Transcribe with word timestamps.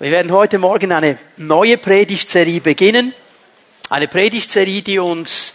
Wir 0.00 0.12
werden 0.12 0.30
heute 0.30 0.58
Morgen 0.58 0.92
eine 0.92 1.18
neue 1.38 1.76
Predigtserie 1.76 2.60
beginnen. 2.60 3.12
Eine 3.90 4.06
Predigtserie, 4.06 4.80
die 4.80 5.00
uns 5.00 5.54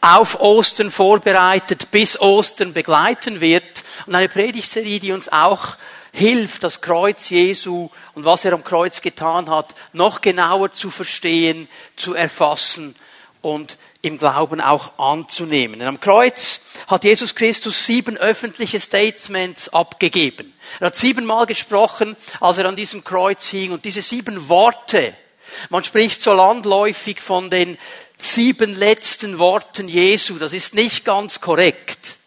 auf 0.00 0.40
Ostern 0.40 0.90
vorbereitet, 0.90 1.90
bis 1.90 2.18
Ostern 2.18 2.72
begleiten 2.72 3.42
wird. 3.42 3.84
Und 4.06 4.14
eine 4.14 4.30
Predigtserie, 4.30 4.98
die 4.98 5.12
uns 5.12 5.30
auch 5.30 5.76
hilft, 6.10 6.64
das 6.64 6.80
Kreuz 6.80 7.28
Jesu 7.28 7.90
und 8.14 8.24
was 8.24 8.46
er 8.46 8.54
am 8.54 8.64
Kreuz 8.64 9.02
getan 9.02 9.50
hat, 9.50 9.74
noch 9.92 10.22
genauer 10.22 10.72
zu 10.72 10.88
verstehen, 10.88 11.68
zu 11.94 12.14
erfassen 12.14 12.94
und 13.42 13.76
im 14.02 14.18
Glauben 14.18 14.60
auch 14.60 14.98
anzunehmen. 14.98 15.80
Und 15.80 15.86
am 15.86 16.00
Kreuz 16.00 16.60
hat 16.88 17.04
Jesus 17.04 17.34
Christus 17.36 17.86
sieben 17.86 18.16
öffentliche 18.16 18.80
Statements 18.80 19.68
abgegeben. 19.68 20.52
Er 20.80 20.88
hat 20.88 20.96
siebenmal 20.96 21.46
gesprochen, 21.46 22.16
als 22.40 22.58
er 22.58 22.66
an 22.66 22.76
diesem 22.76 23.04
Kreuz 23.04 23.46
hing. 23.48 23.70
Und 23.70 23.84
diese 23.84 24.02
sieben 24.02 24.48
Worte, 24.48 25.14
man 25.70 25.84
spricht 25.84 26.20
so 26.20 26.32
landläufig 26.32 27.20
von 27.20 27.48
den 27.48 27.78
sieben 28.18 28.74
letzten 28.74 29.38
Worten 29.38 29.88
Jesu. 29.88 30.38
Das 30.38 30.52
ist 30.52 30.74
nicht 30.74 31.04
ganz 31.04 31.40
korrekt. 31.40 32.18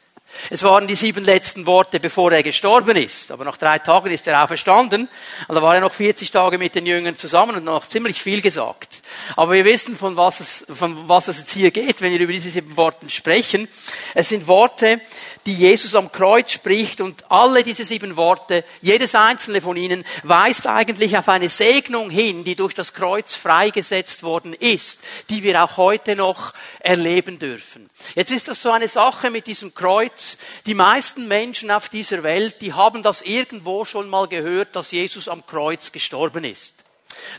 Es 0.49 0.63
waren 0.63 0.88
die 0.88 0.95
sieben 0.95 1.23
letzten 1.23 1.66
Worte, 1.66 1.99
bevor 1.99 2.31
er 2.31 2.44
gestorben 2.44 2.98
ist. 2.98 3.31
Aber 3.31 3.45
nach 3.45 3.57
drei 3.57 3.80
Tagen 3.80 4.12
ist 4.12 4.27
er 4.27 4.44
auferstanden. 4.44 5.08
Und 5.48 5.55
da 5.55 5.61
war 5.61 5.75
er 5.75 5.81
noch 5.81 5.94
40 5.94 6.31
Tage 6.31 6.58
mit 6.58 6.75
den 6.75 6.85
Jüngern 6.85 7.17
zusammen 7.17 7.55
und 7.55 7.63
noch 7.63 7.88
ziemlich 7.88 8.21
viel 8.21 8.41
gesagt. 8.41 9.02
Aber 9.35 9.53
wir 9.53 9.66
wissen, 9.66 9.98
von 9.98 10.17
was 10.17 10.39
es, 10.39 10.66
von 10.70 11.08
was 11.08 11.27
es 11.27 11.39
jetzt 11.39 11.52
hier 11.52 11.71
geht, 11.71 12.02
wenn 12.02 12.11
wir 12.11 12.20
über 12.20 12.34
diese 12.34 12.49
sieben 12.49 12.75
Worte 12.77 13.09
sprechen. 13.09 13.67
Es 14.13 14.30
sind 14.30 14.48
Worte, 14.48 15.02
die 15.45 15.53
Jesus 15.53 15.95
am 15.95 16.11
Kreuz 16.11 16.53
spricht 16.53 17.02
und 17.02 17.30
alle 17.31 17.63
diese 17.63 17.86
sieben 17.86 18.16
Worte, 18.17 18.63
jedes 18.81 19.13
einzelne 19.16 19.61
von 19.61 19.77
ihnen, 19.77 20.03
weist 20.23 20.67
eigentlich 20.67 21.17
auf 21.17 21.30
eine 21.30 21.49
Segnung 21.49 22.09
hin, 22.09 22.44
die 22.44 22.55
durch 22.55 22.73
das 22.73 22.94
Kreuz 22.94 23.36
freigesetzt 23.36 24.23
worden 24.23 24.53
ist, 24.53 25.02
die 25.30 25.44
wir 25.44 25.63
auch 25.63 25.78
heute 25.78 26.16
noch 26.16 26.53
erleben 26.80 27.39
dürfen. 27.39 27.89
Jetzt 28.16 28.31
ist 28.31 28.47
das 28.47 28.61
so 28.61 28.72
eine 28.72 28.88
Sache 28.88 29.30
mit 29.30 29.47
diesem 29.47 29.73
Kreuz. 29.73 30.25
Die 30.66 30.73
meisten 30.73 31.28
Menschen 31.28 31.72
auf 31.72 31.90
dieser 31.90 32.23
Welt, 32.23 32.62
die 32.62 32.73
haben 32.73 33.04
das 33.04 33.22
irgendwo 33.22 33.86
schon 33.86 34.09
mal 34.09 34.28
gehört, 34.28 34.76
dass 34.76 34.92
Jesus 34.92 35.28
am 35.28 35.45
Kreuz 35.45 35.92
gestorben 35.92 36.44
ist. 36.44 36.84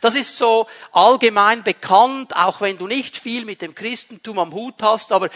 Das 0.00 0.14
ist 0.14 0.36
so 0.36 0.66
allgemein 0.92 1.62
bekannt, 1.62 2.34
auch 2.36 2.60
wenn 2.60 2.78
du 2.78 2.86
nicht 2.86 3.16
viel 3.16 3.44
mit 3.44 3.62
dem 3.62 3.74
Christentum 3.74 4.38
am 4.38 4.52
Hut 4.52 4.82
hast, 4.82 5.12
aber 5.12 5.28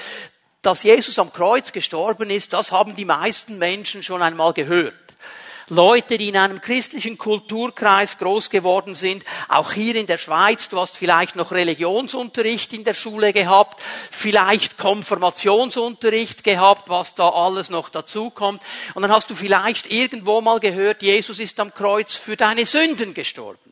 dass 0.62 0.82
Jesus 0.82 1.18
am 1.18 1.32
Kreuz 1.32 1.72
gestorben 1.72 2.30
ist, 2.30 2.52
das 2.52 2.72
haben 2.72 2.96
die 2.96 3.04
meisten 3.04 3.58
Menschen 3.58 4.02
schon 4.02 4.22
einmal 4.22 4.52
gehört. 4.52 4.94
Leute, 5.70 6.18
die 6.18 6.28
in 6.28 6.36
einem 6.36 6.60
christlichen 6.60 7.16
Kulturkreis 7.16 8.18
groß 8.18 8.50
geworden 8.50 8.94
sind, 8.94 9.24
auch 9.48 9.72
hier 9.72 9.94
in 9.94 10.06
der 10.06 10.18
Schweiz, 10.18 10.68
du 10.68 10.80
hast 10.80 10.96
vielleicht 10.96 11.36
noch 11.36 11.52
Religionsunterricht 11.52 12.72
in 12.72 12.84
der 12.84 12.94
Schule 12.94 13.32
gehabt, 13.32 13.80
vielleicht 14.10 14.78
Konfirmationsunterricht 14.78 16.42
gehabt, 16.42 16.88
was 16.88 17.14
da 17.14 17.28
alles 17.28 17.70
noch 17.70 17.88
dazukommt, 17.88 18.62
und 18.94 19.02
dann 19.02 19.12
hast 19.12 19.30
du 19.30 19.34
vielleicht 19.34 19.90
irgendwo 19.90 20.40
mal 20.40 20.58
gehört, 20.58 21.02
Jesus 21.02 21.38
ist 21.38 21.58
am 21.60 21.72
Kreuz 21.72 22.14
für 22.14 22.36
deine 22.36 22.66
Sünden 22.66 23.14
gestorben. 23.14 23.70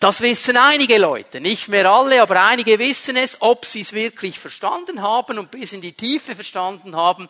Das 0.00 0.20
wissen 0.20 0.56
einige 0.56 0.98
Leute, 0.98 1.40
nicht 1.40 1.68
mehr 1.68 1.90
alle, 1.90 2.20
aber 2.20 2.42
einige 2.42 2.78
wissen 2.78 3.16
es, 3.16 3.38
ob 3.40 3.64
sie 3.64 3.80
es 3.80 3.92
wirklich 3.92 4.38
verstanden 4.38 5.00
haben 5.00 5.38
und 5.38 5.50
bis 5.50 5.72
in 5.72 5.80
die 5.80 5.92
Tiefe 5.92 6.34
verstanden 6.34 6.94
haben. 6.94 7.28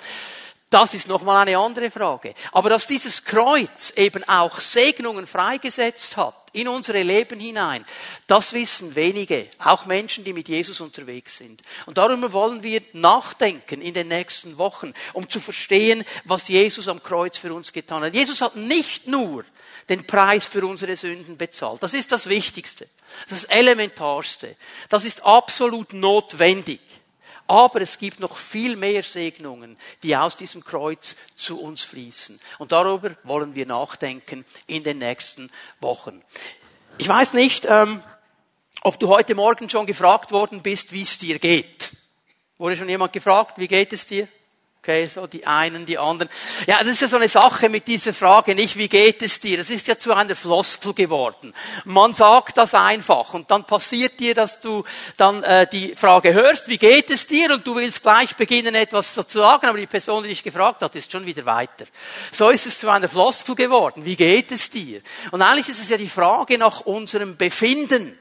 Das 0.74 0.92
ist 0.92 1.06
nochmal 1.06 1.46
eine 1.46 1.56
andere 1.56 1.88
Frage. 1.88 2.34
Aber 2.50 2.68
dass 2.68 2.88
dieses 2.88 3.24
Kreuz 3.24 3.92
eben 3.94 4.24
auch 4.24 4.60
Segnungen 4.60 5.24
freigesetzt 5.24 6.16
hat 6.16 6.34
in 6.52 6.66
unsere 6.66 7.00
Leben 7.04 7.38
hinein, 7.38 7.84
das 8.26 8.52
wissen 8.52 8.96
wenige, 8.96 9.46
auch 9.60 9.86
Menschen, 9.86 10.24
die 10.24 10.32
mit 10.32 10.48
Jesus 10.48 10.80
unterwegs 10.80 11.36
sind. 11.36 11.62
Und 11.86 11.96
darum 11.96 12.32
wollen 12.32 12.64
wir 12.64 12.82
nachdenken 12.92 13.82
in 13.82 13.94
den 13.94 14.08
nächsten 14.08 14.58
Wochen, 14.58 14.94
um 15.12 15.30
zu 15.30 15.38
verstehen, 15.38 16.04
was 16.24 16.48
Jesus 16.48 16.88
am 16.88 17.00
Kreuz 17.00 17.38
für 17.38 17.54
uns 17.54 17.72
getan 17.72 18.02
hat. 18.02 18.12
Jesus 18.12 18.40
hat 18.40 18.56
nicht 18.56 19.06
nur 19.06 19.44
den 19.88 20.04
Preis 20.04 20.44
für 20.44 20.66
unsere 20.66 20.96
Sünden 20.96 21.36
bezahlt. 21.36 21.84
Das 21.84 21.94
ist 21.94 22.10
das 22.10 22.28
Wichtigste. 22.28 22.88
Das 23.28 23.44
Elementarste. 23.44 24.56
Das 24.88 25.04
ist 25.04 25.24
absolut 25.24 25.92
notwendig. 25.92 26.80
Aber 27.46 27.80
es 27.82 27.98
gibt 27.98 28.20
noch 28.20 28.36
viel 28.36 28.76
mehr 28.76 29.02
Segnungen, 29.02 29.76
die 30.02 30.16
aus 30.16 30.36
diesem 30.36 30.64
Kreuz 30.64 31.14
zu 31.36 31.60
uns 31.60 31.82
fließen. 31.82 32.40
Und 32.58 32.72
darüber 32.72 33.10
wollen 33.22 33.54
wir 33.54 33.66
nachdenken 33.66 34.46
in 34.66 34.82
den 34.82 34.98
nächsten 34.98 35.50
Wochen. 35.80 36.22
Ich 36.96 37.08
weiß 37.08 37.34
nicht, 37.34 37.66
ähm, 37.68 38.02
ob 38.82 38.98
du 38.98 39.08
heute 39.08 39.34
Morgen 39.34 39.68
schon 39.68 39.86
gefragt 39.86 40.30
worden 40.32 40.62
bist, 40.62 40.92
wie 40.92 41.02
es 41.02 41.18
dir 41.18 41.38
geht. 41.38 41.92
Wurde 42.56 42.76
schon 42.76 42.88
jemand 42.88 43.12
gefragt, 43.12 43.58
wie 43.58 43.68
geht 43.68 43.92
es 43.92 44.06
dir? 44.06 44.28
Okay, 44.84 45.06
so 45.06 45.26
die 45.26 45.46
einen, 45.46 45.86
die 45.86 45.96
anderen. 45.96 46.28
Ja, 46.66 46.78
das 46.80 46.88
ist 46.88 47.00
ja 47.00 47.08
so 47.08 47.16
eine 47.16 47.30
Sache 47.30 47.70
mit 47.70 47.86
dieser 47.86 48.12
Frage, 48.12 48.54
nicht 48.54 48.76
wie 48.76 48.90
geht 48.90 49.22
es 49.22 49.40
dir? 49.40 49.56
Das 49.56 49.70
ist 49.70 49.86
ja 49.86 49.96
zu 49.96 50.12
einer 50.12 50.34
Floskel 50.34 50.92
geworden. 50.92 51.54
Man 51.86 52.12
sagt 52.12 52.58
das 52.58 52.74
einfach 52.74 53.32
und 53.32 53.50
dann 53.50 53.64
passiert 53.64 54.20
dir, 54.20 54.34
dass 54.34 54.60
du 54.60 54.84
dann 55.16 55.42
äh, 55.42 55.66
die 55.66 55.94
Frage 55.94 56.34
hörst, 56.34 56.68
wie 56.68 56.76
geht 56.76 57.08
es 57.08 57.26
dir? 57.26 57.54
Und 57.54 57.66
du 57.66 57.76
willst 57.76 58.02
gleich 58.02 58.36
beginnen, 58.36 58.74
etwas 58.74 59.14
zu 59.14 59.24
sagen, 59.26 59.68
aber 59.68 59.78
die 59.78 59.86
Person, 59.86 60.22
die 60.22 60.28
dich 60.28 60.42
gefragt 60.42 60.82
hat, 60.82 60.94
ist 60.96 61.10
schon 61.10 61.24
wieder 61.24 61.46
weiter. 61.46 61.86
So 62.30 62.50
ist 62.50 62.66
es 62.66 62.78
zu 62.78 62.90
einer 62.90 63.08
Floskel 63.08 63.54
geworden. 63.54 64.04
Wie 64.04 64.16
geht 64.16 64.52
es 64.52 64.68
dir? 64.68 65.00
Und 65.30 65.40
eigentlich 65.40 65.70
ist 65.70 65.80
es 65.80 65.88
ja 65.88 65.96
die 65.96 66.10
Frage 66.10 66.58
nach 66.58 66.82
unserem 66.82 67.38
Befinden 67.38 68.18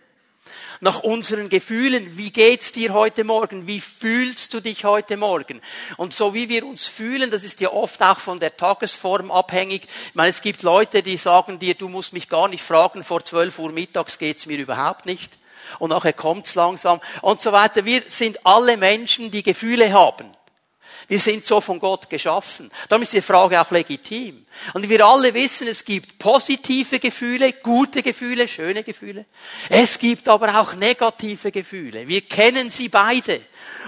nach 0.83 0.99
unseren 0.99 1.47
Gefühlen. 1.47 2.17
Wie 2.17 2.29
geht's 2.29 2.73
dir 2.73 2.94
heute 2.94 3.23
Morgen? 3.23 3.67
Wie 3.67 3.79
fühlst 3.79 4.53
du 4.53 4.59
dich 4.59 4.83
heute 4.83 5.16
Morgen? 5.16 5.61
Und 5.95 6.13
so 6.13 6.33
wie 6.33 6.49
wir 6.49 6.66
uns 6.66 6.88
fühlen, 6.88 7.31
das 7.31 7.45
ist 7.45 7.61
ja 7.61 7.71
oft 7.71 8.01
auch 8.01 8.19
von 8.19 8.41
der 8.41 8.57
Tagesform 8.57 9.31
abhängig. 9.31 9.83
Ich 10.09 10.16
meine, 10.16 10.29
es 10.29 10.41
gibt 10.41 10.61
Leute, 10.61 11.01
die 11.01 11.16
sagen 11.16 11.57
dir, 11.57 11.75
du 11.75 11.88
musst 11.88 12.11
mich 12.11 12.27
gar 12.27 12.49
nicht 12.49 12.63
fragen, 12.63 13.01
vor 13.01 13.23
12 13.23 13.59
Uhr 13.59 13.71
mittags 13.71 14.17
geht's 14.17 14.45
mir 14.45 14.57
überhaupt 14.57 15.05
nicht. 15.05 15.31
Und 15.79 15.91
nachher 15.91 16.11
kommt's 16.11 16.53
langsam 16.55 17.00
und 17.21 17.39
so 17.39 17.53
weiter. 17.53 17.85
Wir 17.85 18.03
sind 18.09 18.45
alle 18.45 18.75
Menschen, 18.75 19.31
die 19.31 19.41
Gefühle 19.41 19.94
haben. 19.94 20.29
Wir 21.08 21.19
sind 21.19 21.46
so 21.46 21.62
von 21.62 21.80
Gott 21.80 22.09
geschaffen. 22.09 22.72
Darum 22.90 23.03
ist 23.03 23.14
die 23.14 23.22
Frage 23.22 23.59
auch 23.59 23.72
legitim. 23.72 24.46
Und 24.74 24.88
wir 24.88 25.06
alle 25.06 25.34
wissen, 25.34 25.68
es 25.68 25.84
gibt 25.84 26.18
positive 26.18 27.00
Gefühle, 27.00 27.53
gute 27.53 28.02
Gefühle, 28.02 28.47
schöne 28.47 28.84
Gefühle. 28.84 29.25
Es 29.69 29.97
gibt 30.00 30.28
aber 30.30 30.59
auch 30.59 30.74
negative 30.75 31.52
Gefühle. 31.52 32.08
Wir 32.08 32.22
kennen 32.22 32.69
sie 32.69 32.90
beide. 32.90 33.42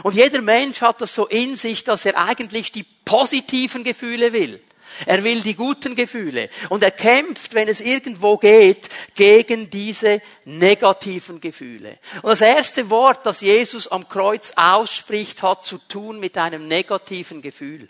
Und 0.04 0.16
jeder 0.16 0.42
Mensch 0.42 0.82
hat 0.82 1.02
das 1.02 1.16
so 1.16 1.28
in 1.28 1.56
sich, 1.56 1.84
dass 1.84 2.06
er 2.06 2.18
eigentlich 2.18 2.72
die 2.72 2.86
positiven 3.06 3.84
Gefühle 3.84 4.34
will. 4.34 4.62
Er 5.06 5.24
will 5.24 5.42
die 5.42 5.56
guten 5.56 5.96
Gefühle. 5.96 6.50
Und 6.70 6.84
er 6.84 6.92
kämpft, 6.92 7.54
wenn 7.54 7.68
es 7.68 7.82
irgendwo 7.82 8.38
geht, 8.38 8.90
gegen 9.16 9.70
diese 9.70 10.22
negativen 10.46 11.42
Gefühle. 11.42 12.00
Und 12.22 12.30
das 12.30 12.42
erste 12.42 12.90
Wort, 12.90 13.26
das 13.26 13.42
Jesus 13.42 13.88
am 13.88 14.08
Kreuz 14.08 14.54
ausspricht, 14.56 15.44
hat 15.44 15.66
zu 15.66 15.78
tun 15.78 16.20
mit 16.20 16.38
einem 16.38 16.68
negativen 16.68 17.42
Gefühl. 17.42 17.90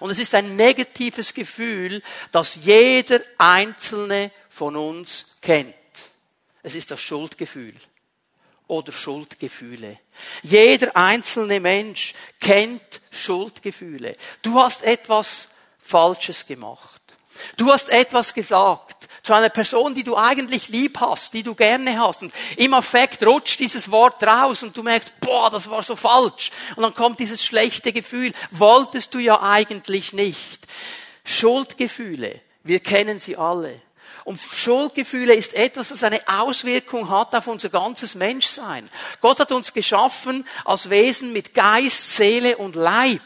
Und 0.00 0.10
es 0.10 0.18
ist 0.18 0.34
ein 0.34 0.56
negatives 0.56 1.34
Gefühl, 1.34 2.02
das 2.30 2.56
jeder 2.62 3.20
einzelne 3.38 4.30
von 4.48 4.76
uns 4.76 5.36
kennt. 5.40 5.74
Es 6.62 6.74
ist 6.74 6.90
das 6.90 7.00
Schuldgefühl 7.00 7.74
oder 8.68 8.92
Schuldgefühle. 8.92 9.98
Jeder 10.42 10.96
einzelne 10.96 11.60
Mensch 11.60 12.14
kennt 12.40 13.00
Schuldgefühle. 13.10 14.16
Du 14.42 14.58
hast 14.58 14.82
etwas 14.84 15.48
Falsches 15.82 16.46
gemacht. 16.46 17.02
Du 17.56 17.70
hast 17.70 17.88
etwas 17.88 18.32
gesagt 18.32 19.08
zu 19.22 19.34
einer 19.34 19.48
Person, 19.50 19.94
die 19.94 20.04
du 20.04 20.16
eigentlich 20.16 20.68
lieb 20.68 20.98
hast, 21.00 21.32
die 21.34 21.42
du 21.42 21.54
gerne 21.54 21.98
hast. 21.98 22.22
Und 22.22 22.32
im 22.56 22.74
Affekt 22.74 23.24
rutscht 23.24 23.60
dieses 23.60 23.90
Wort 23.90 24.22
raus 24.22 24.62
und 24.62 24.76
du 24.76 24.82
merkst, 24.82 25.20
boah, 25.20 25.50
das 25.50 25.68
war 25.68 25.82
so 25.82 25.96
falsch. 25.96 26.50
Und 26.76 26.82
dann 26.82 26.94
kommt 26.94 27.20
dieses 27.20 27.44
schlechte 27.44 27.92
Gefühl. 27.92 28.32
Wolltest 28.50 29.14
du 29.14 29.18
ja 29.18 29.42
eigentlich 29.42 30.12
nicht. 30.12 30.66
Schuldgefühle, 31.24 32.40
wir 32.64 32.80
kennen 32.80 33.20
sie 33.20 33.36
alle. 33.36 33.80
Und 34.24 34.40
Schuldgefühle 34.40 35.34
ist 35.34 35.54
etwas, 35.54 35.88
das 35.88 36.04
eine 36.04 36.20
Auswirkung 36.28 37.08
hat 37.10 37.34
auf 37.34 37.48
unser 37.48 37.70
ganzes 37.70 38.14
Menschsein. 38.14 38.88
Gott 39.20 39.40
hat 39.40 39.50
uns 39.50 39.72
geschaffen 39.72 40.46
als 40.64 40.90
Wesen 40.90 41.32
mit 41.32 41.54
Geist, 41.54 42.16
Seele 42.16 42.56
und 42.56 42.76
Leib. 42.76 43.20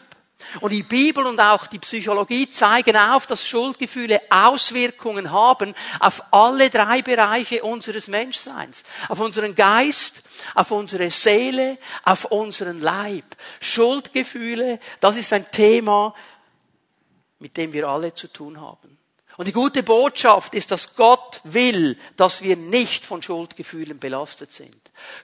Und 0.60 0.70
die 0.70 0.82
Bibel 0.82 1.24
und 1.26 1.40
auch 1.40 1.66
die 1.66 1.78
Psychologie 1.78 2.48
zeigen 2.50 2.96
auf, 2.96 3.26
dass 3.26 3.46
Schuldgefühle 3.46 4.20
Auswirkungen 4.30 5.32
haben 5.32 5.74
auf 5.98 6.22
alle 6.30 6.70
drei 6.70 7.02
Bereiche 7.02 7.62
unseres 7.62 8.08
Menschseins. 8.08 8.82
Auf 9.08 9.20
unseren 9.20 9.54
Geist, 9.54 10.22
auf 10.54 10.70
unsere 10.70 11.10
Seele, 11.10 11.78
auf 12.04 12.26
unseren 12.26 12.80
Leib. 12.80 13.24
Schuldgefühle, 13.60 14.78
das 15.00 15.16
ist 15.16 15.32
ein 15.32 15.50
Thema, 15.50 16.14
mit 17.38 17.56
dem 17.56 17.72
wir 17.72 17.88
alle 17.88 18.14
zu 18.14 18.28
tun 18.28 18.60
haben. 18.60 18.98
Und 19.36 19.46
die 19.48 19.52
gute 19.52 19.82
Botschaft 19.82 20.54
ist, 20.54 20.70
dass 20.70 20.94
Gott 20.96 21.40
will, 21.44 21.98
dass 22.16 22.42
wir 22.42 22.56
nicht 22.56 23.04
von 23.04 23.20
Schuldgefühlen 23.20 23.98
belastet 23.98 24.52
sind. 24.52 24.74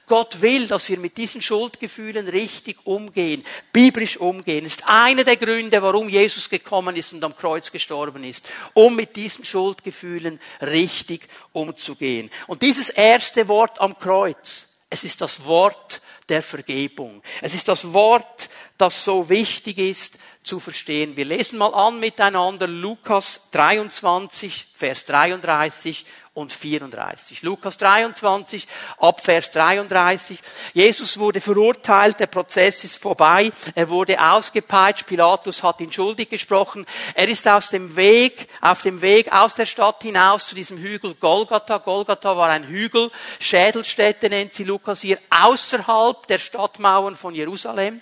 Gott 0.06 0.42
will, 0.42 0.66
dass 0.66 0.88
wir 0.90 0.98
mit 0.98 1.16
diesen 1.16 1.40
Schuldgefühlen 1.40 2.28
richtig 2.28 2.76
umgehen, 2.84 3.44
biblisch 3.72 4.18
umgehen. 4.18 4.64
Das 4.64 4.74
ist 4.74 4.86
einer 4.86 5.24
der 5.24 5.38
Gründe, 5.38 5.80
warum 5.80 6.10
Jesus 6.10 6.50
gekommen 6.50 6.94
ist 6.96 7.14
und 7.14 7.24
am 7.24 7.34
Kreuz 7.34 7.72
gestorben 7.72 8.24
ist, 8.24 8.46
um 8.74 8.96
mit 8.96 9.16
diesen 9.16 9.46
Schuldgefühlen 9.46 10.38
richtig 10.60 11.26
umzugehen. 11.52 12.30
Und 12.46 12.60
dieses 12.60 12.90
erste 12.90 13.48
Wort 13.48 13.80
am 13.80 13.98
Kreuz, 13.98 14.68
es 14.90 15.04
ist 15.04 15.22
das 15.22 15.46
Wort 15.46 16.02
der 16.28 16.42
Vergebung. 16.42 17.22
Es 17.40 17.54
ist 17.54 17.68
das 17.68 17.92
Wort, 17.94 18.50
das 18.76 19.04
so 19.04 19.28
wichtig 19.28 19.78
ist 19.78 20.18
zu 20.42 20.60
verstehen. 20.60 21.16
Wir 21.16 21.24
lesen 21.24 21.58
mal 21.58 21.74
an 21.74 22.00
miteinander 22.00 22.66
Lukas 22.66 23.40
23, 23.52 24.66
Vers 24.74 25.04
33 25.04 26.04
und 26.34 26.50
34. 26.50 27.42
Lukas 27.42 27.76
23, 27.76 28.66
ab 28.98 29.22
Vers 29.22 29.50
33. 29.50 30.38
Jesus 30.72 31.18
wurde 31.18 31.42
verurteilt, 31.42 32.20
der 32.20 32.26
Prozess 32.26 32.84
ist 32.84 32.96
vorbei, 32.96 33.52
er 33.74 33.90
wurde 33.90 34.18
ausgepeitscht, 34.18 35.06
Pilatus 35.06 35.62
hat 35.62 35.80
ihn 35.82 35.92
schuldig 35.92 36.30
gesprochen. 36.30 36.86
Er 37.14 37.28
ist 37.28 37.46
aus 37.46 37.68
dem 37.68 37.96
Weg, 37.96 38.48
auf 38.62 38.80
dem 38.80 39.02
Weg 39.02 39.30
aus 39.30 39.56
der 39.56 39.66
Stadt 39.66 40.02
hinaus 40.02 40.46
zu 40.46 40.54
diesem 40.54 40.78
Hügel 40.78 41.14
Golgatha. 41.14 41.78
Golgatha 41.78 42.34
war 42.34 42.48
ein 42.48 42.66
Hügel, 42.66 43.10
Schädelstätte 43.38 44.30
nennt 44.30 44.54
sie 44.54 44.64
Lukas 44.64 45.02
hier, 45.02 45.18
außerhalb 45.28 46.26
der 46.28 46.38
Stadtmauern 46.38 47.14
von 47.14 47.34
Jerusalem. 47.34 48.00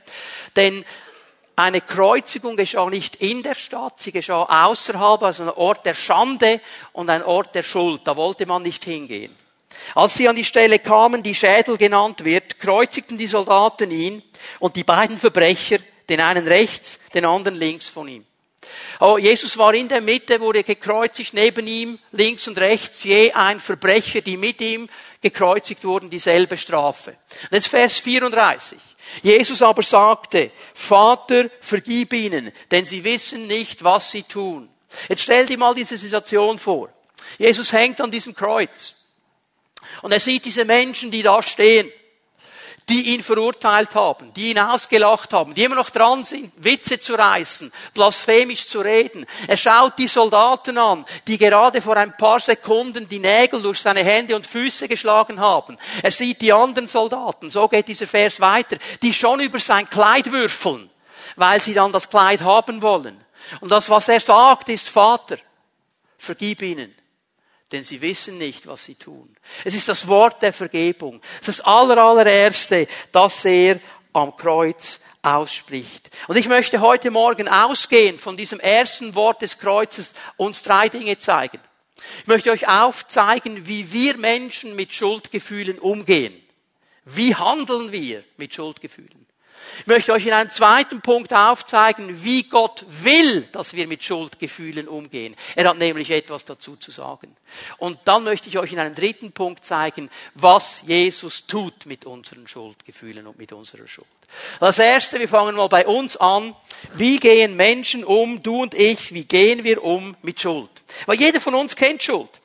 Denn 0.54 0.84
eine 1.60 1.80
Kreuzigung 1.80 2.56
geschah 2.56 2.88
nicht 2.88 3.16
in 3.16 3.42
der 3.42 3.54
Stadt, 3.54 4.00
sie 4.00 4.12
geschah 4.12 4.66
außerhalb, 4.66 5.22
also 5.22 5.42
ein 5.44 5.50
Ort 5.50 5.86
der 5.86 5.94
Schande 5.94 6.60
und 6.92 7.10
ein 7.10 7.22
Ort 7.22 7.54
der 7.54 7.62
Schuld. 7.62 8.02
Da 8.04 8.16
wollte 8.16 8.46
man 8.46 8.62
nicht 8.62 8.84
hingehen. 8.84 9.36
Als 9.94 10.14
sie 10.14 10.28
an 10.28 10.36
die 10.36 10.44
Stelle 10.44 10.78
kamen, 10.78 11.22
die 11.22 11.34
Schädel 11.34 11.76
genannt 11.76 12.24
wird, 12.24 12.58
kreuzigten 12.58 13.18
die 13.18 13.26
Soldaten 13.26 13.90
ihn 13.90 14.22
und 14.58 14.76
die 14.76 14.84
beiden 14.84 15.18
Verbrecher, 15.18 15.78
den 16.08 16.20
einen 16.20 16.46
rechts, 16.46 16.98
den 17.14 17.24
anderen 17.24 17.56
links 17.56 17.88
von 17.88 18.08
ihm. 18.08 18.26
Oh, 19.00 19.16
Jesus 19.16 19.56
war 19.56 19.72
in 19.74 19.88
der 19.88 20.00
Mitte, 20.00 20.40
wurde 20.40 20.62
gekreuzigt, 20.62 21.32
neben 21.34 21.66
ihm, 21.66 21.98
links 22.12 22.46
und 22.46 22.58
rechts, 22.58 23.04
je 23.04 23.32
ein 23.32 23.58
Verbrecher, 23.58 24.20
die 24.20 24.36
mit 24.36 24.60
ihm 24.60 24.88
gekreuzigt 25.22 25.84
wurden, 25.84 26.10
dieselbe 26.10 26.56
Strafe. 26.56 27.12
Und 27.44 27.52
jetzt 27.52 27.68
Vers 27.68 27.98
34. 27.98 28.78
Jesus 29.22 29.62
aber 29.62 29.82
sagte, 29.82 30.50
Vater, 30.74 31.50
vergib 31.60 32.12
ihnen, 32.12 32.52
denn 32.70 32.84
sie 32.84 33.04
wissen 33.04 33.46
nicht, 33.46 33.84
was 33.84 34.10
sie 34.10 34.22
tun. 34.22 34.68
Jetzt 35.08 35.22
stell 35.22 35.46
dir 35.46 35.58
mal 35.58 35.74
diese 35.74 35.96
Situation 35.96 36.58
vor. 36.58 36.90
Jesus 37.38 37.72
hängt 37.72 38.00
an 38.00 38.10
diesem 38.10 38.34
Kreuz. 38.34 38.96
Und 40.02 40.12
er 40.12 40.20
sieht 40.20 40.44
diese 40.44 40.64
Menschen, 40.64 41.10
die 41.10 41.22
da 41.22 41.42
stehen 41.42 41.90
die 42.90 43.14
ihn 43.14 43.22
verurteilt 43.22 43.94
haben, 43.94 44.32
die 44.34 44.50
ihn 44.50 44.58
ausgelacht 44.58 45.32
haben, 45.32 45.54
die 45.54 45.62
immer 45.62 45.76
noch 45.76 45.90
dran 45.90 46.25
sind, 46.25 46.52
Witze 46.56 46.98
zu 46.98 47.14
reißen, 47.14 47.72
blasphemisch 47.94 48.66
zu 48.66 48.81
reden. 48.81 49.25
Er 49.46 49.56
schaut 49.56 49.96
die 49.96 50.08
Soldaten 50.08 50.76
an, 50.76 51.04
die 51.28 51.38
gerade 51.38 51.81
vor 51.81 51.96
ein 51.96 52.16
paar 52.16 52.40
Sekunden 52.40 53.08
die 53.08 53.20
Nägel 53.20 53.62
durch 53.62 53.78
seine 53.78 54.02
Hände 54.02 54.34
und 54.34 54.44
Füße 54.44 54.88
geschlagen 54.88 55.38
haben. 55.38 55.78
Er 56.02 56.10
sieht 56.10 56.40
die 56.40 56.52
anderen 56.52 56.88
Soldaten, 56.88 57.48
so 57.48 57.69
geht 57.69 57.87
dieser 57.87 58.08
Vers 58.08 58.40
weiter, 58.40 58.76
die 59.00 59.12
schon 59.12 59.38
über 59.38 59.60
sein 59.60 59.88
Kleid 59.88 60.32
würfeln, 60.32 60.90
weil 61.37 61.62
sie 61.62 61.75
dann 61.75 61.92
das 61.92 62.10
Kleid 62.10 62.40
haben 62.40 62.82
wollen. 62.82 63.25
Und 63.60 63.70
das, 63.70 63.88
was 63.88 64.08
er 64.08 64.20
sagt, 64.20 64.69
ist, 64.69 64.88
Vater, 64.88 65.38
vergib 66.19 66.60
ihnen 66.62 67.00
denn 67.72 67.84
sie 67.84 68.00
wissen 68.00 68.38
nicht, 68.38 68.67
was 68.67 68.84
sie 68.84 68.96
tun. 68.96 69.34
Es 69.64 69.75
ist 69.75 69.88
das 69.88 70.08
Wort 70.08 70.43
der 70.43 70.52
Vergebung. 70.52 71.20
Es 71.40 71.49
ist 71.49 71.61
das 71.61 71.67
allerallererste, 71.67 72.87
das 73.12 73.44
er 73.44 73.81
am 74.12 74.37
Kreuz 74.37 75.00
ausspricht. 75.22 76.11
Und 76.28 76.37
ich 76.37 76.49
möchte 76.49 76.81
heute 76.81 77.11
Morgen 77.11 77.49
ausgehen 77.49 78.19
von 78.19 78.37
diesem 78.37 78.58
ersten 78.61 79.14
Wort 79.14 79.43
des 79.43 79.58
Kreuzes 79.58 80.14
uns 80.37 80.62
drei 80.62 80.88
Dinge 80.88 81.19
zeigen. 81.19 81.61
Ich 82.20 82.26
möchte 82.26 82.50
euch 82.50 82.67
aufzeigen, 82.67 83.67
wie 83.67 83.93
wir 83.93 84.16
Menschen 84.16 84.75
mit 84.75 84.93
Schuldgefühlen 84.93 85.78
umgehen. 85.78 86.34
Wie 87.05 87.34
handeln 87.34 87.93
wir 87.93 88.25
mit 88.37 88.55
Schuldgefühlen? 88.55 89.19
Ich 89.81 89.87
möchte 89.87 90.12
euch 90.12 90.26
in 90.26 90.32
einem 90.32 90.50
zweiten 90.50 91.00
Punkt 91.00 91.32
aufzeigen, 91.32 92.22
wie 92.25 92.44
Gott 92.44 92.84
will, 92.88 93.43
dass 93.52 93.75
wir 93.75 93.87
mit 93.87 94.02
Schuldgefühlen 94.02 94.88
umgehen. 94.88 95.37
Er 95.55 95.69
hat 95.69 95.78
nämlich 95.78 96.11
etwas 96.11 96.44
dazu 96.44 96.76
zu 96.76 96.90
sagen. 96.90 97.34
Und 97.78 97.99
dann 98.05 98.25
möchte 98.25 98.49
ich 98.49 98.58
euch 98.58 98.72
in 98.72 98.78
einem 98.78 98.94
dritten 98.94 99.32
Punkt 99.32 99.64
zeigen, 99.64 100.11
was 100.34 100.82
Jesus 100.87 101.46
tut 101.46 101.87
mit 101.87 102.05
unseren 102.05 102.46
Schuldgefühlen 102.46 103.26
und 103.26 103.38
mit 103.38 103.52
unserer 103.52 103.87
Schuld. 103.88 104.06
Das 104.61 104.78
erste, 104.78 105.19
wir 105.19 105.28
fangen 105.28 105.56
mal 105.56 105.69
bei 105.69 105.87
uns 105.87 106.16
an. 106.16 106.55
Wie 106.94 107.19
gehen 107.19 107.56
Menschen 107.56 108.05
um, 108.05 108.43
du 108.43 108.62
und 108.62 108.75
ich, 108.75 109.12
wie 109.12 109.25
gehen 109.25 109.64
wir 109.64 109.82
um 109.82 110.16
mit 110.23 110.40
Schuld? 110.40 110.70
Weil 111.06 111.19
jeder 111.19 111.40
von 111.40 111.55
uns 111.55 111.76
kennt 111.76 112.02
Schuld. 112.02 112.39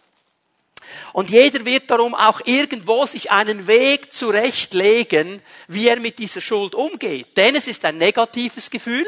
Und 1.14 1.30
jeder 1.30 1.66
wird 1.66 1.90
darum 1.90 2.14
auch 2.16 2.42
irgendwo 2.46 3.06
sich 3.06 3.32
einen 3.32 3.68
Weg 3.68 4.14
zurechtlegen, 4.14 5.42
wie 5.68 5.88
er 5.88 6.00
mit 6.00 6.20
dieser 6.20 6.42
Schuld 6.42 6.76
umgeht. 6.76 7.38
Denn 7.38 7.56
es 7.56 7.68
ist 7.68 7.86
ein 7.86 7.98
negatives 7.98 8.70
Gefühl. 8.70 9.06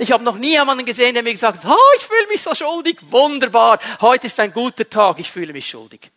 Ich 0.00 0.10
habe 0.12 0.24
noch 0.24 0.36
nie 0.36 0.52
jemanden 0.52 0.84
gesehen, 0.84 1.14
der 1.14 1.22
mir 1.22 1.32
gesagt 1.32 1.64
hat, 1.64 1.72
oh, 1.72 1.96
ich 1.98 2.02
fühle 2.02 2.26
mich 2.28 2.42
so 2.42 2.54
schuldig, 2.54 2.98
wunderbar, 3.10 3.78
heute 4.00 4.26
ist 4.26 4.40
ein 4.40 4.52
guter 4.52 4.88
Tag, 4.88 5.20
ich 5.20 5.30
fühle 5.30 5.52
mich 5.52 5.68
schuldig. 5.68 6.10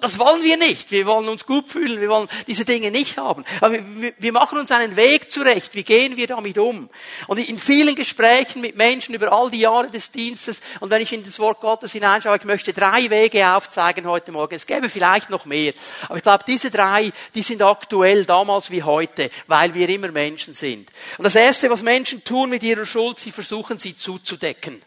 Das 0.00 0.18
wollen 0.18 0.42
wir 0.42 0.56
nicht. 0.56 0.90
Wir 0.90 1.06
wollen 1.06 1.28
uns 1.28 1.46
gut 1.46 1.70
fühlen. 1.70 2.00
Wir 2.00 2.08
wollen 2.08 2.28
diese 2.46 2.64
Dinge 2.64 2.90
nicht 2.90 3.18
haben. 3.18 3.44
Aber 3.60 3.78
wir 4.18 4.32
machen 4.32 4.58
uns 4.58 4.70
einen 4.70 4.96
Weg 4.96 5.30
zurecht. 5.30 5.74
Wie 5.74 5.84
gehen 5.84 6.16
wir 6.16 6.26
damit 6.26 6.58
um? 6.58 6.88
Und 7.26 7.38
in 7.38 7.58
vielen 7.58 7.94
Gesprächen 7.94 8.60
mit 8.60 8.76
Menschen 8.76 9.14
über 9.14 9.32
all 9.32 9.50
die 9.50 9.60
Jahre 9.60 9.90
des 9.90 10.10
Dienstes 10.10 10.60
und 10.80 10.90
wenn 10.90 11.02
ich 11.02 11.12
in 11.12 11.24
das 11.24 11.38
Wort 11.38 11.60
Gottes 11.60 11.92
hineinschaue, 11.92 12.36
ich 12.36 12.44
möchte 12.44 12.72
drei 12.72 13.08
Wege 13.10 13.50
aufzeigen 13.50 14.06
heute 14.06 14.32
Morgen. 14.32 14.54
Es 14.54 14.66
gäbe 14.66 14.88
vielleicht 14.88 15.30
noch 15.30 15.46
mehr. 15.46 15.72
Aber 16.04 16.16
ich 16.16 16.22
glaube, 16.22 16.44
diese 16.46 16.70
drei, 16.70 17.12
die 17.34 17.42
sind 17.42 17.62
aktuell 17.62 18.24
damals 18.24 18.70
wie 18.70 18.82
heute, 18.82 19.30
weil 19.46 19.74
wir 19.74 19.88
immer 19.88 20.08
Menschen 20.08 20.54
sind. 20.54 20.90
Und 21.18 21.24
das 21.24 21.34
erste, 21.34 21.70
was 21.70 21.82
Menschen 21.82 22.24
tun 22.24 22.50
mit 22.50 22.62
ihrer 22.62 22.86
Schuld, 22.86 23.18
sie 23.18 23.30
versuchen 23.30 23.78
sie 23.78 23.96
zuzudecken 23.96 24.82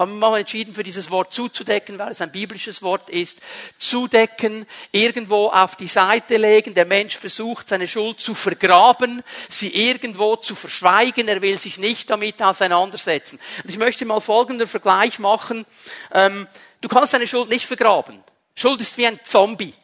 haben 0.00 0.18
wir 0.18 0.30
mal 0.30 0.40
entschieden, 0.40 0.72
für 0.72 0.82
dieses 0.82 1.10
Wort 1.10 1.30
zuzudecken, 1.30 1.98
weil 1.98 2.12
es 2.12 2.22
ein 2.22 2.32
biblisches 2.32 2.80
Wort 2.80 3.10
ist. 3.10 3.38
Zudecken, 3.76 4.66
irgendwo 4.92 5.48
auf 5.48 5.76
die 5.76 5.88
Seite 5.88 6.38
legen. 6.38 6.72
Der 6.72 6.86
Mensch 6.86 7.18
versucht, 7.18 7.68
seine 7.68 7.86
Schuld 7.86 8.18
zu 8.18 8.32
vergraben, 8.32 9.22
sie 9.50 9.68
irgendwo 9.68 10.36
zu 10.36 10.54
verschweigen. 10.54 11.28
Er 11.28 11.42
will 11.42 11.58
sich 11.58 11.76
nicht 11.76 12.08
damit 12.08 12.42
auseinandersetzen. 12.42 13.38
Und 13.62 13.68
ich 13.68 13.76
möchte 13.76 14.06
mal 14.06 14.20
folgenden 14.20 14.66
Vergleich 14.66 15.18
machen. 15.18 15.66
Ähm, 16.12 16.48
du 16.80 16.88
kannst 16.88 17.12
deine 17.12 17.26
Schuld 17.26 17.50
nicht 17.50 17.66
vergraben. 17.66 18.24
Schuld 18.54 18.80
ist 18.80 18.96
wie 18.96 19.06
ein 19.06 19.20
Zombie. 19.22 19.74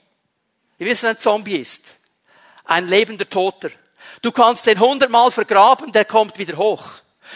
Ihr 0.79 0.87
wisst, 0.87 1.03
was 1.03 1.11
ein 1.11 1.19
Zombie 1.19 1.57
ist. 1.57 1.95
Ein 2.65 2.89
lebender 2.89 3.29
Toter. 3.29 3.69
Du 4.23 4.33
kannst 4.33 4.65
den 4.65 4.81
hundertmal 4.81 5.31
vergraben, 5.31 5.93
der 5.93 6.07
kommt 6.07 6.39
wieder 6.39 6.57
hoch. 6.57 6.85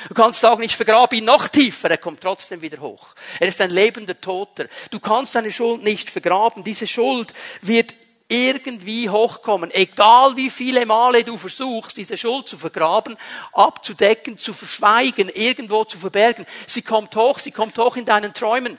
Du 0.09 0.15
kannst 0.15 0.41
sagen, 0.41 0.63
ich 0.63 0.77
vergrabe 0.77 1.17
ihn 1.17 1.25
noch 1.25 1.49
tiefer, 1.49 1.91
er 1.91 1.99
kommt 1.99 2.21
trotzdem 2.21 2.63
wieder 2.63 2.81
hoch. 2.81 3.15
Er 3.39 3.49
ist 3.49 3.61
ein 3.61 3.71
lebender 3.71 4.21
Toter. 4.21 4.67
Du 4.91 5.01
kannst 5.01 5.35
deine 5.35 5.53
Schuld 5.53 5.83
nicht 5.83 6.11
vergraben. 6.11 6.65
Diese 6.65 6.87
Schuld 6.87 7.33
wird 7.61 7.95
irgendwie 8.29 9.11
hochkommen. 9.11 9.71
Egal 9.73 10.37
wie 10.37 10.51
viele 10.51 10.87
Male 10.87 11.25
du 11.25 11.37
versuchst, 11.37 11.97
diese 11.97 12.17
Schuld 12.17 12.49
zu 12.49 12.57
vergraben, 12.57 13.17
abzudecken, 13.53 14.39
zu 14.39 14.53
verschweigen, 14.53 15.29
irgendwo 15.29 15.85
zu 15.85 15.99
verbergen. 15.99 16.47
Sie 16.67 16.83
kommt 16.83 17.15
hoch, 17.17 17.41
sie 17.41 17.51
kommt 17.51 17.77
hoch 17.77 17.97
in 17.97 18.05
deinen 18.05 18.33
Träumen. 18.33 18.79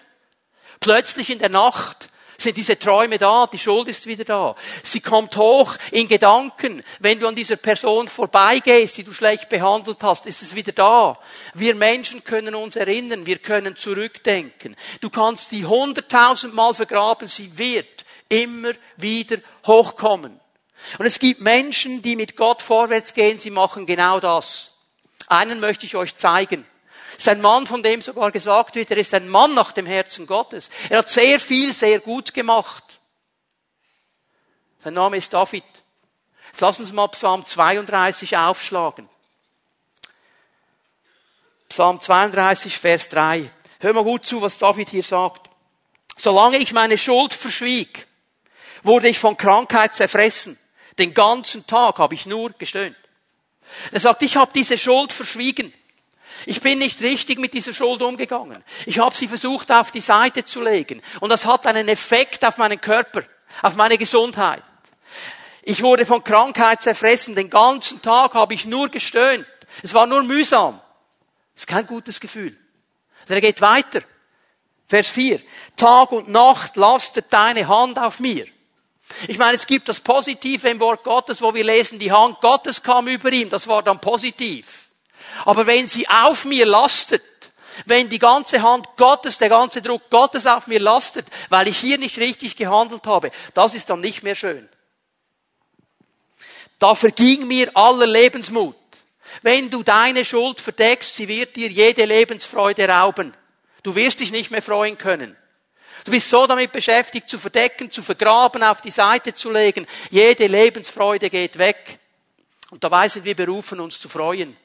Plötzlich 0.80 1.30
in 1.30 1.40
der 1.40 1.50
Nacht 1.50 2.10
sind 2.42 2.58
diese 2.58 2.78
Träume 2.78 3.18
da, 3.18 3.48
die 3.48 3.60
Schuld 3.60 3.88
ist 3.88 4.08
wieder 4.08 4.24
da. 4.24 4.56
Sie 4.84 5.00
kommt 5.00 5.38
hoch 5.38 5.76
in 5.92 6.08
Gedanken. 6.08 6.84
Wenn 7.00 7.20
du 7.20 7.28
an 7.28 7.36
dieser 7.36 7.56
Person 7.56 8.08
vorbeigehst, 8.08 8.98
die 8.98 9.04
du 9.04 9.14
schlecht 9.14 9.50
behandelt 9.50 9.98
hast, 10.02 10.26
ist 10.26 10.42
es 10.42 10.56
wieder 10.56 10.72
da. 10.72 11.20
Wir 11.54 11.76
Menschen 11.76 12.24
können 12.24 12.56
uns 12.56 12.76
erinnern, 12.76 13.26
wir 13.26 13.38
können 13.38 13.76
zurückdenken. 13.76 14.76
Du 15.00 15.10
kannst 15.10 15.52
die 15.52 15.66
hunderttausendmal 15.66 16.74
vergraben, 16.74 17.28
sie 17.28 17.58
wird 17.58 18.06
immer 18.30 18.72
wieder 18.98 19.38
hochkommen. 19.66 20.40
Und 20.98 21.06
es 21.06 21.20
gibt 21.20 21.42
Menschen, 21.42 22.02
die 22.02 22.16
mit 22.16 22.36
Gott 22.36 22.62
vorwärts 22.62 23.14
gehen, 23.14 23.40
sie 23.40 23.52
machen 23.52 23.86
genau 23.86 24.20
das. 24.20 24.78
Einen 25.28 25.60
möchte 25.60 25.86
ich 25.86 25.96
euch 25.96 26.16
zeigen 26.16 26.66
ist 27.22 27.28
ein 27.28 27.42
Mann, 27.42 27.68
von 27.68 27.84
dem 27.84 28.02
sogar 28.02 28.32
gesagt 28.32 28.76
wird, 28.76 28.90
er 28.90 28.98
ist 28.98 29.14
ein 29.14 29.30
Mann 29.30 29.54
nach 29.54 29.72
dem 29.74 29.86
Herzen 29.86 30.26
Gottes. 30.26 30.72
Er 30.90 31.00
hat 31.00 31.10
sehr 31.10 31.40
viel, 31.40 31.74
sehr 31.74 32.00
gut 32.00 32.34
gemacht. 32.34 33.00
Sein 34.80 34.96
Name 34.96 35.18
ist 35.18 35.32
David. 35.32 35.64
Jetzt 36.48 36.62
lassen 36.62 36.84
Sie 36.84 36.94
mal 36.94 37.08
Psalm 37.10 37.46
32 37.46 38.38
aufschlagen. 38.38 39.08
Psalm 41.70 42.00
32, 42.00 42.78
Vers 42.78 43.08
3. 43.10 43.52
Hör 43.80 43.94
mal 43.94 44.04
gut 44.04 44.26
zu, 44.26 44.42
was 44.42 44.58
David 44.58 44.90
hier 44.90 45.04
sagt. 45.04 45.50
Solange 46.18 46.58
ich 46.58 46.74
meine 46.74 46.98
Schuld 46.98 47.34
verschwieg, 47.34 48.08
wurde 48.82 49.08
ich 49.08 49.20
von 49.20 49.38
Krankheit 49.38 49.94
zerfressen. 49.94 50.58
Den 50.98 51.14
ganzen 51.14 51.68
Tag 51.68 52.00
habe 52.00 52.16
ich 52.16 52.26
nur 52.26 52.50
gestöhnt. 52.52 52.98
Er 53.92 54.00
sagt, 54.00 54.24
ich 54.24 54.36
habe 54.36 54.52
diese 54.54 54.78
Schuld 54.78 55.14
verschwiegen. 55.14 55.72
Ich 56.46 56.62
bin 56.62 56.80
nicht 56.80 57.02
richtig 57.02 57.40
mit 57.40 57.54
dieser 57.54 57.74
Schuld 57.74 58.02
umgegangen. 58.02 58.64
Ich 58.86 59.00
habe 59.00 59.16
sie 59.16 59.28
versucht 59.28 59.72
auf 59.72 59.92
die 59.92 60.02
Seite 60.02 60.44
zu 60.44 60.62
legen. 60.62 61.02
Und 61.20 61.30
das 61.30 61.46
hat 61.46 61.66
einen 61.66 61.88
Effekt 61.88 62.44
auf 62.46 62.58
meinen 62.58 62.82
Körper, 62.82 63.24
auf 63.62 63.76
meine 63.76 63.98
Gesundheit. 63.98 64.64
Ich 65.64 65.84
wurde 65.84 66.06
von 66.06 66.24
Krankheit 66.24 66.82
zerfressen. 66.82 67.36
Den 67.36 67.50
ganzen 67.50 68.02
Tag 68.02 68.34
habe 68.34 68.54
ich 68.54 68.66
nur 68.66 68.90
gestöhnt. 68.90 69.46
Es 69.84 69.94
war 69.94 70.08
nur 70.08 70.24
mühsam. 70.24 70.82
Das 71.54 71.64
ist 71.64 71.68
kein 71.68 71.86
gutes 71.86 72.20
Gefühl. 72.20 72.58
Er 73.28 73.42
geht 73.42 73.62
weiter. 73.62 74.02
Vers 74.88 75.08
4. 75.10 75.40
Tag 75.78 76.12
und 76.12 76.28
Nacht 76.28 76.76
lastet 76.76 77.28
deine 77.30 77.68
Hand 77.68 77.98
auf 77.98 78.20
mir. 78.20 78.46
Ich 79.28 79.38
meine, 79.38 79.56
es 79.56 79.68
gibt 79.68 79.88
das 79.90 80.00
Positive 80.00 80.70
im 80.70 80.80
Wort 80.80 81.04
Gottes, 81.04 81.42
wo 81.42 81.54
wir 81.54 81.64
lesen, 81.64 82.00
die 82.00 82.12
Hand 82.12 82.42
Gottes 82.42 82.82
kam 82.82 83.08
über 83.08 83.32
ihm, 83.32 83.50
das 83.50 83.68
war 83.68 83.84
dann 83.84 84.00
positiv. 84.00 84.91
Aber 85.46 85.66
wenn 85.66 85.88
sie 85.88 86.08
auf 86.08 86.46
mir 86.46 86.66
lastet, 86.66 87.24
wenn 87.86 88.10
die 88.10 88.20
ganze 88.20 88.62
Hand 88.62 88.88
Gottes, 88.98 89.38
der 89.38 89.50
ganze 89.50 89.82
Druck 89.82 90.10
Gottes 90.10 90.46
auf 90.46 90.68
mir 90.68 90.80
lastet, 90.80 91.28
weil 91.50 91.68
ich 91.68 91.78
hier 91.78 91.98
nicht 91.98 92.18
richtig 92.18 92.56
gehandelt 92.56 93.08
habe, 93.08 93.32
das 93.54 93.74
ist 93.74 93.90
dann 93.90 94.02
nicht 94.02 94.24
mehr 94.24 94.36
schön. 94.36 94.68
Da 96.80 96.96
verging 96.96 97.48
mir 97.48 97.76
aller 97.76 98.08
Lebensmut. 98.08 98.76
Wenn 99.42 99.70
du 99.70 99.84
deine 99.84 100.26
Schuld 100.26 100.60
verdeckst, 100.60 101.16
sie 101.16 101.28
wird 101.28 101.56
dir 101.56 101.70
jede 101.70 102.06
Lebensfreude 102.06 102.88
rauben. 102.88 103.34
Du 103.84 103.96
wirst 103.96 104.20
dich 104.20 104.32
nicht 104.32 104.52
mehr 104.52 104.62
freuen 104.62 104.98
können. 104.98 105.38
Du 106.04 106.12
bist 106.12 106.30
so 106.30 106.48
damit 106.48 106.72
beschäftigt, 106.72 107.30
zu 107.30 107.38
verdecken, 107.38 107.92
zu 107.92 108.02
vergraben, 108.02 108.64
auf 108.64 108.82
die 108.82 108.92
Seite 108.92 109.34
zu 109.34 109.52
legen. 109.52 109.86
Jede 110.10 110.48
Lebensfreude 110.48 111.30
geht 111.30 111.58
weg. 111.58 112.00
Und 112.72 112.84
dabei 112.84 113.08
sind 113.10 113.26
wir 113.26 113.36
berufen, 113.36 113.80
uns 113.80 114.00
zu 114.00 114.10
freuen. 114.10 114.58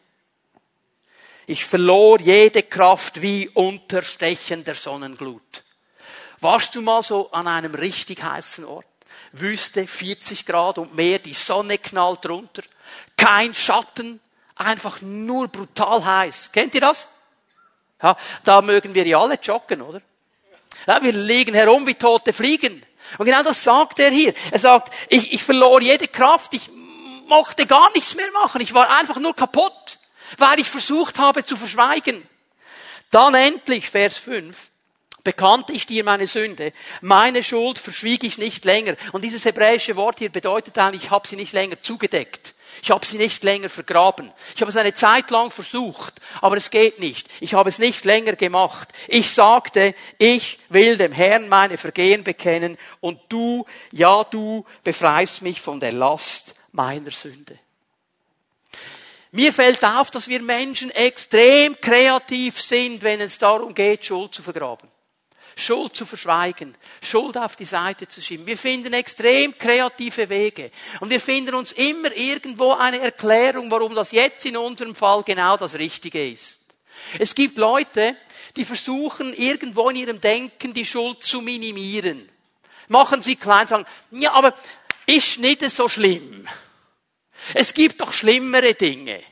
Ich 1.47 1.65
verlor 1.65 2.21
jede 2.21 2.65
Kraft 2.65 3.23
wie 3.23 3.49
unter 3.49 4.03
stechender 4.03 4.75
Sonnenglut. 4.75 5.63
Warst 6.41 6.75
du 6.75 6.83
mal 6.83 7.03
so 7.03 7.31
an 7.31 7.47
einem 7.47 7.75
richtig 7.75 8.23
heißen 8.23 8.65
Ort? 8.65 8.85
Wüste, 9.33 9.87
40 9.87 10.45
Grad 10.45 10.79
und 10.79 10.95
mehr, 10.95 11.19
die 11.19 11.35
Sonne 11.35 11.79
knallt 11.79 12.29
runter, 12.29 12.63
kein 13.17 13.55
Schatten, 13.55 14.21
einfach 14.57 15.01
nur 15.03 15.49
brutal 15.49 16.05
heiß. 16.05 16.51
Kennt 16.53 16.75
ihr 16.75 16.81
das? 16.81 17.07
Ja, 18.03 18.17
da 18.45 18.61
mögen 18.61 18.95
wir 18.95 19.07
ja 19.07 19.19
alle 19.19 19.39
joggen, 19.41 19.83
oder? 19.83 20.01
Ja, 20.87 21.03
wir 21.03 21.13
liegen 21.13 21.55
herum 21.55 21.87
wie 21.87 21.95
tote 21.95 22.33
Fliegen. 22.33 22.85
Und 23.19 23.27
genau 23.27 23.43
das 23.43 23.63
sagt 23.63 23.99
er 23.99 24.11
hier. 24.11 24.35
Er 24.51 24.59
sagt, 24.59 24.93
ich, 25.09 25.33
ich 25.33 25.43
verlor 25.43 25.81
jede 25.81 26.09
Kraft, 26.09 26.55
ich 26.55 26.71
mochte 27.29 27.67
gar 27.67 27.91
nichts 27.93 28.15
mehr 28.15 28.31
machen, 28.33 28.61
ich 28.61 28.75
war 28.75 28.99
einfach 28.99 29.19
nur 29.19 29.35
kaputt, 29.35 29.99
weil 30.39 30.61
ich 30.61 30.69
versucht 30.69 31.19
habe 31.19 31.45
zu 31.45 31.57
verschweigen. 31.57 32.27
Dann 33.11 33.35
endlich, 33.35 33.89
Vers 33.91 34.19
5, 34.19 34.71
bekannte 35.27 35.73
ich 35.73 35.87
dir 35.87 36.05
meine 36.05 36.29
Sünde, 36.29 36.73
meine 37.01 37.43
Schuld 37.43 37.81
verschwieg 37.81 38.23
ich 38.23 38.39
nicht 38.39 38.65
länger. 38.65 38.97
Und 39.13 39.25
dieses 39.25 39.45
hebräische 39.45 39.97
Wort 39.97 40.21
hier 40.21 40.31
bedeutet 40.31 40.79
eigentlich, 40.79 41.05
ich 41.05 41.11
habe 41.11 41.27
sie 41.27 41.35
nicht 41.35 41.53
länger 41.53 41.81
zugedeckt. 41.81 42.55
Ich 42.83 42.91
habe 42.91 43.05
sie 43.05 43.17
nicht 43.17 43.43
länger 43.43 43.69
vergraben. 43.69 44.33
Ich 44.55 44.61
habe 44.61 44.71
es 44.71 44.77
eine 44.77 44.95
Zeit 44.95 45.31
lang 45.31 45.51
versucht, 45.51 46.21
aber 46.41 46.57
es 46.57 46.71
geht 46.71 47.01
nicht. 47.01 47.29
Ich 47.41 47.55
habe 47.55 47.69
es 47.69 47.79
nicht 47.79 48.05
länger 48.05 48.35
gemacht. 48.35 48.89
Ich 49.09 49.33
sagte, 49.33 49.95
ich 50.19 50.61
will 50.69 50.97
dem 50.97 51.13
Herrn 51.13 51.49
meine 51.49 51.77
Vergehen 51.77 52.23
bekennen 52.23 52.79
und 53.01 53.19
du, 53.29 53.67
ja 53.93 54.23
du, 54.25 54.65
befreist 54.85 55.43
mich 55.43 55.61
von 55.61 55.81
der 55.81 55.93
Last 55.93 56.55
meiner 56.71 57.11
Sünde. 57.11 57.59
Mir 59.33 59.53
fällt 59.53 59.85
auf, 59.85 60.11
dass 60.11 60.29
wir 60.29 60.41
Menschen 60.41 60.91
extrem 60.91 61.81
kreativ 61.81 62.61
sind, 62.61 63.03
wenn 63.03 63.21
es 63.21 63.39
darum 63.39 63.75
geht, 63.75 64.05
Schuld 64.05 64.35
zu 64.35 64.43
vergraben. 64.43 64.89
Schuld 65.59 65.97
zu 65.97 66.05
verschweigen, 66.05 66.77
Schuld 67.03 67.39
auf 67.39 67.57
die 67.57 67.65
Seite 67.65 68.07
zu 68.07 68.21
schieben. 68.21 68.47
Wir 68.47 68.59
finden 68.59 68.93
extrem 68.93 69.57
kreative 69.57 70.29
Wege. 70.29 70.71
Und 71.01 71.09
wir 71.09 71.21
finden 71.21 71.55
uns 71.55 71.73
immer 71.73 72.15
irgendwo 72.15 72.73
eine 72.73 73.01
Erklärung, 73.01 73.71
warum 73.71 73.95
das 73.95 74.13
jetzt 74.13 74.45
in 74.45 74.59
unserem 74.59 74.95
Fall 74.95 75.23
genau 75.23 75.57
das 75.57 75.75
Richtige 75.75 76.31
ist. 76.31 76.61
Es 77.19 77.35
gibt 77.35 77.57
Leute, 77.57 78.17
die 78.55 78.67
versuchen 78.67 79.33
irgendwo 79.33 79.89
in 79.89 79.97
ihrem 79.97 80.21
Denken 80.21 80.75
die 80.75 80.85
Schuld 80.85 81.23
zu 81.23 81.41
minimieren. 81.41 82.29
Machen 82.89 83.23
sie 83.23 83.37
klein, 83.37 83.67
sagen, 83.67 83.87
ja, 84.11 84.33
aber 84.33 84.55
ist 85.07 85.39
nicht 85.39 85.63
so 85.71 85.89
schlimm. 85.89 86.47
Es 87.55 87.75
gibt 87.75 88.01
doch 88.01 88.13
schlimmere 88.13 88.75
Dinge. 88.75 89.23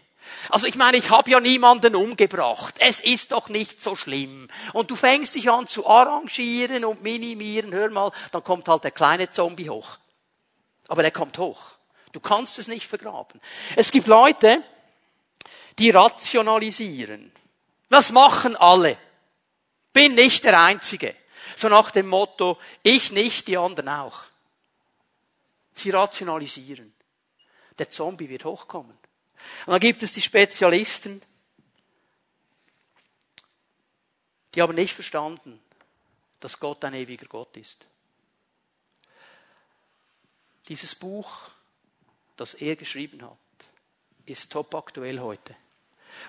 Also 0.50 0.66
ich 0.66 0.74
meine, 0.74 0.98
ich 0.98 1.10
habe 1.10 1.30
ja 1.30 1.40
niemanden 1.40 1.96
umgebracht. 1.96 2.74
Es 2.78 3.00
ist 3.00 3.32
doch 3.32 3.48
nicht 3.48 3.82
so 3.82 3.96
schlimm. 3.96 4.48
Und 4.72 4.90
du 4.90 4.96
fängst 4.96 5.34
dich 5.34 5.50
an 5.50 5.66
zu 5.66 5.86
arrangieren 5.86 6.84
und 6.84 7.02
minimieren. 7.02 7.72
Hör 7.72 7.90
mal, 7.90 8.12
dann 8.30 8.44
kommt 8.44 8.68
halt 8.68 8.84
der 8.84 8.90
kleine 8.90 9.30
Zombie 9.30 9.70
hoch. 9.70 9.98
Aber 10.88 11.02
er 11.02 11.10
kommt 11.10 11.38
hoch. 11.38 11.60
Du 12.12 12.20
kannst 12.20 12.58
es 12.58 12.68
nicht 12.68 12.86
vergraben. 12.86 13.40
Es 13.74 13.90
gibt 13.90 14.06
Leute, 14.06 14.62
die 15.78 15.90
rationalisieren. 15.90 17.32
Das 17.88 18.12
machen 18.12 18.54
alle. 18.56 18.96
Bin 19.92 20.14
nicht 20.14 20.44
der 20.44 20.60
Einzige. 20.60 21.14
So 21.56 21.68
nach 21.68 21.90
dem 21.90 22.06
Motto, 22.06 22.58
ich 22.82 23.12
nicht, 23.12 23.48
die 23.48 23.56
anderen 23.56 23.88
auch. 23.88 24.24
Sie 25.72 25.90
rationalisieren. 25.90 26.93
Der 27.78 27.90
Zombie 27.90 28.28
wird 28.28 28.44
hochkommen. 28.44 28.96
Und 29.66 29.72
dann 29.72 29.80
gibt 29.80 30.02
es 30.02 30.12
die 30.12 30.22
Spezialisten, 30.22 31.22
die 34.54 34.62
haben 34.62 34.74
nicht 34.74 34.94
verstanden, 34.94 35.60
dass 36.40 36.60
Gott 36.60 36.84
ein 36.84 36.94
ewiger 36.94 37.26
Gott 37.26 37.56
ist. 37.56 37.86
Dieses 40.68 40.94
Buch, 40.94 41.50
das 42.36 42.54
er 42.54 42.76
geschrieben 42.76 43.22
hat, 43.22 43.36
ist 44.26 44.52
top 44.52 44.74
aktuell 44.74 45.18
heute. 45.18 45.54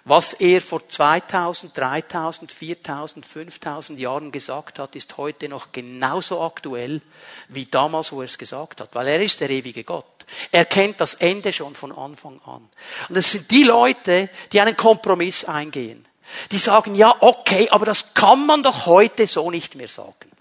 Was 0.03 0.33
er 0.33 0.61
vor 0.61 0.87
2000, 0.87 1.77
3000, 1.77 2.51
4000, 2.51 3.25
5000 3.25 3.99
Jahren 3.99 4.31
gesagt 4.31 4.79
hat, 4.79 4.95
ist 4.95 5.15
heute 5.17 5.47
noch 5.47 5.71
genauso 5.71 6.41
aktuell 6.41 7.01
wie 7.49 7.65
damals, 7.65 8.11
wo 8.11 8.21
er 8.21 8.25
es 8.25 8.37
gesagt 8.37 8.81
hat, 8.81 8.93
weil 8.95 9.07
er 9.07 9.21
ist 9.21 9.39
der 9.39 9.49
ewige 9.49 9.83
Gott. 9.83 10.14
Er 10.51 10.65
kennt 10.65 11.01
das 11.01 11.13
Ende 11.15 11.53
schon 11.53 11.75
von 11.75 11.91
Anfang 11.91 12.41
an. 12.45 12.67
Und 13.09 13.15
es 13.15 13.31
sind 13.31 13.49
die 13.51 13.63
Leute, 13.63 14.29
die 14.51 14.61
einen 14.61 14.75
Kompromiss 14.75 15.45
eingehen. 15.45 16.05
Die 16.51 16.57
sagen, 16.57 16.95
ja, 16.95 17.15
okay, 17.19 17.69
aber 17.69 17.85
das 17.85 18.13
kann 18.13 18.45
man 18.45 18.63
doch 18.63 18.85
heute 18.85 19.27
so 19.27 19.51
nicht 19.51 19.75
mehr 19.75 19.87
sagen. 19.87 20.31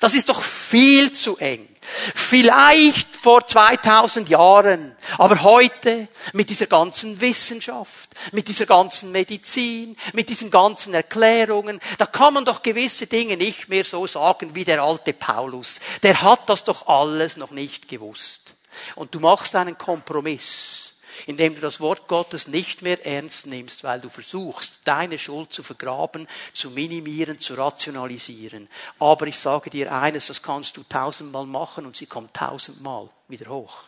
Das 0.00 0.14
ist 0.14 0.28
doch 0.28 0.42
viel 0.42 1.12
zu 1.12 1.36
eng. 1.38 1.68
Vielleicht 2.14 3.14
vor 3.14 3.46
2000 3.46 4.28
Jahren, 4.28 4.96
aber 5.18 5.42
heute 5.44 6.08
mit 6.32 6.50
dieser 6.50 6.66
ganzen 6.66 7.20
Wissenschaft, 7.20 8.10
mit 8.32 8.48
dieser 8.48 8.66
ganzen 8.66 9.12
Medizin, 9.12 9.96
mit 10.12 10.28
diesen 10.28 10.50
ganzen 10.50 10.94
Erklärungen, 10.94 11.80
da 11.98 12.06
kann 12.06 12.34
man 12.34 12.44
doch 12.44 12.62
gewisse 12.62 13.06
Dinge 13.06 13.36
nicht 13.36 13.68
mehr 13.68 13.84
so 13.84 14.06
sagen 14.08 14.54
wie 14.56 14.64
der 14.64 14.82
alte 14.82 15.12
Paulus. 15.12 15.78
Der 16.02 16.22
hat 16.22 16.48
das 16.48 16.64
doch 16.64 16.88
alles 16.88 17.36
noch 17.36 17.52
nicht 17.52 17.86
gewusst. 17.86 18.55
Und 18.94 19.14
du 19.14 19.20
machst 19.20 19.54
einen 19.54 19.76
Kompromiss 19.76 20.96
indem 21.24 21.54
du 21.54 21.60
das 21.60 21.80
Wort 21.80 22.08
Gottes 22.08 22.48
nicht 22.48 22.82
mehr 22.82 23.04
ernst 23.06 23.46
nimmst, 23.46 23.84
weil 23.84 24.00
du 24.00 24.08
versuchst, 24.08 24.80
deine 24.84 25.18
Schuld 25.18 25.52
zu 25.52 25.62
vergraben, 25.62 26.28
zu 26.52 26.70
minimieren, 26.70 27.38
zu 27.38 27.54
rationalisieren. 27.54 28.68
Aber 28.98 29.26
ich 29.26 29.38
sage 29.38 29.70
dir 29.70 29.92
eines, 29.92 30.26
das 30.26 30.42
kannst 30.42 30.76
du 30.76 30.82
tausendmal 30.82 31.46
machen 31.46 31.86
und 31.86 31.96
sie 31.96 32.06
kommt 32.06 32.34
tausendmal 32.34 33.08
wieder 33.28 33.50
hoch. 33.50 33.84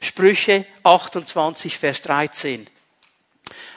Sprüche 0.00 0.66
28, 0.82 1.76
Vers 1.78 2.00
13. 2.02 2.68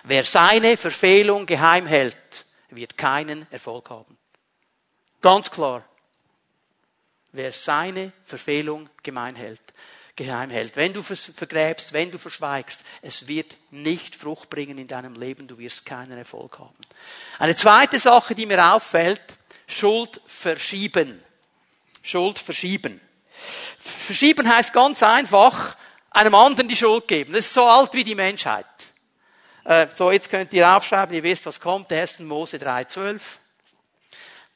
Wer 0.04 0.24
seine 0.24 0.78
Verfehlung 0.78 1.46
geheim 1.46 1.86
hält, 1.86 2.46
wird 2.70 2.98
keinen 2.98 3.48
Erfolg 3.52 3.90
haben. 3.90 4.18
Ganz 5.22 5.52
klar. 5.52 5.84
Wer 7.34 7.52
seine 7.52 8.12
Verfehlung 8.26 8.90
gemein 9.04 9.36
hält 9.36 9.62
geheim 10.16 10.50
hält. 10.50 10.76
Wenn 10.76 10.94
du 10.94 11.02
vergräbst, 11.02 11.94
wenn 11.94 12.12
du 12.12 12.18
verschweigst, 12.18 12.84
es 13.02 13.28
wird 13.28 13.56
nicht 13.72 14.16
Frucht 14.16 14.50
bringen 14.50 14.78
in 14.78 14.88
deinem 14.88 15.16
Leben, 15.16 15.48
du 15.48 15.58
wirst 15.58 15.86
keinen 15.86 16.18
Erfolg 16.18 16.60
haben. 16.60 16.78
Eine 17.40 17.56
zweite 17.56 18.00
Sache, 18.00 18.36
die 18.36 18.46
mir 18.46 18.74
auffällt, 18.74 19.22
Schuld 19.68 20.22
verschieben. 20.26 21.24
Schuld 22.02 22.40
verschieben. 22.40 23.00
Verschieben 23.78 24.48
heißt 24.48 24.74
ganz 24.74 25.02
einfach, 25.02 25.76
einem 26.10 26.36
anderen 26.36 26.68
die 26.68 26.76
Schuld 26.76 27.08
geben. 27.08 27.34
Das 27.34 27.46
ist 27.46 27.54
so 27.54 27.66
alt 27.66 27.94
wie 27.94 28.04
die 28.04 28.16
Menschheit. 28.16 28.66
Äh, 29.64 29.88
so, 29.96 30.12
jetzt 30.12 30.30
könnt 30.30 30.52
ihr 30.54 30.70
aufschreiben, 30.70 31.16
ihr 31.16 31.24
wisst, 31.24 31.46
was 31.46 31.60
kommt, 31.60 31.92
1. 31.92 32.20
Mose 32.20 32.58
3,12. 32.58 33.22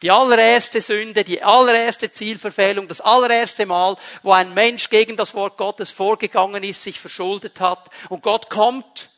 Die 0.02 0.12
allererste 0.12 0.82
Sünde, 0.82 1.24
die 1.24 1.42
allererste 1.42 2.12
Zielverfehlung, 2.12 2.88
das 2.88 3.02
allererste 3.02 3.66
Mal, 3.66 3.96
wo 4.24 4.34
ein 4.34 4.54
Mensch 4.54 4.90
gegen 4.90 5.16
das 5.16 5.34
Wort 5.34 5.58
Gottes 5.58 5.92
vorgegangen 5.92 6.64
ist, 6.64 6.84
sich 6.84 7.00
verschuldet 7.00 7.62
hat 7.62 7.90
und 8.10 8.22
Gott 8.22 8.50
kommt 8.50 9.10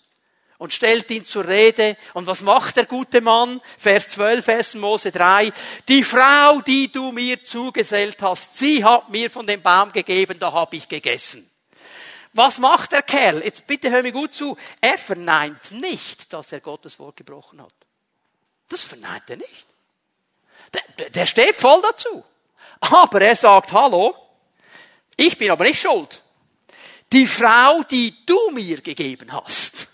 und 0.58 0.74
stellt 0.74 1.10
ihn 1.12 1.26
zur 1.26 1.48
Rede. 1.48 1.98
Und 2.14 2.28
was 2.28 2.42
macht 2.42 2.78
der 2.78 2.86
gute 2.86 3.22
Mann? 3.22 3.62
Vers 3.78 4.10
12, 4.10 4.50
1. 4.50 4.76
Mose 4.76 5.12
3. 5.12 5.52
Die 5.88 6.04
Frau, 6.04 6.62
die 6.62 6.92
du 6.92 7.12
mir 7.12 7.44
zugesellt 7.44 8.22
hast, 8.22 8.58
sie 8.58 8.84
hat 8.84 9.10
mir 9.10 9.30
von 9.30 9.46
dem 9.46 9.62
Baum 9.62 9.92
gegeben, 9.92 10.40
da 10.40 10.52
habe 10.52 10.76
ich 10.76 10.88
gegessen. 10.88 11.50
Was 12.34 12.60
macht 12.60 12.92
der 12.92 13.02
Kerl? 13.02 13.44
Jetzt 13.44 13.66
bitte 13.66 13.90
hör 13.90 14.04
mir 14.04 14.12
gut 14.12 14.34
zu. 14.34 14.58
Er 14.82 14.98
verneint 14.98 15.72
nicht, 15.72 16.32
dass 16.34 16.52
er 16.52 16.60
Gottes 16.60 17.00
Wort 17.00 17.18
gebrochen 17.18 17.62
hat. 17.62 17.74
Das 18.70 18.84
verneint 18.84 19.30
er 19.30 19.38
nicht. 19.38 19.67
Der, 20.74 21.10
der 21.10 21.26
steht 21.26 21.56
voll 21.56 21.82
dazu. 21.82 22.24
Aber 22.80 23.22
er 23.22 23.36
sagt, 23.36 23.72
hallo, 23.74 24.16
ich 25.16 25.38
bin 25.38 25.52
aber 25.52 25.66
nicht 25.66 25.82
schuld. 25.82 26.22
Die 27.12 27.26
Frau, 27.26 27.84
die 27.90 28.14
du 28.26 28.52
mir 28.52 28.82
gegeben 28.82 29.32
hast. 29.32 29.88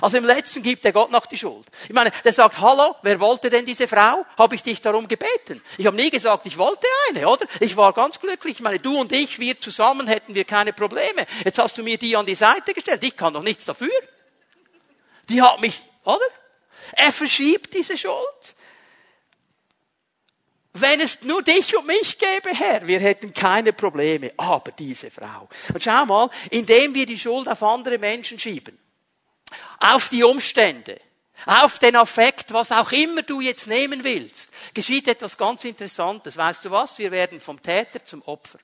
Also 0.00 0.18
im 0.18 0.24
letzten 0.24 0.62
gibt 0.62 0.84
der 0.84 0.92
Gott 0.92 1.10
noch 1.10 1.26
die 1.26 1.38
Schuld. 1.38 1.66
Ich 1.84 1.94
meine, 1.94 2.12
der 2.24 2.32
sagt, 2.32 2.58
hallo, 2.58 2.96
wer 3.02 3.18
wollte 3.20 3.48
denn 3.48 3.64
diese 3.64 3.88
Frau? 3.88 4.26
Habe 4.36 4.54
ich 4.54 4.62
dich 4.62 4.80
darum 4.80 5.08
gebeten? 5.08 5.62
Ich 5.78 5.86
habe 5.86 5.96
nie 5.96 6.10
gesagt, 6.10 6.44
ich 6.46 6.58
wollte 6.58 6.86
eine, 7.08 7.26
oder? 7.26 7.46
Ich 7.60 7.76
war 7.76 7.92
ganz 7.92 8.20
glücklich. 8.20 8.56
Ich 8.56 8.60
meine, 8.60 8.78
du 8.78 8.98
und 8.98 9.12
ich, 9.12 9.38
wir 9.38 9.58
zusammen 9.58 10.06
hätten 10.06 10.34
wir 10.34 10.44
keine 10.44 10.72
Probleme. 10.72 11.26
Jetzt 11.44 11.58
hast 11.58 11.78
du 11.78 11.82
mir 11.82 11.96
die 11.96 12.14
an 12.16 12.26
die 12.26 12.34
Seite 12.34 12.74
gestellt. 12.74 13.02
Ich 13.04 13.16
kann 13.16 13.32
doch 13.32 13.42
nichts 13.42 13.64
dafür. 13.64 13.88
Die 15.28 15.40
hat 15.40 15.60
mich, 15.60 15.80
oder? 16.04 16.26
Er 16.92 17.10
verschiebt 17.10 17.72
diese 17.72 17.96
Schuld. 17.96 18.54
Wenn 20.80 21.00
es 21.00 21.22
nur 21.22 21.42
dich 21.42 21.76
und 21.76 21.86
mich 21.86 22.18
gäbe, 22.18 22.50
Herr, 22.54 22.86
wir 22.86 23.00
hätten 23.00 23.32
keine 23.32 23.72
Probleme. 23.72 24.32
Aber 24.36 24.72
diese 24.72 25.10
Frau. 25.10 25.48
Und 25.72 25.82
schau 25.82 26.04
mal, 26.06 26.30
indem 26.50 26.94
wir 26.94 27.06
die 27.06 27.18
Schuld 27.18 27.48
auf 27.48 27.62
andere 27.62 27.98
Menschen 27.98 28.38
schieben, 28.38 28.78
auf 29.80 30.08
die 30.08 30.24
Umstände, 30.24 31.00
auf 31.44 31.78
den 31.78 31.96
Affekt, 31.96 32.52
was 32.52 32.72
auch 32.72 32.90
immer 32.92 33.22
du 33.22 33.40
jetzt 33.40 33.66
nehmen 33.66 34.02
willst, 34.04 34.52
geschieht 34.74 35.08
etwas 35.08 35.36
ganz 35.36 35.64
Interessantes. 35.64 36.36
Weißt 36.36 36.64
du 36.64 36.70
was? 36.70 36.98
Wir 36.98 37.10
werden 37.10 37.40
vom 37.40 37.60
Täter 37.62 38.04
zum 38.04 38.22
Opfer. 38.22 38.58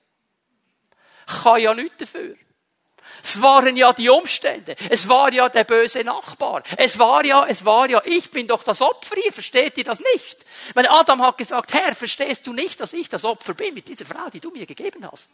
Ich 1.28 1.42
kann 1.42 1.60
ja 1.60 1.74
nichts 1.74 1.98
dafür. 1.98 2.36
Es 3.22 3.40
waren 3.40 3.76
ja 3.76 3.92
die 3.92 4.08
Umstände. 4.08 4.76
Es 4.90 5.08
war 5.08 5.32
ja 5.32 5.48
der 5.48 5.64
böse 5.64 6.02
Nachbar. 6.02 6.62
Es 6.76 6.98
war 6.98 7.24
ja, 7.24 7.46
es 7.46 7.64
war 7.64 7.88
ja, 7.88 8.02
ich 8.04 8.30
bin 8.30 8.48
doch 8.48 8.62
das 8.62 8.82
Opfer 8.82 9.14
hier. 9.14 9.32
Versteht 9.32 9.78
ihr 9.78 9.84
das 9.84 10.00
nicht? 10.14 10.44
Mein 10.74 10.86
Adam 10.86 11.22
hat 11.22 11.38
gesagt, 11.38 11.72
Herr, 11.72 11.94
verstehst 11.94 12.46
du 12.46 12.52
nicht, 12.52 12.80
dass 12.80 12.92
ich 12.92 13.08
das 13.08 13.24
Opfer 13.24 13.54
bin 13.54 13.74
mit 13.74 13.88
dieser 13.88 14.04
Frau, 14.04 14.28
die 14.32 14.40
du 14.40 14.50
mir 14.50 14.66
gegeben 14.66 15.08
hast? 15.10 15.28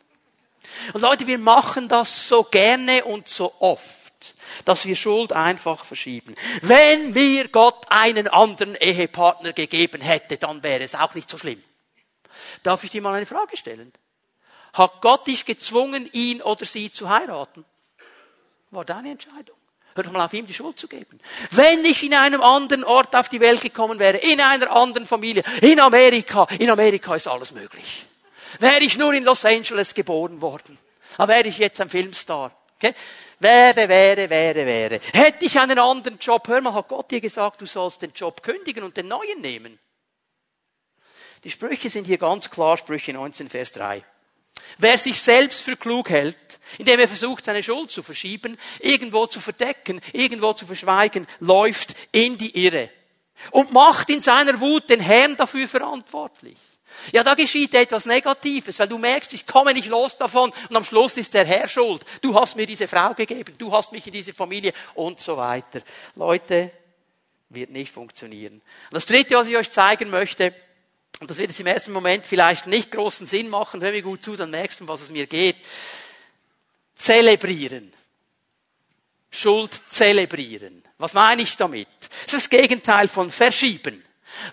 Und 0.93 1.01
Leute, 1.01 1.27
wir 1.27 1.39
machen 1.39 1.89
das 1.89 2.29
so 2.29 2.45
gerne 2.45 3.05
und 3.05 3.29
so 3.29 3.55
oft, 3.61 4.35
dass 4.65 4.85
wir 4.85 4.97
Schuld 4.97 5.33
einfach 5.33 5.85
verschieben. 5.85 6.35
Wenn 6.63 7.13
mir 7.13 7.49
Gott 7.49 7.87
einen 7.89 8.29
anderen 8.29 8.75
Ehepartner 8.75 9.53
gegeben 9.53 10.01
hätte, 10.01 10.37
dann 10.37 10.63
wäre 10.63 10.85
es 10.85 10.95
auch 10.95 11.15
nicht 11.15 11.31
so 11.31 11.39
schlimm. 11.39 11.63
Darf 12.63 12.85
ich 12.85 12.91
dir 12.91 13.03
mal 13.03 13.15
eine 13.15 13.27
Frage 13.27 13.57
stellen? 13.57 13.93
Hat 14.73 15.01
Gott 15.01 15.27
dich 15.27 15.45
gezwungen, 15.45 16.09
ihn 16.13 16.43
oder 16.43 16.65
sie 16.65 16.91
zu 16.91 17.09
heiraten? 17.09 17.65
War 18.71 18.85
deine 18.85 19.11
Entscheidung. 19.11 19.57
Hör 19.95 20.05
doch 20.05 20.13
mal 20.13 20.25
auf, 20.25 20.33
ihm 20.33 20.47
die 20.47 20.55
Schuld 20.55 20.79
zu 20.79 20.87
geben. 20.87 21.19
Wenn 21.51 21.85
ich 21.85 22.05
in 22.05 22.15
einem 22.15 22.41
anderen 22.41 22.85
Ort 22.85 23.17
auf 23.17 23.29
die 23.29 23.41
Welt 23.41 23.63
gekommen 23.63 23.99
wäre, 23.99 24.19
in 24.19 24.41
einer 24.41 24.71
anderen 24.71 25.07
Familie, 25.07 25.43
in 25.61 25.81
Amerika, 25.81 26.47
in 26.59 26.71
Amerika 26.71 27.17
ist 27.17 27.27
alles 27.27 27.53
möglich. 27.53 28.07
Wäre 28.61 28.85
ich 28.85 28.97
nur 28.97 29.13
in 29.15 29.25
Los 29.25 29.45
Angeles 29.45 29.95
geboren 29.95 30.41
worden, 30.41 30.79
dann 31.17 31.29
wäre 31.29 31.49
ich 31.49 31.59
jetzt 31.59 31.81
ein 31.81 31.91
Filmstar. 31.91 32.53
Okay? 32.77 32.95
Wäre, 33.41 33.89
wäre, 33.89 34.31
wäre, 34.31 34.67
wäre. 34.67 35.01
Hätte 35.13 35.45
ich 35.45 35.59
einen 35.59 35.79
anderen 35.79 36.19
Job, 36.19 36.47
hör 36.47 36.61
mal, 36.61 36.75
hat 36.75 36.89
Gott 36.89 37.11
dir 37.11 37.21
gesagt, 37.21 37.61
du 37.61 37.67
sollst 37.67 38.03
den 38.03 38.13
Job 38.13 38.43
kündigen 38.43 38.85
und 38.85 38.97
den 38.97 39.09
neuen 39.09 39.41
nehmen. 39.41 39.79
Die 41.45 41.51
Sprüche 41.51 41.89
sind 41.91 42.07
hier 42.07 42.19
ganz 42.19 42.51
klar, 42.51 42.77
Sprüche 42.77 43.13
19, 43.13 43.49
Vers 43.49 43.73
3. 43.73 44.05
Wer 44.79 44.99
sich 44.99 45.21
selbst 45.21 45.63
für 45.63 45.77
klug 45.77 46.11
hält, 46.11 46.37
indem 46.79 47.01
er 47.01 47.09
versucht, 47.09 47.45
seine 47.45 47.63
Schuld 47.63 47.91
zu 47.91 48.03
verschieben, 48.03 48.59
irgendwo 48.81 49.27
zu 49.27 49.41
verdecken, 49.41 50.01
irgendwo 50.13 50.53
zu 50.53 50.67
verschweigen, 50.67 51.27
läuft 51.41 51.95
in 52.13 52.39
die 52.39 52.65
Irre 52.65 52.91
und 53.51 53.73
macht 53.73 54.11
in 54.11 54.21
seiner 54.21 54.61
Wut 54.61 54.91
den 54.91 55.01
Herrn 55.01 55.37
dafür 55.37 55.67
verantwortlich. 55.69 56.59
Ja, 57.13 57.23
da 57.23 57.35
geschieht 57.35 57.75
etwas 57.75 58.07
Negatives, 58.07 58.79
weil 58.79 58.89
du 58.89 58.99
merkst, 58.99 59.33
ich 59.33 59.47
komme 59.47 59.73
nicht 59.73 59.89
los 59.89 60.17
davon 60.17 60.53
und 60.69 60.77
am 60.77 60.85
Schluss 60.85 61.17
ist 61.17 61.35
der 61.35 61.45
Herr 61.45 61.69
schuld. 61.69 62.05
Du 62.21 62.35
hast 62.35 62.57
mir 62.57 62.67
diese 62.67 62.89
Frau 62.89 63.15
gegeben, 63.15 63.55
du 63.57 63.73
hast 63.73 63.93
mich 63.93 64.07
in 64.07 64.13
diese 64.13 64.35
Familie 64.35 64.73
und 64.95 65.21
so 65.21 65.37
weiter. 65.37 65.81
Leute, 66.17 66.73
wird 67.51 67.71
nicht 67.71 67.93
funktionieren. 67.93 68.61
Das 68.91 69.07
Dritte, 69.07 69.37
was 69.37 69.49
ich 69.49 69.57
euch 69.57 69.71
zeigen 69.71 70.11
möchte, 70.11 70.55
und 71.21 71.31
das 71.31 71.39
wird 71.39 71.51
jetzt 71.51 71.61
im 71.61 71.67
ersten 71.67 71.93
Moment 71.93 72.27
vielleicht 72.27 72.67
nicht 72.67 72.93
großen 72.93 73.27
Sinn 73.27 73.49
machen, 73.49 73.81
hör 73.83 73.91
mir 73.91 74.03
gut 74.03 74.23
zu, 74.23 74.37
dann 74.37 74.51
merkst 74.51 74.81
du, 74.81 74.89
was 74.89 75.01
es 75.01 75.11
mir 75.11 75.27
geht. 75.27 75.57
Zelebrieren. 76.95 77.93
Schuld 79.31 79.81
zelebrieren. 79.89 80.83
Was 80.97 81.15
meine 81.15 81.43
ich 81.43 81.57
damit? 81.57 81.89
Das 82.25 82.35
ist 82.35 82.45
das 82.45 82.51
Gegenteil 82.51 83.09
von 83.09 83.31
verschieben. 83.31 84.05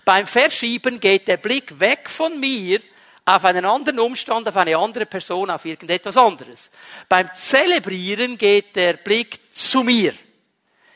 Beim 0.04 0.26
Verschieben 0.26 1.00
geht 1.00 1.28
der 1.28 1.36
Blick 1.36 1.78
weg 1.78 2.10
von 2.10 2.38
mir 2.38 2.80
auf 3.24 3.44
einen 3.44 3.64
anderen 3.64 3.98
Umstand, 3.98 4.48
auf 4.48 4.56
eine 4.56 4.76
andere 4.76 5.06
Person, 5.06 5.50
auf 5.50 5.64
irgendetwas 5.64 6.16
anderes. 6.16 6.70
Beim 7.08 7.32
Zelebrieren 7.34 8.38
geht 8.38 8.76
der 8.76 8.94
Blick 8.94 9.40
zu 9.52 9.82
mir. 9.82 10.14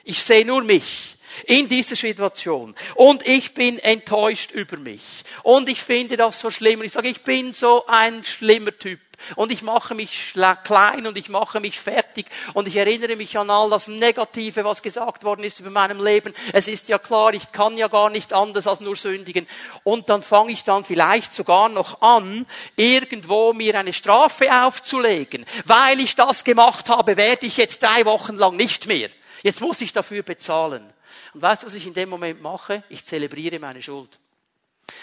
Ich 0.04 0.22
sehe 0.22 0.44
nur 0.44 0.62
mich 0.62 1.16
in 1.46 1.68
dieser 1.68 1.96
Situation. 1.96 2.74
Und 2.94 3.26
ich 3.26 3.54
bin 3.54 3.78
enttäuscht 3.78 4.52
über 4.52 4.76
mich. 4.76 5.02
Und 5.42 5.68
ich 5.68 5.82
finde 5.82 6.16
das 6.16 6.40
so 6.40 6.50
schlimm. 6.50 6.80
Und 6.80 6.86
ich 6.86 6.92
sage, 6.92 7.08
ich 7.08 7.22
bin 7.22 7.52
so 7.52 7.84
ein 7.86 8.24
schlimmer 8.24 8.76
Typ. 8.76 9.00
Und 9.36 9.52
ich 9.52 9.62
mache 9.62 9.94
mich 9.94 10.32
klein 10.64 11.06
und 11.06 11.16
ich 11.16 11.28
mache 11.28 11.60
mich 11.60 11.78
fertig. 11.78 12.26
Und 12.54 12.66
ich 12.68 12.76
erinnere 12.76 13.16
mich 13.16 13.36
an 13.38 13.50
all 13.50 13.70
das 13.70 13.88
Negative, 13.88 14.64
was 14.64 14.82
gesagt 14.82 15.24
worden 15.24 15.44
ist 15.44 15.60
über 15.60 15.70
meinem 15.70 16.02
Leben. 16.02 16.34
Es 16.52 16.68
ist 16.68 16.88
ja 16.88 16.98
klar, 16.98 17.34
ich 17.34 17.52
kann 17.52 17.76
ja 17.76 17.88
gar 17.88 18.10
nicht 18.10 18.32
anders 18.32 18.66
als 18.66 18.80
nur 18.80 18.96
sündigen. 18.96 19.46
Und 19.84 20.08
dann 20.08 20.22
fange 20.22 20.52
ich 20.52 20.64
dann 20.64 20.84
vielleicht 20.84 21.32
sogar 21.32 21.68
noch 21.68 22.00
an, 22.00 22.46
irgendwo 22.76 23.52
mir 23.52 23.78
eine 23.78 23.92
Strafe 23.92 24.50
aufzulegen. 24.64 25.44
Weil 25.64 26.00
ich 26.00 26.16
das 26.16 26.44
gemacht 26.44 26.88
habe, 26.88 27.16
werde 27.16 27.46
ich 27.46 27.56
jetzt 27.56 27.82
drei 27.82 28.04
Wochen 28.06 28.36
lang 28.36 28.56
nicht 28.56 28.86
mehr. 28.86 29.10
Jetzt 29.42 29.60
muss 29.60 29.80
ich 29.80 29.92
dafür 29.92 30.22
bezahlen. 30.22 30.92
Und 31.32 31.42
weißt 31.42 31.62
du, 31.62 31.66
was 31.66 31.74
ich 31.74 31.86
in 31.86 31.94
dem 31.94 32.08
Moment 32.08 32.42
mache? 32.42 32.82
Ich 32.88 33.04
zelebriere 33.04 33.58
meine 33.58 33.82
Schuld 33.82 34.18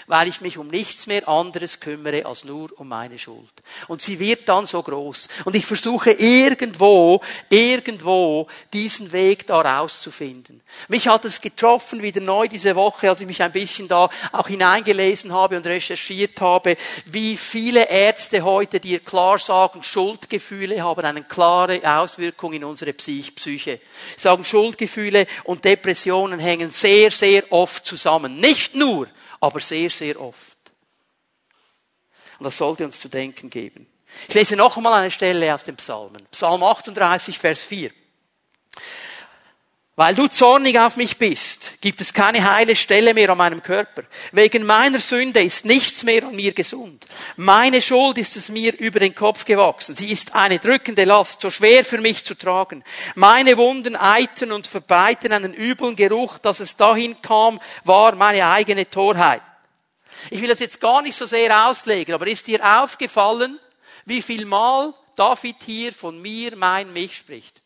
weil 0.08 0.28
ich 0.28 0.41
mich 0.41 0.58
um 0.58 0.67
nichts 0.67 1.08
mehr 1.08 1.28
anderes 1.28 1.80
kümmere 1.80 2.26
als 2.26 2.43
nur 2.43 2.69
um 2.80 2.88
meine 2.88 3.19
Schuld. 3.19 3.52
Und 3.88 4.02
sie 4.02 4.19
wird 4.19 4.47
dann 4.47 4.65
so 4.65 4.82
groß. 4.82 5.28
Und 5.45 5.56
ich 5.56 5.65
versuche 5.65 6.12
irgendwo, 6.12 7.21
irgendwo 7.50 8.47
diesen 8.73 9.12
Weg 9.12 9.47
da 9.47 9.62
rauszufinden. 9.62 10.62
Mich 10.88 11.08
hat 11.08 11.26
es 11.26 11.41
getroffen 11.41 12.02
wieder 12.02 12.21
neu 12.21 12.47
diese 12.47 12.76
Woche, 12.76 13.10
als 13.10 13.21
ich 13.21 13.28
mich 13.28 13.41
ein 13.41 13.52
bisschen 13.52 13.88
da 13.88 14.10
auch 14.32 14.47
hineingelesen 14.47 15.34
habe 15.34 15.58
und 15.58 15.67
recherchiert 15.67 16.39
habe, 16.41 16.78
wie 17.06 17.36
viele 17.36 17.89
Ärzte 17.89 18.41
heute 18.41 18.80
dir 18.80 19.00
klar 19.00 19.38
sagen, 19.38 19.84
Schuldgefühle 19.84 20.84
haben 20.84 21.06
eine 21.06 21.23
klare 21.23 21.82
Auswirkung 21.84 22.54
in 22.54 22.63
unsere 22.63 22.93
Psyche. 22.93 23.80
Sie 24.15 24.21
sagen, 24.21 24.45
Schuldgefühle 24.45 25.28
und 25.43 25.65
Depressionen 25.65 26.39
hängen 26.39 26.69
sehr, 26.69 27.12
sehr 27.12 27.52
oft 27.52 27.86
zusammen. 27.86 28.39
Nicht 28.39 28.76
nur 28.76 29.08
aber 29.39 29.60
sehr, 29.60 29.89
sehr 29.89 30.19
oft. 30.19 30.58
Und 32.39 32.45
das 32.45 32.58
sollte 32.58 32.86
uns 32.86 33.00
zu 33.00 33.10
denken 33.10 33.50
geben. 33.50 33.88
Ich 34.28 34.36
lese 34.36 34.56
noch 34.56 34.78
einmal 34.78 34.93
eine 34.93 35.12
Stelle 35.12 35.54
aus 35.54 35.63
dem 35.63 35.76
Psalmen. 35.76 36.26
Psalm 36.32 36.63
38, 36.63 37.38
Vers 37.38 37.63
4. 37.63 37.91
Weil 39.99 40.13
du 40.13 40.27
zornig 40.27 40.77
auf 40.77 40.95
mich 40.95 41.17
bist, 41.17 41.81
gibt 41.81 41.99
es 42.01 42.13
keine 42.13 42.47
heile 42.47 42.75
Stelle 42.75 43.15
mehr 43.15 43.31
an 43.31 43.39
meinem 43.39 43.63
Körper. 43.63 44.03
Wegen 44.31 44.63
meiner 44.63 44.99
Sünde 44.99 45.41
ist 45.41 45.65
nichts 45.65 46.03
mehr 46.03 46.23
an 46.23 46.36
mir 46.36 46.53
gesund. 46.53 47.03
Meine 47.36 47.81
Schuld 47.81 48.19
ist 48.19 48.36
es 48.38 48.49
mir 48.49 48.77
über 48.79 48.99
den 48.99 49.15
Kopf 49.15 49.43
gewachsen. 49.43 49.95
Sie 49.95 50.12
ist 50.12 50.36
eine 50.36 50.60
drückende 50.60 51.03
Last, 51.03 51.41
so 51.41 51.49
schwer 51.49 51.83
für 51.83 51.97
mich 51.97 52.23
zu 52.23 52.36
tragen. 52.36 52.83
Meine 53.15 53.57
Wunden 53.57 53.95
eiten 53.95 54.51
und 54.51 54.67
verbreiten 54.67 55.33
einen 55.33 55.55
üblen 55.55 55.95
Geruch, 55.95 56.38
dass 56.38 56.60
es 56.60 56.77
dahin 56.77 57.19
kam, 57.23 57.60
war 57.83 58.13
meine 58.13 58.47
eigene 58.47 58.88
Torheit. 58.88 59.41
Ich 60.29 60.39
will 60.43 60.49
das 60.49 60.60
jetzt 60.60 60.79
gar 60.79 61.01
nicht 61.01 61.17
so 61.17 61.25
sehr 61.25 61.67
auslegen, 61.67 62.13
aber 62.13 62.27
ist 62.27 62.45
dir 62.45 62.63
aufgefallen, 62.83 63.60
wie 64.05 64.21
viel 64.21 64.45
Mal 64.45 64.93
David 65.15 65.55
hier 65.65 65.91
von 65.91 66.21
mir, 66.21 66.55
mein, 66.55 66.93
mich 66.93 67.17
spricht? 67.17 67.63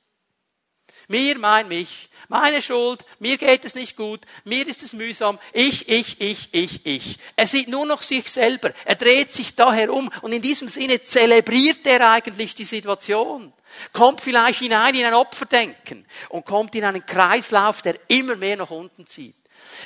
Mir, 1.09 1.37
mein, 1.37 1.67
mich. 1.67 2.09
Meine 2.31 2.61
Schuld, 2.61 3.03
mir 3.19 3.35
geht 3.35 3.65
es 3.65 3.75
nicht 3.75 3.97
gut, 3.97 4.21
mir 4.45 4.65
ist 4.65 4.81
es 4.81 4.93
mühsam, 4.93 5.37
ich, 5.51 5.89
ich, 5.89 6.21
ich, 6.21 6.47
ich, 6.53 6.85
ich. 6.85 7.17
Er 7.35 7.45
sieht 7.45 7.67
nur 7.67 7.85
noch 7.85 8.01
sich 8.01 8.31
selber, 8.31 8.71
er 8.85 8.95
dreht 8.95 9.33
sich 9.33 9.53
da 9.53 9.73
herum 9.73 10.09
und 10.21 10.31
in 10.31 10.41
diesem 10.41 10.69
Sinne 10.69 11.03
zelebriert 11.03 11.85
er 11.85 12.09
eigentlich 12.09 12.55
die 12.55 12.63
Situation. 12.63 13.51
Kommt 13.91 14.21
vielleicht 14.21 14.59
hinein 14.59 14.95
in 14.95 15.03
ein 15.03 15.13
Opferdenken 15.13 16.05
und 16.29 16.45
kommt 16.45 16.73
in 16.73 16.85
einen 16.85 17.05
Kreislauf, 17.05 17.81
der 17.81 17.99
immer 18.07 18.37
mehr 18.37 18.55
nach 18.55 18.71
unten 18.71 19.05
zieht. 19.05 19.35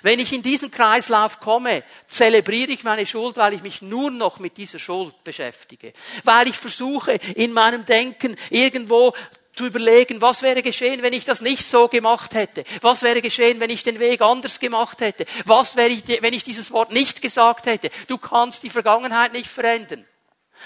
Wenn 0.03 0.19
ich 0.19 0.31
in 0.31 0.43
diesen 0.43 0.69
Kreislauf 0.69 1.39
komme, 1.39 1.83
zelebriere 2.05 2.71
ich 2.71 2.83
meine 2.83 3.07
Schuld, 3.07 3.37
weil 3.37 3.53
ich 3.53 3.63
mich 3.63 3.81
nur 3.81 4.11
noch 4.11 4.37
mit 4.37 4.57
dieser 4.57 4.77
Schuld 4.77 5.23
beschäftige. 5.23 5.93
Weil 6.23 6.47
ich 6.47 6.55
versuche, 6.57 7.13
in 7.35 7.53
meinem 7.53 7.85
Denken 7.85 8.37
irgendwo 8.51 9.15
zu 9.55 9.65
überlegen, 9.65 10.21
was 10.21 10.41
wäre 10.41 10.61
geschehen, 10.61 11.01
wenn 11.01 11.13
ich 11.13 11.25
das 11.25 11.41
nicht 11.41 11.65
so 11.65 11.87
gemacht 11.87 12.33
hätte? 12.33 12.63
Was 12.81 13.01
wäre 13.01 13.21
geschehen, 13.21 13.59
wenn 13.59 13.69
ich 13.69 13.83
den 13.83 13.99
Weg 13.99 14.21
anders 14.21 14.59
gemacht 14.59 15.01
hätte? 15.01 15.25
Was 15.45 15.75
wäre, 15.75 15.95
wenn 16.21 16.33
ich 16.33 16.43
dieses 16.43 16.71
Wort 16.71 16.91
nicht 16.91 17.21
gesagt 17.21 17.65
hätte? 17.65 17.89
Du 18.07 18.17
kannst 18.17 18.63
die 18.63 18.69
Vergangenheit 18.69 19.33
nicht 19.33 19.47
verändern. 19.47 20.05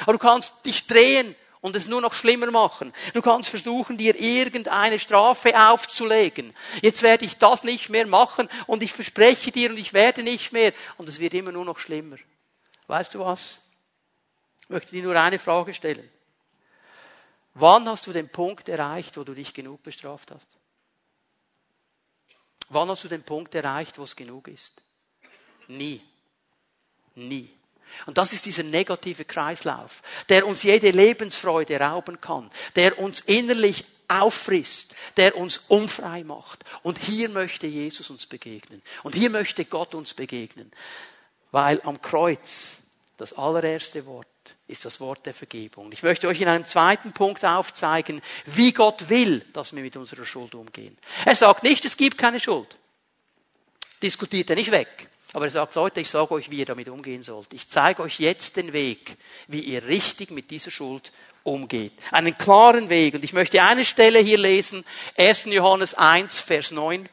Aber 0.02 0.14
du 0.14 0.20
kannst 0.20 0.54
dich 0.66 0.88
drehen 0.88 1.36
und 1.62 1.76
es 1.76 1.88
nur 1.88 2.02
noch 2.02 2.14
schlimmer 2.14 2.52
machen. 2.52 2.94
Du 3.14 3.22
kannst 3.22 3.50
versuchen, 3.50 3.98
dir 3.98 4.16
irgendeine 4.16 5.00
Strafe 5.00 5.58
aufzulegen. 5.60 6.56
Jetzt 6.82 7.04
werde 7.04 7.26
ich 7.26 7.38
das 7.38 7.64
nicht 7.64 7.90
mehr 7.90 8.08
machen 8.08 8.50
und 8.66 8.84
ich 8.84 8.94
verspreche 8.94 9.52
dir 9.52 9.70
und 9.70 9.78
ich 9.78 9.94
werde 9.94 10.24
nicht 10.24 10.54
mehr 10.54 10.74
und 10.98 11.10
es 11.10 11.20
wird 11.20 11.34
immer 11.34 11.52
nur 11.52 11.66
noch 11.66 11.80
schlimmer. 11.80 12.18
Weißt 12.88 13.14
du 13.14 13.20
was? 13.20 13.60
Ich 14.62 14.70
möchte 14.70 14.92
dir 14.92 15.04
nur 15.04 15.16
eine 15.16 15.40
Frage 15.40 15.74
stellen. 15.74 16.10
Wann 17.54 17.88
hast 17.88 18.08
du 18.08 18.14
den 18.14 18.30
Punkt 18.30 18.70
erreicht, 18.70 19.18
wo 19.18 19.24
du 19.24 19.34
dich 19.34 19.54
genug 19.54 19.84
bestraft 19.84 20.32
hast? 20.32 20.48
Wann 22.70 22.90
hast 22.90 23.04
du 23.04 23.08
den 23.08 23.24
Punkt 23.24 23.56
erreicht, 23.56 23.98
wo 23.98 24.04
es 24.04 24.16
genug 24.16 24.48
ist? 24.48 24.82
Nie. 25.68 26.02
Nie. 27.16 27.50
Und 28.06 28.18
das 28.18 28.34
ist 28.34 28.46
dieser 28.46 28.64
negative 28.64 29.26
Kreislauf, 29.26 30.04
der 30.30 30.46
uns 30.46 30.64
jede 30.64 30.92
Lebensfreude 30.92 31.80
rauben 31.80 32.22
kann, 32.22 32.50
der 32.76 33.00
uns 33.00 33.22
innerlich 33.22 33.86
auffrisst, 34.08 34.96
der 35.18 35.36
uns 35.36 35.58
unfrei 35.68 36.24
macht. 36.24 36.64
Und 36.84 36.98
hier 36.98 37.30
möchte 37.30 37.68
Jesus 37.68 38.10
uns 38.10 38.26
begegnen. 38.26 38.82
Und 39.04 39.16
hier 39.16 39.30
möchte 39.30 39.66
Gott 39.66 39.96
uns 39.96 40.14
begegnen. 40.14 40.72
Weil 41.52 41.82
am 41.84 42.02
Kreuz 42.02 42.82
das 43.18 43.34
allererste 43.34 44.06
Wort 44.06 44.28
ist 44.68 44.86
das 44.86 45.00
Wort 45.00 45.26
der 45.26 45.34
Vergebung. 45.34 45.92
Ich 45.92 46.04
möchte 46.04 46.28
euch 46.28 46.42
in 46.42 46.48
einem 46.48 46.66
zweiten 46.66 47.14
Punkt 47.14 47.44
aufzeigen, 47.44 48.22
wie 48.46 48.72
Gott 48.72 49.10
will, 49.10 49.46
dass 49.54 49.76
wir 49.76 49.82
mit 49.82 49.98
unserer 49.98 50.26
Schuld 50.26 50.56
umgehen. 50.56 50.98
Er 51.26 51.36
sagt 51.36 51.64
nicht, 51.64 51.86
es 51.86 51.98
gibt 51.98 52.18
keine 52.18 52.40
Schuld. 52.40 52.78
Diskutiert 54.02 54.50
er 54.50 54.56
nicht 54.56 54.72
weg. 54.72 55.10
Aber 55.34 55.46
er 55.46 55.52
sagt, 55.52 55.76
Leute, 55.76 56.02
ich 56.02 56.10
sage 56.10 56.32
euch, 56.32 56.50
wie 56.50 56.60
ihr 56.60 56.66
damit 56.66 56.90
umgehen 56.90 57.22
sollt. 57.22 57.54
Ich 57.54 57.68
zeige 57.68 58.02
euch 58.02 58.20
jetzt 58.20 58.58
den 58.58 58.74
Weg, 58.74 59.18
wie 59.48 59.60
ihr 59.60 59.86
richtig 59.86 60.32
mit 60.32 60.50
dieser 60.50 60.72
Schuld 60.72 61.12
umgeht. 61.44 61.94
Einen 62.12 62.38
klaren 62.38 62.90
Weg. 62.90 63.14
Und 63.14 63.24
ich 63.24 63.34
möchte 63.34 63.62
eine 63.62 63.86
Stelle 63.86 64.20
hier 64.20 64.40
lesen, 64.40 64.84
1. 65.18 65.46
Johannes 65.46 65.94
1, 65.94 66.40
Vers 66.40 66.72
9. 66.72 67.08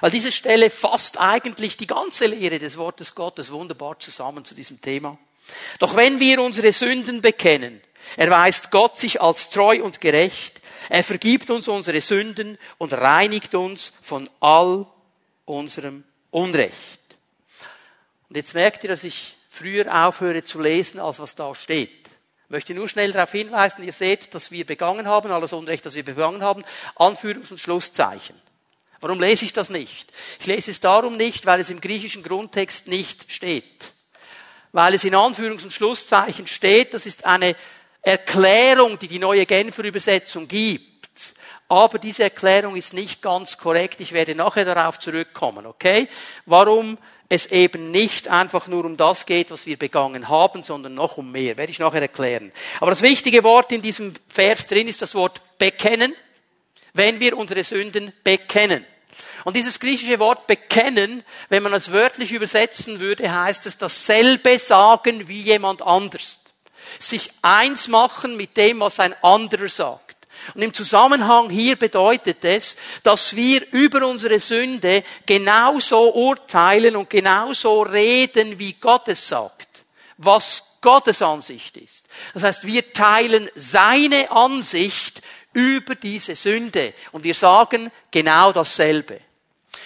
Weil 0.00 0.10
diese 0.10 0.32
Stelle 0.32 0.70
fasst 0.70 1.20
eigentlich 1.20 1.76
die 1.76 1.86
ganze 1.86 2.26
Lehre 2.26 2.58
des 2.58 2.76
Wortes 2.76 3.14
Gottes 3.14 3.52
wunderbar 3.52 3.98
zusammen 4.00 4.44
zu 4.44 4.54
diesem 4.54 4.80
Thema. 4.80 5.18
Doch 5.78 5.96
wenn 5.96 6.20
wir 6.20 6.42
unsere 6.42 6.72
Sünden 6.72 7.20
bekennen, 7.20 7.80
erweist 8.16 8.70
Gott 8.70 8.98
sich 8.98 9.20
als 9.20 9.50
treu 9.50 9.82
und 9.82 10.00
gerecht, 10.00 10.60
er 10.88 11.04
vergibt 11.04 11.50
uns 11.50 11.68
unsere 11.68 12.00
Sünden 12.00 12.58
und 12.78 12.94
reinigt 12.94 13.54
uns 13.54 13.92
von 14.02 14.28
all 14.40 14.86
unserem 15.44 16.04
Unrecht. 16.30 17.00
Und 18.28 18.36
jetzt 18.36 18.54
merkt 18.54 18.84
ihr, 18.84 18.90
dass 18.90 19.04
ich 19.04 19.36
früher 19.48 20.06
aufhöre 20.06 20.42
zu 20.42 20.60
lesen, 20.60 21.00
als 21.00 21.18
was 21.18 21.34
da 21.34 21.54
steht. 21.54 21.90
Ich 22.44 22.50
möchte 22.50 22.74
nur 22.74 22.88
schnell 22.88 23.12
darauf 23.12 23.32
hinweisen, 23.32 23.84
ihr 23.84 23.92
seht, 23.92 24.34
dass 24.34 24.50
wir 24.50 24.64
begangen 24.64 25.06
haben, 25.06 25.30
alles 25.30 25.52
Unrecht, 25.52 25.84
das 25.84 25.94
wir 25.94 26.04
begangen 26.04 26.42
haben, 26.42 26.64
Anführungs- 26.96 27.50
und 27.50 27.58
Schlusszeichen. 27.58 28.40
Warum 29.00 29.20
lese 29.20 29.44
ich 29.44 29.52
das 29.52 29.70
nicht? 29.70 30.10
Ich 30.40 30.46
lese 30.46 30.70
es 30.70 30.80
darum 30.80 31.16
nicht, 31.16 31.46
weil 31.46 31.60
es 31.60 31.70
im 31.70 31.80
griechischen 31.80 32.22
Grundtext 32.22 32.88
nicht 32.88 33.30
steht. 33.30 33.92
Weil 34.72 34.94
es 34.94 35.04
in 35.04 35.14
Anführungs- 35.14 35.64
und 35.64 35.72
Schlusszeichen 35.72 36.46
steht, 36.46 36.94
das 36.94 37.06
ist 37.06 37.24
eine 37.24 37.56
Erklärung, 38.02 38.98
die 38.98 39.08
die 39.08 39.18
neue 39.18 39.46
Genfer 39.46 39.84
Übersetzung 39.84 40.46
gibt. 40.48 41.34
Aber 41.68 41.98
diese 41.98 42.22
Erklärung 42.24 42.76
ist 42.76 42.94
nicht 42.94 43.20
ganz 43.20 43.58
korrekt. 43.58 44.00
Ich 44.00 44.12
werde 44.12 44.34
nachher 44.34 44.64
darauf 44.64 44.98
zurückkommen, 44.98 45.66
okay? 45.66 46.08
Warum 46.46 46.96
es 47.28 47.46
eben 47.46 47.90
nicht 47.90 48.28
einfach 48.28 48.68
nur 48.68 48.84
um 48.84 48.96
das 48.96 49.26
geht, 49.26 49.50
was 49.50 49.66
wir 49.66 49.76
begangen 49.76 50.28
haben, 50.28 50.62
sondern 50.62 50.94
noch 50.94 51.18
um 51.18 51.30
mehr. 51.30 51.58
Werde 51.58 51.70
ich 51.70 51.78
nachher 51.78 52.00
erklären. 52.00 52.52
Aber 52.80 52.90
das 52.90 53.02
wichtige 53.02 53.44
Wort 53.44 53.70
in 53.70 53.82
diesem 53.82 54.14
Vers 54.28 54.66
drin 54.66 54.88
ist 54.88 55.02
das 55.02 55.14
Wort 55.14 55.42
bekennen, 55.58 56.14
wenn 56.94 57.20
wir 57.20 57.36
unsere 57.36 57.64
Sünden 57.64 58.12
bekennen. 58.24 58.84
Und 59.44 59.56
dieses 59.56 59.80
griechische 59.80 60.18
Wort 60.18 60.46
bekennen, 60.46 61.22
wenn 61.48 61.62
man 61.62 61.72
es 61.72 61.92
wörtlich 61.92 62.32
übersetzen 62.32 63.00
würde, 63.00 63.32
heißt 63.32 63.66
es 63.66 63.78
dasselbe 63.78 64.58
sagen 64.58 65.28
wie 65.28 65.42
jemand 65.42 65.82
anders. 65.82 66.40
Sich 66.98 67.30
eins 67.42 67.88
machen 67.88 68.36
mit 68.36 68.56
dem, 68.56 68.80
was 68.80 68.98
ein 69.00 69.14
anderer 69.22 69.68
sagt. 69.68 70.08
Und 70.54 70.62
im 70.62 70.72
Zusammenhang 70.72 71.50
hier 71.50 71.76
bedeutet 71.76 72.44
es, 72.44 72.76
dass 73.02 73.36
wir 73.36 73.66
über 73.72 74.06
unsere 74.06 74.40
Sünde 74.40 75.04
genauso 75.26 76.14
urteilen 76.14 76.96
und 76.96 77.10
genauso 77.10 77.82
reden, 77.82 78.58
wie 78.58 78.72
Gott 78.74 79.08
es 79.08 79.28
sagt. 79.28 79.84
Was 80.16 80.64
Gottes 80.80 81.22
Ansicht 81.22 81.76
ist. 81.76 82.06
Das 82.34 82.44
heißt, 82.44 82.66
wir 82.66 82.92
teilen 82.92 83.50
seine 83.56 84.30
Ansicht 84.30 85.22
über 85.52 85.94
diese 85.94 86.36
Sünde 86.36 86.94
und 87.12 87.24
wir 87.24 87.34
sagen 87.34 87.90
genau 88.10 88.52
dasselbe. 88.52 89.20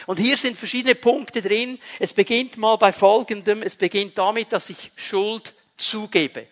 Und 0.07 0.19
hier 0.19 0.37
sind 0.37 0.57
verschiedene 0.57 0.95
Punkte 0.95 1.43
drin. 1.43 1.79
Es 1.99 2.13
beginnt 2.13 2.57
mal 2.57 2.77
bei 2.77 2.93
Folgendem. 2.93 3.63
Es 3.63 3.77
beginnt 3.77 4.19
damit, 4.19 4.53
dass 4.53 4.71
ich 4.71 4.91
Schuld 4.97 5.55
zugebe. 5.77 6.47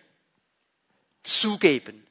Zugeben. 1.23 2.05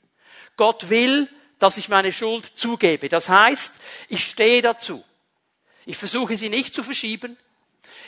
Gott 0.57 0.88
will, 0.90 1.29
dass 1.59 1.76
ich 1.76 1.88
meine 1.88 2.12
Schuld 2.12 2.46
zugebe. 2.46 3.09
Das 3.09 3.29
heißt, 3.29 3.74
ich 4.09 4.24
stehe 4.24 4.62
dazu. 4.62 5.05
Ich 5.87 5.96
versuche 5.96 6.37
sie 6.37 6.48
nicht 6.48 6.74
zu 6.74 6.83
verschieben. 6.83 7.37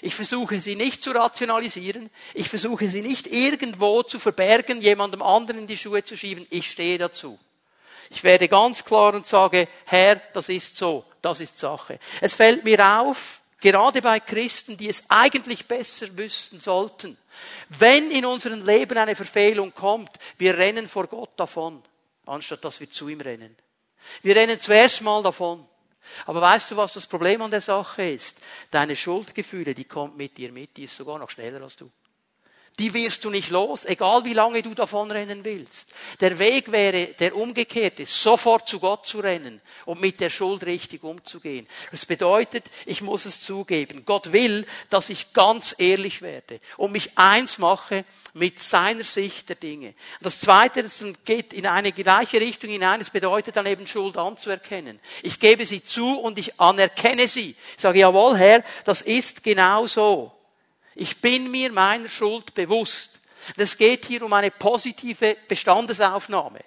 Ich 0.01 0.15
versuche 0.15 0.61
sie 0.61 0.75
nicht 0.75 1.03
zu 1.03 1.13
rationalisieren. 1.13 2.11
Ich 2.35 2.49
versuche 2.49 2.89
sie 2.89 3.03
nicht 3.03 3.27
irgendwo 3.29 4.03
zu 4.03 4.19
verbergen, 4.19 4.81
jemandem 4.81 5.23
anderen 5.23 5.63
in 5.63 5.67
die 5.67 5.77
Schuhe 5.77 6.03
zu 6.03 6.17
schieben. 6.17 6.47
Ich 6.51 6.71
stehe 6.71 6.99
dazu. 6.99 7.39
Ich 8.13 8.23
werde 8.25 8.49
ganz 8.49 8.85
klar 8.85 9.15
und 9.15 9.27
sage, 9.27 9.69
Herr, 9.87 10.17
das 10.33 10.49
ist 10.49 10.77
so, 10.77 11.05
das 11.21 11.41
ist 11.41 11.59
Sache. 11.59 11.99
Es 12.21 12.35
fällt 12.35 12.65
mir 12.65 13.01
auf, 13.01 13.41
gerade 13.61 14.01
bei 14.01 14.21
Christen, 14.21 14.77
die 14.77 14.89
es 14.89 15.03
eigentlich 15.09 15.67
besser 15.67 16.07
wüssten 16.17 16.61
sollten, 16.61 17.19
wenn 17.71 18.11
in 18.11 18.27
unserem 18.27 18.65
Leben 18.65 18.97
eine 18.99 19.17
Verfehlung 19.17 19.75
kommt, 19.75 20.11
wir 20.39 20.57
rennen 20.57 20.89
vor 20.89 21.07
Gott 21.07 21.31
davon 21.37 21.83
anstatt 22.27 22.65
dass 22.65 22.81
wir 22.81 22.91
zu 22.91 23.09
ihm 23.09 23.21
rennen. 23.21 23.57
Wir 24.23 24.37
rennen 24.37 24.59
zuerst 24.59 25.03
mal 25.03 25.23
davon. 25.23 25.67
Aber 26.27 26.41
weißt 26.41 26.73
du, 26.73 26.77
was 26.77 26.93
das 26.93 27.07
Problem 27.07 27.43
an 27.43 27.51
der 27.51 27.61
Sache 27.61 28.11
ist? 28.11 28.41
Deine 28.71 28.97
Schuldgefühle, 28.97 29.75
die 29.75 29.85
kommt 29.85 30.17
mit 30.17 30.37
dir 30.37 30.51
mit, 30.51 30.77
die 30.77 30.85
ist 30.85 30.97
sogar 30.97 31.19
noch 31.19 31.31
schneller 31.31 31.63
als 31.63 31.77
du 31.77 31.91
die 32.79 32.95
wirst 32.95 33.25
du 33.25 33.31
nicht 33.31 33.51
los, 33.51 33.85
egal 33.85 34.25
wie 34.25 34.33
lange 34.33 34.63
du 34.63 34.75
davonrennen 34.75 35.45
willst. 35.45 35.93
Der 36.21 36.39
Weg 36.39 36.73
wäre 36.73 37.09
der 37.09 37.37
umgekehrte, 37.37 38.07
sofort 38.07 38.67
zu 38.67 38.81
Gott 38.81 39.05
zu 39.07 39.21
rennen 39.21 39.61
und 39.85 40.01
mit 40.01 40.21
der 40.21 40.31
Schuld 40.31 40.65
richtig 40.65 41.05
umzugehen. 41.05 41.69
Das 41.91 42.07
bedeutet, 42.07 42.65
ich 42.87 43.03
muss 43.03 43.27
es 43.27 43.41
zugeben. 43.41 44.05
Gott 44.07 44.33
will, 44.33 44.67
dass 44.89 45.11
ich 45.11 45.33
ganz 45.35 45.75
ehrlich 45.77 46.23
werde 46.23 46.61
und 46.79 46.93
mich 46.93 47.11
eins 47.17 47.59
mache 47.59 48.05
mit 48.35 48.59
seiner 48.59 49.05
Sicht 49.05 49.51
der 49.51 49.57
Dinge. 49.57 49.95
Das 50.23 50.41
Zweite, 50.41 50.83
das 50.83 51.05
geht 51.25 51.53
in 51.53 51.67
eine 51.67 51.93
gleiche 51.93 52.41
Richtung 52.41 52.71
hinein, 52.71 53.03
es 53.03 53.11
bedeutet 53.11 53.57
dann 53.57 53.67
eben 53.67 53.87
Schuld 53.87 54.17
anzuerkennen. 54.17 54.99
Ich 55.23 55.39
gebe 55.39 55.67
sie 55.67 55.83
zu 55.83 56.19
und 56.19 56.39
ich 56.39 56.59
anerkenne 56.59 57.29
sie. 57.29 57.55
Ich 57.77 57.83
sage, 57.83 57.99
jawohl, 57.99 58.39
Herr, 58.39 58.65
das 58.85 59.03
ist 59.03 59.43
genau 59.43 59.87
so. 59.87 60.33
Ich 60.95 61.21
bin 61.21 61.51
mir 61.51 61.73
meiner 61.73 62.09
Schuld 62.09 62.55
bewusst. 62.55 63.21
Es 63.57 63.77
geht 63.77 64.07
hier 64.07 64.23
um 64.23 64.33
eine 64.33 64.51
positive 64.51 65.37
Bestandesaufnahme. 65.49 66.61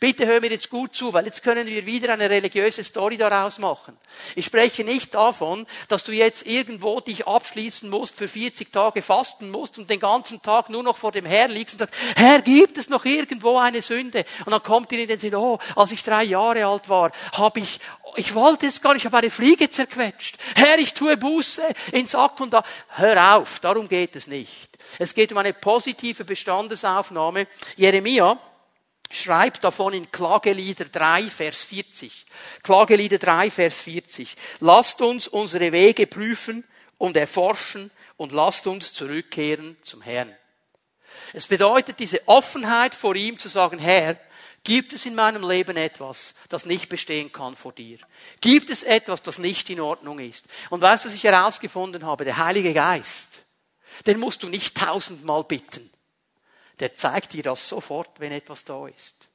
Bitte 0.00 0.26
hör 0.26 0.40
mir 0.40 0.50
jetzt 0.50 0.70
gut 0.70 0.94
zu, 0.94 1.12
weil 1.12 1.26
jetzt 1.26 1.42
können 1.42 1.66
wir 1.66 1.86
wieder 1.86 2.12
eine 2.12 2.28
religiöse 2.30 2.84
Story 2.84 3.16
daraus 3.16 3.58
machen. 3.58 3.96
Ich 4.34 4.46
spreche 4.46 4.84
nicht 4.84 5.14
davon, 5.14 5.66
dass 5.88 6.04
du 6.04 6.12
jetzt 6.12 6.46
irgendwo 6.46 7.00
dich 7.00 7.26
abschließen 7.26 7.88
musst, 7.88 8.16
für 8.16 8.28
40 8.28 8.72
Tage 8.72 9.02
fasten 9.02 9.50
musst 9.50 9.78
und 9.78 9.90
den 9.90 10.00
ganzen 10.00 10.42
Tag 10.42 10.68
nur 10.68 10.82
noch 10.82 10.96
vor 10.96 11.12
dem 11.12 11.26
Herr 11.26 11.48
liegst 11.48 11.74
und 11.74 11.78
sagst, 11.80 11.94
Herr, 12.16 12.42
gibt 12.42 12.78
es 12.78 12.88
noch 12.88 13.04
irgendwo 13.04 13.58
eine 13.58 13.82
Sünde? 13.82 14.24
Und 14.44 14.52
dann 14.52 14.62
kommt 14.62 14.90
dir 14.90 15.00
in 15.00 15.08
den 15.08 15.20
Sinn, 15.20 15.34
oh, 15.34 15.58
als 15.76 15.92
ich 15.92 16.02
drei 16.02 16.24
Jahre 16.24 16.66
alt 16.66 16.88
war, 16.88 17.10
habe 17.32 17.60
ich, 17.60 17.80
ich 18.16 18.34
wollte 18.34 18.66
es 18.66 18.80
gar 18.80 18.94
nicht, 18.94 19.02
ich 19.02 19.06
habe 19.06 19.18
eine 19.18 19.30
Fliege 19.30 19.68
zerquetscht. 19.70 20.36
Herr, 20.54 20.78
ich 20.78 20.94
tue 20.94 21.16
Buße 21.16 21.62
in 21.92 22.06
Sack 22.06 22.40
und 22.40 22.52
da. 22.52 22.62
Hör 22.88 23.36
auf, 23.36 23.60
darum 23.60 23.88
geht 23.88 24.16
es 24.16 24.26
nicht. 24.26 24.68
Es 24.98 25.14
geht 25.14 25.32
um 25.32 25.38
eine 25.38 25.52
positive 25.52 26.24
Bestandesaufnahme. 26.24 27.46
Jeremia, 27.76 28.38
schreibt 29.10 29.64
davon 29.64 29.94
in 29.94 30.10
Klagelieder 30.10 30.84
3, 30.84 31.24
Vers 31.24 31.62
40. 31.64 32.26
Klagelieder 32.62 33.18
3, 33.18 33.50
Vers 33.50 33.80
40. 33.80 34.34
Lasst 34.60 35.00
uns 35.00 35.28
unsere 35.28 35.72
Wege 35.72 36.06
prüfen 36.06 36.64
und 36.98 37.16
erforschen 37.16 37.90
und 38.16 38.32
lasst 38.32 38.66
uns 38.66 38.92
zurückkehren 38.92 39.76
zum 39.82 40.02
Herrn. 40.02 40.36
Es 41.32 41.46
bedeutet 41.46 41.98
diese 41.98 42.26
Offenheit 42.28 42.94
vor 42.94 43.14
ihm 43.14 43.38
zu 43.38 43.48
sagen, 43.48 43.78
Herr, 43.78 44.18
gibt 44.64 44.92
es 44.92 45.06
in 45.06 45.14
meinem 45.14 45.48
Leben 45.48 45.76
etwas, 45.76 46.34
das 46.48 46.66
nicht 46.66 46.88
bestehen 46.88 47.32
kann 47.32 47.54
vor 47.54 47.72
dir? 47.72 47.98
Gibt 48.40 48.70
es 48.70 48.82
etwas, 48.82 49.22
das 49.22 49.38
nicht 49.38 49.70
in 49.70 49.80
Ordnung 49.80 50.18
ist? 50.18 50.46
Und 50.70 50.82
weißt 50.82 51.04
du, 51.04 51.08
was 51.08 51.14
ich 51.14 51.24
herausgefunden 51.24 52.04
habe? 52.04 52.24
Der 52.24 52.38
Heilige 52.38 52.74
Geist, 52.74 53.44
den 54.06 54.18
musst 54.20 54.42
du 54.42 54.48
nicht 54.48 54.76
tausendmal 54.76 55.44
bitten 55.44 55.90
der 56.80 56.94
zeigt 56.94 57.32
dir 57.32 57.42
das 57.42 57.68
sofort, 57.68 58.10
wenn 58.18 58.32
etwas 58.32 58.64
da 58.64 58.86
ist. 58.86 59.28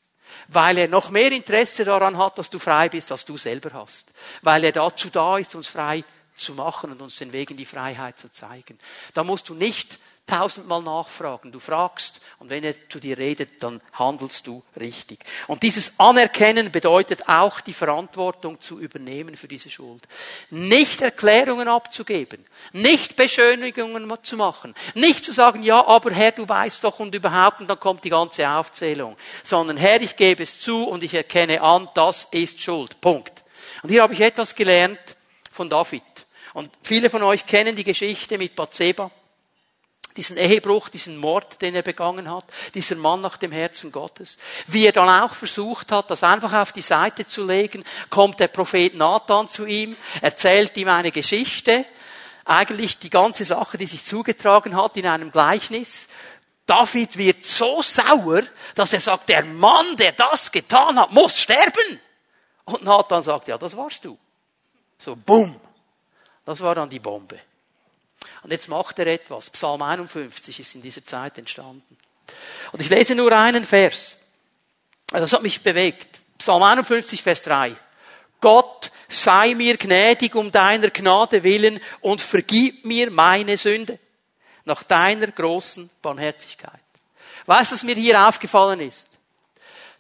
Weil 0.47 0.77
er 0.77 0.87
noch 0.87 1.09
mehr 1.09 1.31
Interesse 1.31 1.83
daran 1.83 2.17
hat, 2.17 2.37
dass 2.37 2.49
du 2.49 2.59
frei 2.59 2.89
bist, 2.89 3.11
als 3.11 3.25
du 3.25 3.37
selber 3.37 3.71
hast. 3.73 4.13
Weil 4.41 4.63
er 4.63 4.71
dazu 4.71 5.09
da 5.09 5.37
ist, 5.37 5.55
uns 5.55 5.67
frei 5.67 6.03
zu 6.35 6.53
machen 6.53 6.91
und 6.91 7.01
uns 7.01 7.17
den 7.17 7.31
Weg 7.31 7.51
in 7.51 7.57
die 7.57 7.65
Freiheit 7.65 8.17
zu 8.17 8.31
zeigen. 8.31 8.79
Da 9.13 9.23
musst 9.23 9.49
du 9.49 9.53
nicht 9.53 9.99
tausendmal 10.25 10.81
nachfragen. 10.81 11.51
Du 11.51 11.59
fragst 11.59 12.21
und 12.39 12.49
wenn 12.49 12.63
er 12.63 12.75
zu 12.89 12.99
dir 12.99 13.17
redet, 13.17 13.61
dann 13.61 13.81
handelst 13.93 14.47
du 14.47 14.63
richtig. 14.79 15.19
Und 15.47 15.63
dieses 15.63 15.93
Anerkennen 15.97 16.71
bedeutet 16.71 17.27
auch 17.27 17.59
die 17.59 17.73
Verantwortung 17.73 18.61
zu 18.61 18.79
übernehmen 18.79 19.35
für 19.35 19.49
diese 19.49 19.69
Schuld. 19.69 20.07
Nicht 20.49 21.01
Erklärungen 21.01 21.67
abzugeben, 21.67 22.45
nicht 22.71 23.17
Beschönigungen 23.17 24.11
zu 24.23 24.37
machen, 24.37 24.73
nicht 24.95 25.25
zu 25.25 25.33
sagen, 25.33 25.61
ja, 25.61 25.85
aber 25.85 26.11
Herr, 26.11 26.31
du 26.31 26.47
weißt 26.47 26.83
doch 26.85 26.99
und 26.99 27.13
überhaupt 27.13 27.59
und 27.59 27.69
dann 27.69 27.79
kommt 27.79 28.05
die 28.05 28.09
ganze 28.09 28.49
Aufzählung, 28.49 29.17
sondern 29.43 29.75
Herr, 29.75 30.01
ich 30.01 30.15
gebe 30.15 30.43
es 30.43 30.61
zu 30.61 30.85
und 30.85 31.03
ich 31.03 31.13
erkenne 31.13 31.61
an, 31.61 31.89
das 31.95 32.27
ist 32.31 32.61
Schuld. 32.61 33.01
Punkt. 33.01 33.43
Und 33.81 33.89
hier 33.89 34.01
habe 34.01 34.13
ich 34.13 34.21
etwas 34.21 34.55
gelernt 34.55 34.99
von 35.51 35.69
David. 35.69 36.01
Und 36.53 36.71
viele 36.81 37.09
von 37.09 37.23
euch 37.23 37.45
kennen 37.45 37.75
die 37.75 37.83
Geschichte 37.83 38.37
mit 38.37 38.55
Bathseba 38.55 39.11
diesen 40.15 40.37
Ehebruch, 40.37 40.89
diesen 40.89 41.17
Mord, 41.17 41.61
den 41.61 41.75
er 41.75 41.81
begangen 41.81 42.29
hat, 42.29 42.45
dieser 42.73 42.95
Mann 42.95 43.21
nach 43.21 43.37
dem 43.37 43.51
Herzen 43.51 43.91
Gottes. 43.91 44.37
Wie 44.67 44.85
er 44.85 44.91
dann 44.91 45.09
auch 45.09 45.33
versucht 45.33 45.91
hat, 45.91 46.11
das 46.11 46.23
einfach 46.23 46.53
auf 46.53 46.71
die 46.71 46.81
Seite 46.81 47.25
zu 47.25 47.45
legen, 47.45 47.83
kommt 48.09 48.39
der 48.39 48.47
Prophet 48.47 48.95
Nathan 48.95 49.47
zu 49.47 49.65
ihm, 49.65 49.95
erzählt 50.21 50.77
ihm 50.77 50.87
eine 50.87 51.11
Geschichte, 51.11 51.85
eigentlich 52.45 52.99
die 52.99 53.09
ganze 53.09 53.45
Sache, 53.45 53.77
die 53.77 53.87
sich 53.87 54.05
zugetragen 54.05 54.75
hat 54.75 54.97
in 54.97 55.07
einem 55.07 55.31
Gleichnis. 55.31 56.07
David 56.65 57.17
wird 57.17 57.45
so 57.45 57.81
sauer, 57.81 58.43
dass 58.75 58.93
er 58.93 58.99
sagt, 58.99 59.29
der 59.29 59.45
Mann, 59.45 59.95
der 59.97 60.11
das 60.13 60.51
getan 60.51 60.99
hat, 60.99 61.11
muss 61.11 61.37
sterben. 61.37 61.99
Und 62.65 62.83
Nathan 62.83 63.23
sagt, 63.23 63.47
ja, 63.47 63.57
das 63.57 63.75
warst 63.75 64.05
du. 64.05 64.17
So, 64.97 65.15
bumm. 65.15 65.59
Das 66.45 66.61
war 66.61 66.75
dann 66.75 66.89
die 66.89 66.99
Bombe. 66.99 67.39
Und 68.43 68.51
jetzt 68.51 68.67
macht 68.67 68.99
er 68.99 69.07
etwas. 69.07 69.49
Psalm 69.49 69.81
51 69.81 70.59
ist 70.59 70.75
in 70.75 70.81
dieser 70.81 71.03
Zeit 71.03 71.37
entstanden. 71.37 71.97
Und 72.71 72.81
ich 72.81 72.89
lese 72.89 73.15
nur 73.15 73.31
einen 73.31 73.65
Vers. 73.65 74.17
Das 75.09 75.31
hat 75.33 75.43
mich 75.43 75.61
bewegt. 75.61 76.19
Psalm 76.37 76.63
51, 76.63 77.21
Vers 77.23 77.43
3. 77.43 77.75
Gott 78.41 78.91
sei 79.07 79.53
mir 79.55 79.77
gnädig 79.77 80.35
um 80.35 80.51
deiner 80.51 80.89
Gnade 80.89 81.43
willen 81.43 81.79
und 82.01 82.19
vergib 82.19 82.83
mir 82.83 83.09
meine 83.11 83.57
Sünde 83.57 83.99
nach 84.65 84.83
deiner 84.83 85.27
großen 85.27 85.89
Barmherzigkeit. 86.01 86.79
Weißt 87.45 87.71
du, 87.71 87.75
was 87.75 87.83
mir 87.83 87.95
hier 87.95 88.27
aufgefallen 88.27 88.81
ist? 88.81 89.07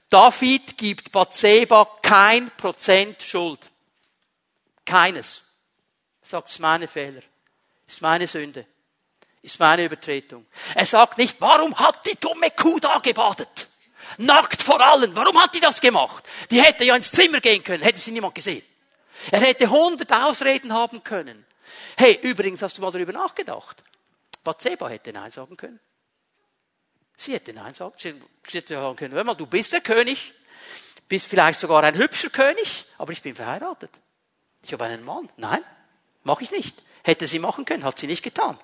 David 0.09 0.77
gibt 0.77 1.11
Bathseba 1.11 1.85
kein 2.01 2.49
Prozent 2.57 3.21
Schuld. 3.21 3.59
Keines. 4.85 5.43
Sagt, 6.21 6.49
es 6.49 6.59
meine 6.59 6.87
Fehler. 6.87 7.21
Ist 7.93 8.01
meine 8.01 8.25
Sünde. 8.25 8.65
Ist 9.43 9.59
meine 9.59 9.85
Übertretung. 9.85 10.47
Er 10.73 10.87
sagt 10.87 11.19
nicht, 11.19 11.39
warum 11.39 11.77
hat 11.77 12.03
die 12.07 12.19
dumme 12.19 12.49
Kuh 12.49 12.79
da 12.79 12.97
gebadet? 12.97 13.67
Nackt 14.17 14.63
vor 14.63 14.81
allen. 14.81 15.15
Warum 15.15 15.39
hat 15.39 15.53
die 15.53 15.59
das 15.59 15.79
gemacht? 15.79 16.27
Die 16.49 16.59
hätte 16.59 16.85
ja 16.85 16.95
ins 16.95 17.11
Zimmer 17.11 17.39
gehen 17.39 17.63
können, 17.63 17.83
hätte 17.83 17.99
sie 17.99 18.09
niemand 18.09 18.33
gesehen. 18.33 18.63
Er 19.29 19.41
hätte 19.41 19.69
hundert 19.69 20.11
Ausreden 20.11 20.73
haben 20.73 21.03
können. 21.03 21.45
Hey, 21.95 22.17
übrigens, 22.23 22.63
hast 22.63 22.79
du 22.79 22.81
mal 22.81 22.91
darüber 22.91 23.13
nachgedacht? 23.13 23.83
Bathseba 24.43 24.89
hätte 24.89 25.13
Nein 25.13 25.29
sagen 25.29 25.55
können. 25.55 25.79
Sie 27.15 27.33
hätte 27.33 27.53
Nein 27.53 27.75
sagen, 27.75 27.93
sie 27.97 28.15
hätte 28.53 28.73
sagen 28.73 28.95
können, 28.95 29.13
hör 29.13 29.23
mal, 29.23 29.35
du 29.35 29.45
bist 29.45 29.71
der 29.71 29.81
König, 29.81 30.33
bist 31.07 31.27
vielleicht 31.27 31.59
sogar 31.59 31.83
ein 31.83 31.95
hübscher 31.95 32.31
König, 32.31 32.85
aber 32.97 33.11
ich 33.11 33.21
bin 33.21 33.35
verheiratet. 33.35 33.91
Ich 34.63 34.73
habe 34.73 34.85
einen 34.85 35.05
Mann. 35.05 35.29
Nein, 35.37 35.63
mache 36.23 36.43
ich 36.43 36.49
nicht. 36.49 36.75
Hätte 37.03 37.27
sie 37.27 37.39
machen 37.39 37.65
können, 37.65 37.83
hat 37.83 37.99
sie 37.99 38.07
nicht 38.07 38.23
getan. 38.23 38.57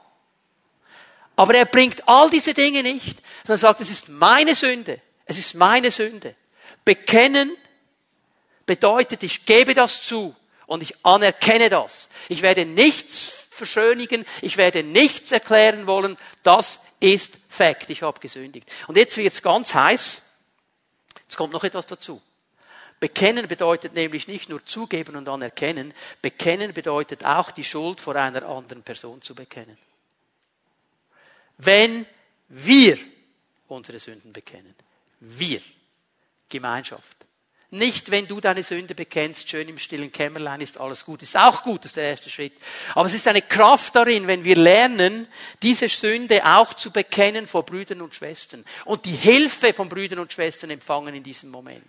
Aber 1.36 1.54
er 1.56 1.66
bringt 1.66 2.08
all 2.08 2.30
diese 2.30 2.54
Dinge 2.54 2.84
nicht, 2.84 3.22
sondern 3.46 3.60
sagt, 3.60 3.82
es 3.82 3.90
ist 3.90 4.10
meine 4.10 4.56
Sünde. 4.56 5.02
Es 5.26 5.38
ist 5.38 5.56
meine 5.56 5.92
Sünde. 5.92 6.36
Bekennen 6.84 7.56
bedeutet, 8.66 9.24
ich 9.24 9.46
gebe 9.46 9.74
das 9.74 10.04
zu 10.04 10.36
und 10.66 10.84
ich 10.84 11.06
anerkenne 11.06 11.70
das. 11.70 12.10
Ich 12.28 12.42
werde 12.42 12.66
nichts 12.66 13.48
verschönigen, 13.50 14.26
ich 14.42 14.58
werde 14.58 14.84
nichts 14.84 15.32
erklären 15.32 15.88
wollen. 15.88 16.18
Das 16.44 16.82
ist 17.00 17.38
Fakt. 17.50 17.90
Ich 17.90 18.04
habe 18.04 18.20
gesündigt. 18.20 18.70
Und 18.88 18.98
jetzt 18.98 19.18
wird 19.18 19.34
es 19.34 19.42
ganz 19.42 19.74
heiß. 19.74 20.22
Jetzt 21.24 21.38
kommt 21.38 21.54
noch 21.54 21.64
etwas 21.64 21.86
dazu. 21.86 22.22
Bekennen 23.00 23.48
bedeutet 23.48 23.94
nämlich 23.94 24.28
nicht 24.28 24.50
nur 24.50 24.66
zugeben 24.66 25.16
und 25.16 25.30
anerkennen. 25.30 25.94
Bekennen 26.22 26.74
bedeutet 26.74 27.26
auch 27.26 27.52
die 27.52 27.64
Schuld 27.64 28.02
vor 28.02 28.16
einer 28.16 28.48
anderen 28.48 28.84
Person 28.84 29.22
zu 29.22 29.34
bekennen. 29.36 29.78
Wenn 31.58 32.06
wir 32.50 32.98
unsere 33.68 34.00
Sünden 34.00 34.34
bekennen. 34.34 34.76
Wir. 35.20 35.62
Gemeinschaft. 36.50 37.18
Nicht, 37.72 38.10
wenn 38.10 38.28
du 38.28 38.42
deine 38.42 38.64
Sünde 38.64 38.96
bekennst, 38.96 39.48
schön 39.48 39.70
im 39.70 39.78
stillen 39.78 40.12
Kämmerlein 40.12 40.60
ist 40.60 40.80
alles 40.80 41.06
gut. 41.06 41.22
Ist 41.22 41.38
auch 41.38 41.62
gut, 41.62 41.86
ist 41.86 41.98
der 41.98 42.06
erste 42.06 42.28
Schritt. 42.32 42.54
Aber 42.96 43.06
es 43.06 43.14
ist 43.14 43.28
eine 43.28 43.44
Kraft 43.44 43.96
darin, 43.96 44.26
wenn 44.26 44.44
wir 44.44 44.56
lernen, 44.56 45.28
diese 45.62 45.88
Sünde 45.88 46.44
auch 46.44 46.74
zu 46.74 46.92
bekennen 46.92 47.46
vor 47.46 47.64
Brüdern 47.64 48.02
und 48.02 48.16
Schwestern 48.16 48.66
und 48.86 49.06
die 49.06 49.16
Hilfe 49.16 49.72
von 49.72 49.88
Brüdern 49.88 50.18
und 50.18 50.34
Schwestern 50.34 50.72
empfangen 50.72 51.14
in 51.14 51.22
diesem 51.22 51.52
Moment. 51.52 51.86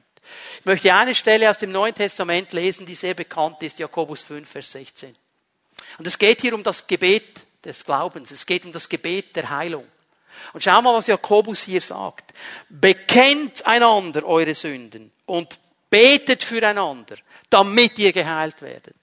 Ich 0.61 0.65
möchte 0.65 0.95
eine 0.95 1.15
Stelle 1.15 1.49
aus 1.51 1.59
dem 1.59 1.73
Neuen 1.73 1.95
Testament 1.95 2.53
lesen, 2.53 2.87
die 2.87 2.95
sehr 2.95 3.15
bekannt 3.15 3.63
ist, 3.63 3.79
Jakobus 3.79 4.23
5, 4.23 4.49
Vers 4.49 4.73
16. 4.73 5.17
Und 5.99 6.07
es 6.07 6.19
geht 6.19 6.41
hier 6.41 6.55
um 6.55 6.63
das 6.63 6.87
Gebet 6.87 7.41
des 7.65 7.85
Glaubens. 7.85 8.31
Es 8.31 8.47
geht 8.47 8.65
um 8.65 8.73
das 8.73 8.89
Gebet 8.89 9.37
der 9.37 9.51
Heilung. 9.51 9.87
Und 10.53 10.65
schau 10.65 10.81
mal, 10.81 10.95
was 10.95 11.07
Jakobus 11.07 11.63
hier 11.63 11.81
sagt. 11.81 12.33
Bekennt 12.69 13.67
einander 13.67 14.25
eure 14.25 14.55
Sünden 14.55 15.13
und 15.27 15.59
betet 15.89 16.43
füreinander, 16.43 17.17
damit 17.49 17.99
ihr 17.99 18.13
geheilt 18.13 18.63
werdet. 18.63 18.95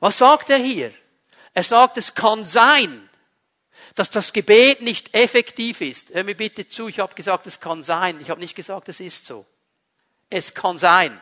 Was 0.00 0.18
sagt 0.18 0.50
er 0.50 0.58
hier? 0.58 0.92
Er 1.54 1.62
sagt, 1.62 1.96
es 1.96 2.14
kann 2.14 2.44
sein, 2.44 3.07
dass 3.98 4.10
das 4.10 4.32
Gebet 4.32 4.82
nicht 4.82 5.14
effektiv 5.14 5.80
ist. 5.80 6.14
Hör 6.14 6.24
mir 6.24 6.36
bitte 6.36 6.68
zu, 6.68 6.88
ich 6.88 7.00
habe 7.00 7.14
gesagt, 7.14 7.46
es 7.46 7.60
kann 7.60 7.82
sein. 7.82 8.20
Ich 8.20 8.30
habe 8.30 8.40
nicht 8.40 8.54
gesagt, 8.54 8.88
es 8.88 9.00
ist 9.00 9.26
so. 9.26 9.44
Es 10.30 10.54
kann 10.54 10.78
sein. 10.78 11.20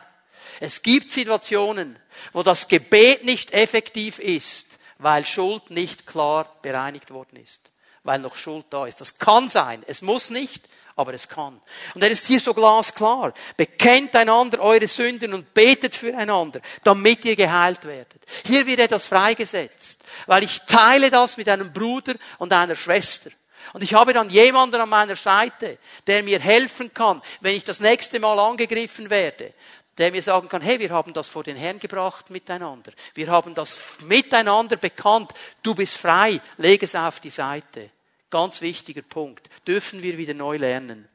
Es 0.59 0.81
gibt 0.81 1.09
Situationen, 1.09 1.97
wo 2.33 2.43
das 2.43 2.67
Gebet 2.67 3.23
nicht 3.23 3.51
effektiv 3.51 4.19
ist, 4.19 4.79
weil 4.97 5.25
Schuld 5.25 5.69
nicht 5.69 6.07
klar 6.07 6.57
bereinigt 6.61 7.11
worden 7.11 7.37
ist, 7.37 7.71
weil 8.03 8.19
noch 8.19 8.35
Schuld 8.35 8.65
da 8.69 8.87
ist. 8.87 9.01
Das 9.01 9.17
kann 9.17 9.49
sein. 9.49 9.83
Es 9.87 10.01
muss 10.01 10.29
nicht, 10.29 10.63
aber 10.97 11.13
es 11.13 11.29
kann. 11.29 11.61
Und 11.93 12.03
er 12.03 12.09
ist 12.09 12.27
hier 12.27 12.39
so 12.39 12.53
glasklar. 12.53 13.33
Bekennt 13.55 14.15
einander 14.15 14.59
eure 14.59 14.87
Sünden 14.87 15.33
und 15.33 15.53
betet 15.53 15.95
füreinander, 15.95 16.59
damit 16.83 17.23
ihr 17.23 17.35
geheilt 17.35 17.85
werdet. 17.85 18.21
Hier 18.43 18.65
wird 18.65 18.79
etwas 18.79 19.05
freigesetzt, 19.05 20.03
weil 20.25 20.43
ich 20.43 20.59
teile 20.63 21.09
das 21.11 21.37
mit 21.37 21.47
einem 21.47 21.71
Bruder 21.71 22.15
und 22.39 22.51
einer 22.51 22.75
Schwester. 22.75 23.29
Und 23.73 23.83
ich 23.83 23.93
habe 23.93 24.11
dann 24.11 24.29
jemanden 24.29 24.81
an 24.81 24.89
meiner 24.89 25.15
Seite, 25.15 25.77
der 26.07 26.23
mir 26.23 26.39
helfen 26.39 26.93
kann, 26.93 27.21
wenn 27.41 27.55
ich 27.55 27.63
das 27.63 27.79
nächste 27.79 28.19
Mal 28.19 28.39
angegriffen 28.39 29.09
werde, 29.09 29.53
der 29.99 30.11
mir 30.11 30.21
sagen 30.21 30.49
kann, 30.49 30.61
hey, 30.61 30.79
wir 30.79 30.89
haben 30.89 31.13
das 31.13 31.29
vor 31.29 31.43
den 31.43 31.57
Herrn 31.57 31.79
gebracht 31.79 32.29
miteinander. 32.31 32.91
Wir 33.13 33.27
haben 33.27 33.53
das 33.53 33.79
miteinander 34.01 34.77
bekannt. 34.77 35.31
Du 35.61 35.75
bist 35.75 35.97
frei. 35.97 36.41
Leg 36.57 36.81
es 36.81 36.95
auf 36.95 37.19
die 37.19 37.29
Seite. 37.29 37.91
Ganz 38.29 38.61
wichtiger 38.61 39.01
Punkt. 39.01 39.49
Dürfen 39.67 40.03
wir 40.03 40.17
wieder 40.17 40.33
neu 40.33 40.57
lernen. 40.57 41.07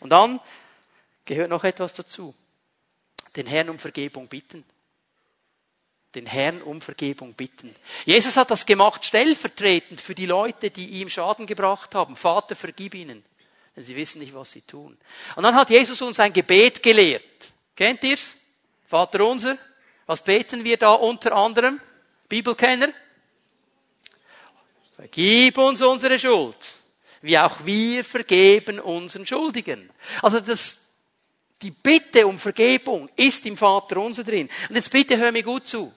Und 0.00 0.10
dann 0.10 0.40
gehört 1.24 1.50
noch 1.50 1.64
etwas 1.64 1.94
dazu. 1.94 2.34
Den 3.36 3.46
Herrn 3.46 3.70
um 3.70 3.78
Vergebung 3.78 4.28
bitten. 4.28 4.64
Den 6.14 6.26
Herrn 6.26 6.60
um 6.60 6.80
Vergebung 6.80 7.34
bitten. 7.34 7.74
Jesus 8.04 8.36
hat 8.36 8.50
das 8.50 8.66
gemacht 8.66 9.06
stellvertretend 9.06 10.00
für 10.00 10.14
die 10.14 10.26
Leute, 10.26 10.70
die 10.70 11.00
ihm 11.00 11.08
Schaden 11.08 11.46
gebracht 11.46 11.94
haben. 11.94 12.16
Vater, 12.16 12.56
vergib 12.56 12.94
ihnen. 12.94 13.24
Denn 13.76 13.84
sie 13.84 13.96
wissen 13.96 14.18
nicht, 14.18 14.34
was 14.34 14.50
sie 14.50 14.62
tun. 14.62 14.98
Und 15.36 15.42
dann 15.44 15.54
hat 15.54 15.70
Jesus 15.70 16.02
uns 16.02 16.18
ein 16.18 16.32
Gebet 16.32 16.82
gelehrt. 16.82 17.52
Kennt 17.76 18.02
ihr's? 18.02 18.36
Vater 18.86 19.24
unser. 19.24 19.56
Was 20.06 20.24
beten 20.24 20.64
wir 20.64 20.76
da 20.76 20.94
unter 20.94 21.32
anderem? 21.32 21.80
Bibelkenner? 22.28 22.88
Vergib 25.00 25.56
uns 25.56 25.80
unsere 25.80 26.18
Schuld, 26.18 26.58
wie 27.22 27.38
auch 27.38 27.64
wir 27.64 28.04
vergeben 28.04 28.78
unseren 28.78 29.26
Schuldigen. 29.26 29.88
Also 30.20 30.40
das, 30.40 30.76
die 31.62 31.70
Bitte 31.70 32.26
um 32.26 32.38
Vergebung 32.38 33.08
ist 33.16 33.46
im 33.46 33.56
Vater 33.56 33.96
unser 33.96 34.24
drin. 34.24 34.50
Und 34.68 34.76
jetzt 34.76 34.90
bitte 34.90 35.16
hör 35.16 35.32
mir 35.32 35.42
gut 35.42 35.66
zu. 35.66 35.90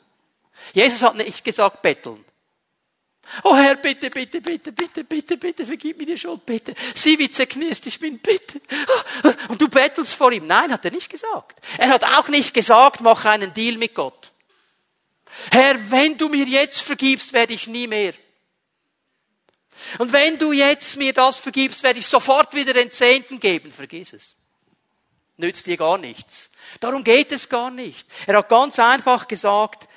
Jesus 0.71 1.03
hat 1.03 1.15
nicht 1.17 1.43
gesagt 1.43 1.81
betteln. 1.81 2.23
Oh 3.43 3.53
Herr, 3.53 3.75
bitte, 3.75 4.09
bitte, 4.09 4.39
bitte, 4.39 4.71
bitte, 4.71 5.03
bitte, 5.03 5.35
bitte, 5.35 5.65
vergib 5.65 5.97
mir 5.97 6.05
die 6.05 6.17
Schuld, 6.17 6.45
bitte. 6.45 6.73
Sieh, 6.95 7.19
wie 7.19 7.29
zerknirscht 7.29 7.85
ich 7.85 7.99
bin, 7.99 8.19
bitte. 8.19 8.61
Und 9.49 9.61
du 9.61 9.67
bettelst 9.67 10.13
vor 10.13 10.31
ihm. 10.31 10.47
Nein, 10.47 10.71
hat 10.71 10.85
er 10.85 10.91
nicht 10.91 11.09
gesagt. 11.09 11.59
Er 11.77 11.89
hat 11.89 12.05
auch 12.05 12.29
nicht 12.29 12.53
gesagt, 12.53 13.01
mach 13.01 13.25
einen 13.25 13.53
Deal 13.53 13.77
mit 13.77 13.95
Gott. 13.95 14.31
Herr, 15.51 15.91
wenn 15.91 16.17
du 16.17 16.29
mir 16.29 16.45
jetzt 16.45 16.79
vergibst, 16.79 17.33
werde 17.33 17.53
ich 17.53 17.67
nie 17.67 17.87
mehr. 17.87 18.13
Und 19.97 20.13
wenn 20.13 20.37
du 20.37 20.51
jetzt 20.51 20.97
mir 20.97 21.13
das 21.13 21.37
vergibst, 21.37 21.83
werde 21.83 21.99
ich 21.99 22.07
sofort 22.07 22.53
wieder 22.53 22.73
den 22.73 22.91
Zehnten 22.91 23.39
geben. 23.39 23.71
Vergiss 23.71 24.13
es. 24.13 24.35
Nützt 25.37 25.65
dir 25.65 25.77
gar 25.77 25.97
nichts. 25.97 26.49
Darum 26.79 27.03
geht 27.03 27.31
es 27.31 27.49
gar 27.49 27.71
nicht. 27.71 28.07
Er 28.27 28.37
hat 28.37 28.49
ganz 28.49 28.79
einfach 28.79 29.27
gesagt, 29.27 29.87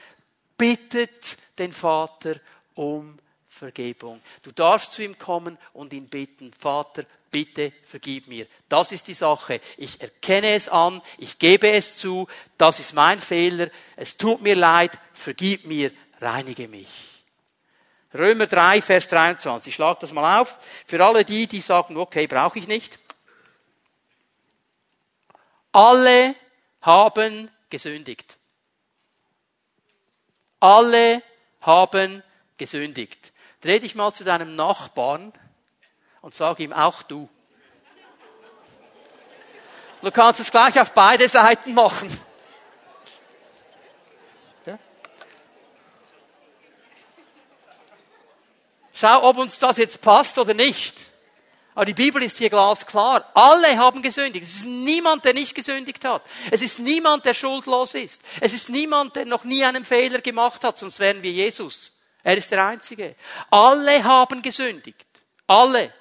bittet 0.56 1.36
den 1.58 1.72
Vater 1.72 2.36
um 2.74 3.18
Vergebung. 3.48 4.20
Du 4.42 4.52
darfst 4.52 4.92
zu 4.92 5.02
ihm 5.02 5.18
kommen 5.18 5.58
und 5.72 5.92
ihn 5.92 6.08
bitten, 6.08 6.52
Vater, 6.52 7.04
bitte 7.30 7.72
vergib 7.84 8.28
mir. 8.28 8.46
Das 8.68 8.92
ist 8.92 9.08
die 9.08 9.14
Sache. 9.14 9.60
Ich 9.76 10.00
erkenne 10.00 10.54
es 10.54 10.68
an, 10.68 11.02
ich 11.18 11.38
gebe 11.38 11.70
es 11.70 11.96
zu, 11.96 12.28
das 12.58 12.80
ist 12.80 12.94
mein 12.94 13.20
Fehler, 13.20 13.70
es 13.96 14.16
tut 14.16 14.42
mir 14.42 14.56
leid, 14.56 14.98
vergib 15.12 15.66
mir, 15.66 15.90
reinige 16.20 16.68
mich. 16.68 16.88
Römer 18.14 18.46
3, 18.46 18.80
Vers 18.82 19.08
23. 19.08 19.70
Ich 19.70 19.74
schlage 19.74 19.98
das 20.00 20.12
mal 20.12 20.40
auf. 20.40 20.58
Für 20.86 21.04
alle 21.04 21.24
die, 21.24 21.46
die 21.46 21.60
sagen, 21.60 21.96
okay, 21.96 22.26
brauche 22.26 22.58
ich 22.58 22.68
nicht. 22.68 22.98
Alle 25.72 26.34
haben 26.80 27.50
gesündigt. 27.68 28.38
Alle 30.60 31.22
haben 31.60 32.22
gesündigt. 32.56 33.32
Dreh 33.60 33.80
dich 33.80 33.94
mal 33.94 34.12
zu 34.12 34.24
deinem 34.24 34.56
Nachbarn 34.56 35.32
und 36.22 36.34
sag 36.34 36.60
ihm 36.60 36.72
auch 36.72 37.02
du. 37.02 37.28
Du 40.02 40.10
kannst 40.10 40.40
es 40.40 40.50
gleich 40.50 40.80
auf 40.80 40.92
beide 40.92 41.28
Seiten 41.28 41.74
machen. 41.74 42.08
Schau, 49.06 49.22
ob 49.22 49.38
uns 49.38 49.56
das 49.58 49.76
jetzt 49.76 50.00
passt 50.00 50.36
oder 50.36 50.52
nicht. 50.52 50.96
Aber 51.76 51.84
die 51.84 51.94
Bibel 51.94 52.20
ist 52.24 52.38
hier 52.38 52.50
glasklar. 52.50 53.30
Alle 53.34 53.78
haben 53.78 54.02
gesündigt. 54.02 54.44
Es 54.44 54.56
ist 54.56 54.66
niemand, 54.66 55.24
der 55.24 55.32
nicht 55.32 55.54
gesündigt 55.54 56.04
hat. 56.04 56.22
Es 56.50 56.60
ist 56.60 56.80
niemand, 56.80 57.24
der 57.24 57.32
schuldlos 57.32 57.94
ist. 57.94 58.20
Es 58.40 58.52
ist 58.52 58.68
niemand, 58.68 59.14
der 59.14 59.24
noch 59.24 59.44
nie 59.44 59.64
einen 59.64 59.84
Fehler 59.84 60.20
gemacht 60.20 60.64
hat, 60.64 60.78
sonst 60.78 60.98
wären 60.98 61.22
wir 61.22 61.30
Jesus. 61.30 61.96
Er 62.24 62.36
ist 62.36 62.50
der 62.50 62.66
Einzige. 62.66 63.14
Alle 63.48 64.02
haben 64.02 64.42
gesündigt. 64.42 65.06
Alle. 65.46 65.92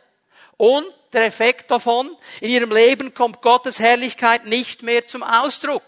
Und 0.58 0.88
der 1.14 1.26
Effekt 1.26 1.70
davon, 1.70 2.10
in 2.42 2.50
ihrem 2.50 2.72
Leben 2.72 3.14
kommt 3.14 3.44
Gottes 3.44 3.78
Herrlichkeit 3.78 4.48
nicht 4.48 4.82
mehr 4.82 5.06
zum 5.06 5.22
Ausdruck. 5.22 5.84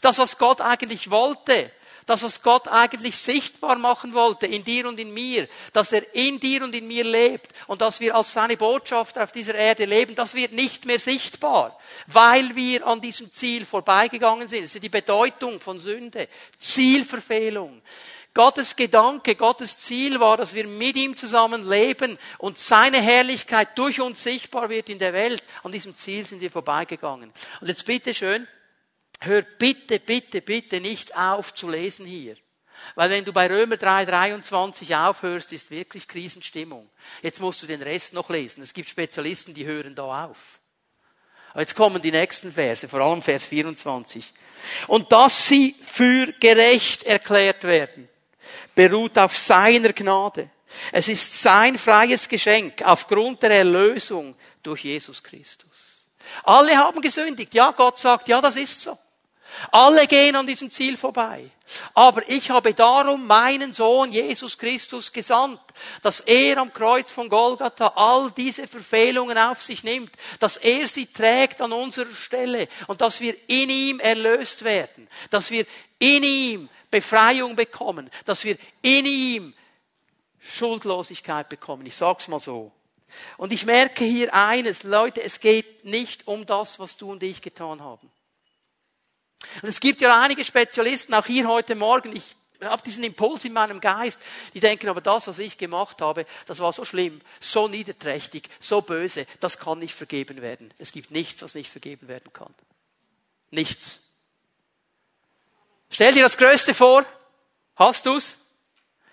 Das, 0.00 0.18
was 0.18 0.38
Gott 0.38 0.60
eigentlich 0.60 1.10
wollte, 1.10 1.72
das, 2.06 2.22
was 2.22 2.42
Gott 2.42 2.68
eigentlich 2.68 3.16
sichtbar 3.16 3.76
machen 3.76 4.14
wollte 4.14 4.46
in 4.46 4.64
dir 4.64 4.88
und 4.88 4.98
in 4.98 5.12
mir, 5.12 5.48
dass 5.72 5.92
er 5.92 6.14
in 6.14 6.40
dir 6.40 6.62
und 6.64 6.74
in 6.74 6.86
mir 6.86 7.04
lebt 7.04 7.48
und 7.66 7.80
dass 7.80 8.00
wir 8.00 8.14
als 8.14 8.32
seine 8.32 8.56
Botschafter 8.56 9.24
auf 9.24 9.32
dieser 9.32 9.54
Erde 9.54 9.84
leben, 9.84 10.14
das 10.14 10.34
wird 10.34 10.52
nicht 10.52 10.84
mehr 10.84 10.98
sichtbar, 10.98 11.78
weil 12.06 12.54
wir 12.56 12.86
an 12.86 13.00
diesem 13.00 13.32
Ziel 13.32 13.64
vorbeigegangen 13.64 14.48
sind. 14.48 14.64
Das 14.64 14.74
ist 14.74 14.82
die 14.82 14.88
Bedeutung 14.88 15.60
von 15.60 15.78
Sünde. 15.78 16.28
Zielverfehlung. 16.58 17.82
Gottes 18.34 18.76
Gedanke, 18.76 19.34
Gottes 19.34 19.76
Ziel 19.76 20.18
war, 20.18 20.38
dass 20.38 20.54
wir 20.54 20.66
mit 20.66 20.96
ihm 20.96 21.16
zusammen 21.16 21.68
leben 21.68 22.18
und 22.38 22.56
seine 22.58 22.98
Herrlichkeit 23.00 23.76
durch 23.76 24.00
uns 24.00 24.22
sichtbar 24.22 24.70
wird 24.70 24.88
in 24.88 24.98
der 24.98 25.12
Welt. 25.12 25.44
An 25.62 25.72
diesem 25.72 25.94
Ziel 25.94 26.24
sind 26.24 26.40
wir 26.40 26.50
vorbeigegangen. 26.50 27.30
Und 27.60 27.68
jetzt 27.68 27.84
bitte 27.84 28.14
schön, 28.14 28.48
hör 29.24 29.42
bitte, 29.42 29.98
bitte, 29.98 30.40
bitte 30.40 30.80
nicht 30.80 31.16
auf 31.16 31.54
zu 31.54 31.68
lesen 31.68 32.06
hier. 32.06 32.36
Weil 32.94 33.10
wenn 33.10 33.24
du 33.24 33.32
bei 33.32 33.46
Römer 33.46 33.76
3, 33.76 34.04
23 34.04 34.96
aufhörst, 34.96 35.52
ist 35.52 35.70
wirklich 35.70 36.08
Krisenstimmung. 36.08 36.90
Jetzt 37.22 37.40
musst 37.40 37.62
du 37.62 37.66
den 37.66 37.82
Rest 37.82 38.12
noch 38.12 38.28
lesen. 38.28 38.62
Es 38.62 38.74
gibt 38.74 38.88
Spezialisten, 38.88 39.54
die 39.54 39.64
hören 39.64 39.94
da 39.94 40.24
auf. 40.24 40.58
Aber 41.52 41.60
jetzt 41.60 41.76
kommen 41.76 42.02
die 42.02 42.10
nächsten 42.10 42.50
Verse, 42.50 42.88
vor 42.88 43.00
allem 43.00 43.22
Vers 43.22 43.46
24. 43.46 44.32
Und 44.88 45.12
dass 45.12 45.48
sie 45.48 45.76
für 45.80 46.32
gerecht 46.40 47.04
erklärt 47.04 47.64
werden, 47.64 48.08
beruht 48.74 49.18
auf 49.18 49.36
seiner 49.36 49.92
Gnade. 49.92 50.50
Es 50.90 51.08
ist 51.08 51.42
sein 51.42 51.78
freies 51.78 52.28
Geschenk 52.28 52.82
aufgrund 52.82 53.42
der 53.42 53.50
Erlösung 53.50 54.34
durch 54.62 54.84
Jesus 54.84 55.22
Christus. 55.22 56.06
Alle 56.44 56.76
haben 56.76 57.00
gesündigt. 57.02 57.54
Ja, 57.54 57.72
Gott 57.72 57.98
sagt, 57.98 58.28
ja, 58.28 58.40
das 58.40 58.56
ist 58.56 58.80
so. 58.80 58.98
Alle 59.70 60.06
gehen 60.06 60.36
an 60.36 60.46
diesem 60.46 60.70
Ziel 60.70 60.96
vorbei. 60.96 61.50
Aber 61.94 62.28
ich 62.28 62.50
habe 62.50 62.74
darum 62.74 63.26
meinen 63.26 63.72
Sohn 63.72 64.12
Jesus 64.12 64.58
Christus 64.58 65.12
gesandt, 65.12 65.60
dass 66.02 66.20
er 66.20 66.58
am 66.58 66.72
Kreuz 66.72 67.10
von 67.10 67.28
Golgatha 67.28 67.92
all 67.94 68.30
diese 68.32 68.66
Verfehlungen 68.66 69.38
auf 69.38 69.62
sich 69.62 69.84
nimmt, 69.84 70.10
dass 70.40 70.56
er 70.56 70.86
sie 70.88 71.06
trägt 71.06 71.60
an 71.60 71.72
unserer 71.72 72.12
Stelle 72.12 72.68
und 72.88 73.00
dass 73.00 73.20
wir 73.20 73.34
in 73.46 73.70
ihm 73.70 74.00
erlöst 74.00 74.64
werden, 74.64 75.08
dass 75.30 75.50
wir 75.50 75.66
in 75.98 76.22
ihm 76.22 76.68
Befreiung 76.90 77.56
bekommen, 77.56 78.10
dass 78.24 78.44
wir 78.44 78.58
in 78.82 79.06
ihm 79.06 79.54
Schuldlosigkeit 80.40 81.48
bekommen. 81.48 81.86
Ich 81.86 81.96
sag's 81.96 82.28
mal 82.28 82.40
so. 82.40 82.72
Und 83.36 83.52
ich 83.52 83.64
merke 83.66 84.04
hier 84.04 84.34
eines, 84.34 84.82
Leute, 84.82 85.22
es 85.22 85.40
geht 85.40 85.84
nicht 85.84 86.26
um 86.26 86.44
das, 86.46 86.78
was 86.78 86.96
du 86.96 87.12
und 87.12 87.22
ich 87.22 87.40
getan 87.42 87.80
haben. 87.82 88.10
Und 89.62 89.68
es 89.68 89.80
gibt 89.80 90.00
ja 90.00 90.20
einige 90.20 90.44
Spezialisten, 90.44 91.14
auch 91.14 91.26
hier 91.26 91.48
heute 91.48 91.74
Morgen, 91.74 92.14
ich 92.14 92.36
habe 92.60 92.82
diesen 92.82 93.04
Impuls 93.04 93.44
in 93.44 93.52
meinem 93.52 93.80
Geist, 93.80 94.20
die 94.54 94.60
denken, 94.60 94.88
aber 94.88 95.00
das, 95.00 95.26
was 95.26 95.38
ich 95.38 95.58
gemacht 95.58 96.00
habe, 96.00 96.26
das 96.46 96.60
war 96.60 96.72
so 96.72 96.84
schlimm, 96.84 97.20
so 97.40 97.68
niederträchtig, 97.68 98.48
so 98.60 98.82
böse, 98.82 99.26
das 99.40 99.58
kann 99.58 99.78
nicht 99.78 99.94
vergeben 99.94 100.42
werden. 100.42 100.72
Es 100.78 100.92
gibt 100.92 101.10
nichts, 101.10 101.42
was 101.42 101.54
nicht 101.54 101.70
vergeben 101.70 102.08
werden 102.08 102.32
kann. 102.32 102.54
Nichts. 103.50 104.00
Stell 105.90 106.14
dir 106.14 106.22
das 106.22 106.38
Größte 106.38 106.74
vor. 106.74 107.04
Hast 107.76 108.06
du's? 108.06 108.38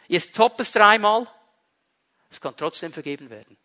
Jetzt 0.07 0.35
top 0.35 0.59
es 0.59 0.71
dreimal. 0.71 1.27
Es 2.31 2.39
kann 2.39 2.55
trotzdem 2.55 2.93
vergeben 2.93 3.29
werden. 3.29 3.57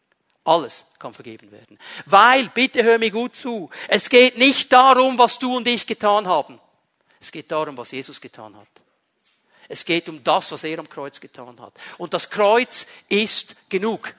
Alles 0.44 0.84
kann 0.98 1.14
vergeben 1.14 1.50
werden. 1.50 1.78
Weil, 2.04 2.50
bitte 2.50 2.82
hör 2.82 2.98
mir 2.98 3.10
gut 3.10 3.34
zu, 3.34 3.70
es 3.88 4.08
geht 4.08 4.36
nicht 4.36 4.72
darum, 4.72 5.18
was 5.18 5.38
du 5.38 5.56
und 5.56 5.66
ich 5.66 5.86
getan 5.86 6.26
haben. 6.26 6.60
Es 7.20 7.32
geht 7.32 7.50
darum, 7.50 7.76
was 7.78 7.90
Jesus 7.90 8.20
getan 8.20 8.54
hat. 8.54 8.68
Es 9.68 9.84
geht 9.84 10.08
um 10.10 10.22
das, 10.22 10.52
was 10.52 10.64
er 10.64 10.78
am 10.78 10.88
Kreuz 10.88 11.18
getan 11.20 11.58
hat. 11.60 11.72
Und 11.96 12.12
das 12.12 12.28
Kreuz 12.28 12.86
ist 13.08 13.56
genug 13.70 14.14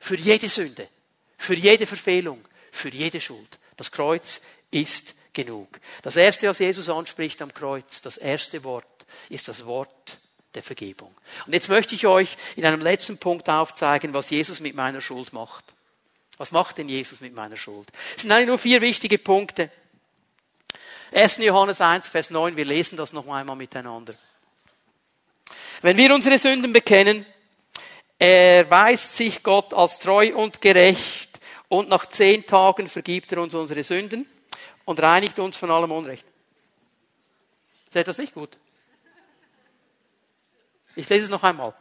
für 0.00 0.16
jede 0.16 0.48
Sünde, 0.48 0.88
für 1.38 1.54
jede 1.54 1.86
Verfehlung, 1.86 2.44
für 2.72 2.88
jede 2.88 3.20
Schuld. 3.20 3.58
Das 3.76 3.92
Kreuz 3.92 4.40
ist 4.72 5.14
genug. 5.32 5.80
Das 6.02 6.16
erste, 6.16 6.48
was 6.48 6.58
Jesus 6.58 6.88
anspricht 6.88 7.40
am 7.42 7.54
Kreuz, 7.54 8.00
das 8.02 8.16
erste 8.16 8.64
Wort, 8.64 8.86
ist 9.28 9.46
das 9.46 9.64
Wort 9.66 10.18
der 10.54 10.62
Vergebung. 10.62 11.14
Und 11.46 11.52
jetzt 11.52 11.68
möchte 11.68 11.94
ich 11.94 12.06
euch 12.06 12.36
in 12.56 12.64
einem 12.64 12.80
letzten 12.80 13.18
Punkt 13.18 13.48
aufzeigen, 13.48 14.14
was 14.14 14.30
Jesus 14.30 14.60
mit 14.60 14.74
meiner 14.74 15.00
Schuld 15.00 15.32
macht. 15.32 15.64
Was 16.38 16.52
macht 16.52 16.78
denn 16.78 16.88
Jesus 16.88 17.20
mit 17.20 17.34
meiner 17.34 17.56
Schuld? 17.56 17.88
Es 18.16 18.22
sind 18.22 18.32
eigentlich 18.32 18.48
nur 18.48 18.58
vier 18.58 18.80
wichtige 18.80 19.18
Punkte. 19.18 19.70
1. 21.12 21.38
Johannes 21.38 21.80
1, 21.80 22.08
Vers 22.08 22.30
9, 22.30 22.56
wir 22.56 22.64
lesen 22.64 22.96
das 22.96 23.12
noch 23.12 23.26
einmal 23.28 23.56
miteinander. 23.56 24.14
Wenn 25.82 25.96
wir 25.96 26.14
unsere 26.14 26.38
Sünden 26.38 26.72
bekennen, 26.72 27.26
erweist 28.18 29.16
sich 29.16 29.42
Gott 29.42 29.74
als 29.74 29.98
treu 29.98 30.34
und 30.34 30.60
gerecht 30.60 31.40
und 31.68 31.88
nach 31.88 32.06
zehn 32.06 32.46
Tagen 32.46 32.86
vergibt 32.88 33.32
er 33.32 33.42
uns 33.42 33.54
unsere 33.54 33.82
Sünden 33.82 34.26
und 34.84 35.02
reinigt 35.02 35.38
uns 35.38 35.56
von 35.56 35.70
allem 35.70 35.90
Unrecht. 35.92 36.26
Seht 37.90 38.08
das 38.08 38.18
nicht 38.18 38.34
gut? 38.34 38.56
Ich 41.00 41.08
lese 41.08 41.24
es 41.24 41.30
noch 41.30 41.42
einmal. 41.42 41.72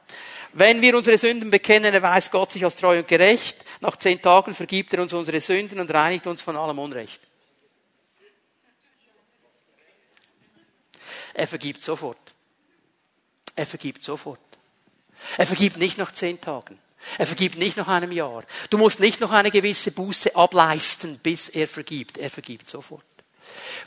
Wenn 0.54 0.82
wir 0.82 0.96
unsere 0.96 1.18
Sünden 1.18 1.52
bekennen, 1.52 1.94
erweist 1.94 2.32
Gott 2.32 2.54
sich 2.54 2.64
als 2.64 2.78
treu 2.78 3.00
und 3.00 3.08
gerecht. 3.08 3.66
Nach 3.82 3.98
zehn 3.98 4.22
Tagen 4.22 4.56
vergibt 4.56 4.94
er 4.94 5.02
uns 5.02 5.12
unsere 5.14 5.42
Sünden 5.42 5.80
und 5.80 5.94
reinigt 5.94 6.26
uns 6.26 6.42
von 6.42 6.56
allem 6.56 6.80
Unrecht. 6.80 7.20
Er 11.34 11.48
vergibt 11.48 11.84
sofort. 11.84 12.34
Er 13.56 13.66
vergibt 13.66 14.04
sofort. 14.04 14.40
Er 15.38 15.46
vergibt 15.46 15.78
nicht 15.78 15.98
nach 15.98 16.14
zehn 16.14 16.40
Tagen. 16.40 16.80
Er 17.18 17.28
vergibt 17.28 17.58
nicht 17.58 17.76
nach 17.76 17.90
einem 17.90 18.14
Jahr. 18.14 18.46
Du 18.70 18.78
musst 18.78 19.02
nicht 19.02 19.20
noch 19.20 19.32
eine 19.32 19.52
gewisse 19.52 19.92
Buße 19.92 20.34
ableisten, 20.36 21.20
bis 21.20 21.50
er 21.50 21.68
vergibt. 21.68 22.18
Er 22.18 22.30
vergibt 22.30 22.70
sofort. 22.70 23.04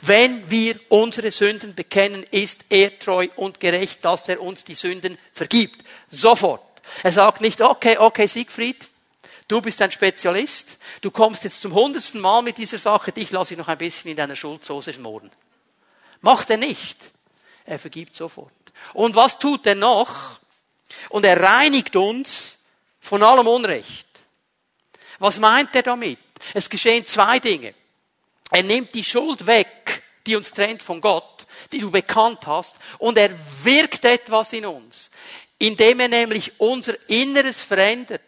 Wenn 0.01 0.49
wir 0.49 0.79
unsere 0.89 1.31
Sünden 1.31 1.75
bekennen, 1.75 2.23
ist 2.31 2.65
er 2.69 2.97
treu 2.99 3.29
und 3.35 3.59
gerecht, 3.59 4.03
dass 4.03 4.27
er 4.27 4.41
uns 4.41 4.63
die 4.63 4.75
Sünden 4.75 5.17
vergibt. 5.31 5.83
Sofort. 6.09 6.61
Er 7.03 7.11
sagt 7.11 7.41
nicht, 7.41 7.61
okay, 7.61 7.97
okay, 7.97 8.27
Siegfried, 8.27 8.89
du 9.47 9.61
bist 9.61 9.81
ein 9.81 9.91
Spezialist, 9.91 10.77
du 11.01 11.11
kommst 11.11 11.45
jetzt 11.45 11.61
zum 11.61 11.73
hundertsten 11.73 12.19
Mal 12.19 12.41
mit 12.41 12.57
dieser 12.57 12.77
Sache, 12.77 13.11
dich 13.11 13.31
lasse 13.31 13.53
ich 13.53 13.57
noch 13.57 13.69
ein 13.69 13.77
bisschen 13.77 14.11
in 14.11 14.17
deiner 14.17 14.35
Schuldsoße 14.35 14.93
schmoren. 14.93 15.31
Macht 16.21 16.49
er 16.49 16.57
nicht. 16.57 16.97
Er 17.65 17.79
vergibt 17.79 18.15
sofort. 18.15 18.51
Und 18.93 19.15
was 19.15 19.39
tut 19.39 19.65
er 19.65 19.75
noch? 19.75 20.39
Und 21.09 21.25
er 21.25 21.41
reinigt 21.41 21.95
uns 21.95 22.59
von 22.99 23.23
allem 23.23 23.47
Unrecht. 23.47 24.07
Was 25.19 25.39
meint 25.39 25.75
er 25.75 25.83
damit? 25.83 26.19
Es 26.53 26.69
geschehen 26.69 27.05
zwei 27.05 27.39
Dinge. 27.39 27.73
Er 28.53 28.61
nimmt 28.61 28.93
die 28.93 29.03
Schuld 29.03 29.47
weg, 29.47 30.03
die 30.27 30.35
uns 30.35 30.51
trennt 30.51 30.83
von 30.83 31.01
Gott, 31.01 31.47
die 31.71 31.79
du 31.79 31.89
bekannt 31.89 32.45
hast, 32.45 32.75
und 32.99 33.17
er 33.17 33.31
wirkt 33.63 34.05
etwas 34.05 34.53
in 34.53 34.67
uns, 34.67 35.09
indem 35.57 35.99
er 35.99 36.07
nämlich 36.07 36.59
unser 36.59 36.93
Inneres 37.09 37.61
verändert 37.61 38.21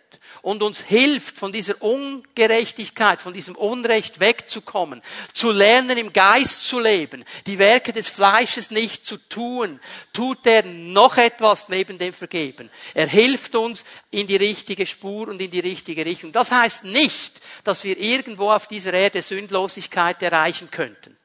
und 0.45 0.61
uns 0.61 0.79
hilft, 0.79 1.39
von 1.39 1.51
dieser 1.51 1.81
Ungerechtigkeit, 1.81 3.19
von 3.19 3.33
diesem 3.33 3.55
Unrecht 3.55 4.19
wegzukommen, 4.19 5.01
zu 5.33 5.49
lernen, 5.49 5.97
im 5.97 6.13
Geist 6.13 6.67
zu 6.67 6.79
leben, 6.79 7.25
die 7.47 7.57
Werke 7.57 7.91
des 7.91 8.07
Fleisches 8.07 8.69
nicht 8.69 9.07
zu 9.07 9.17
tun, 9.17 9.79
tut 10.13 10.45
er 10.45 10.63
noch 10.63 11.17
etwas 11.17 11.67
neben 11.67 11.97
dem 11.97 12.13
Vergeben. 12.13 12.69
Er 12.93 13.07
hilft 13.07 13.55
uns 13.55 13.85
in 14.11 14.27
die 14.27 14.35
richtige 14.35 14.85
Spur 14.85 15.29
und 15.29 15.41
in 15.41 15.49
die 15.49 15.61
richtige 15.61 16.05
Richtung. 16.05 16.31
Das 16.31 16.51
heißt 16.51 16.83
nicht, 16.83 17.41
dass 17.63 17.83
wir 17.83 17.97
irgendwo 17.97 18.51
auf 18.51 18.67
dieser 18.67 18.93
Erde 18.93 19.23
Sündlosigkeit 19.23 20.21
erreichen 20.21 20.69
könnten. 20.69 21.17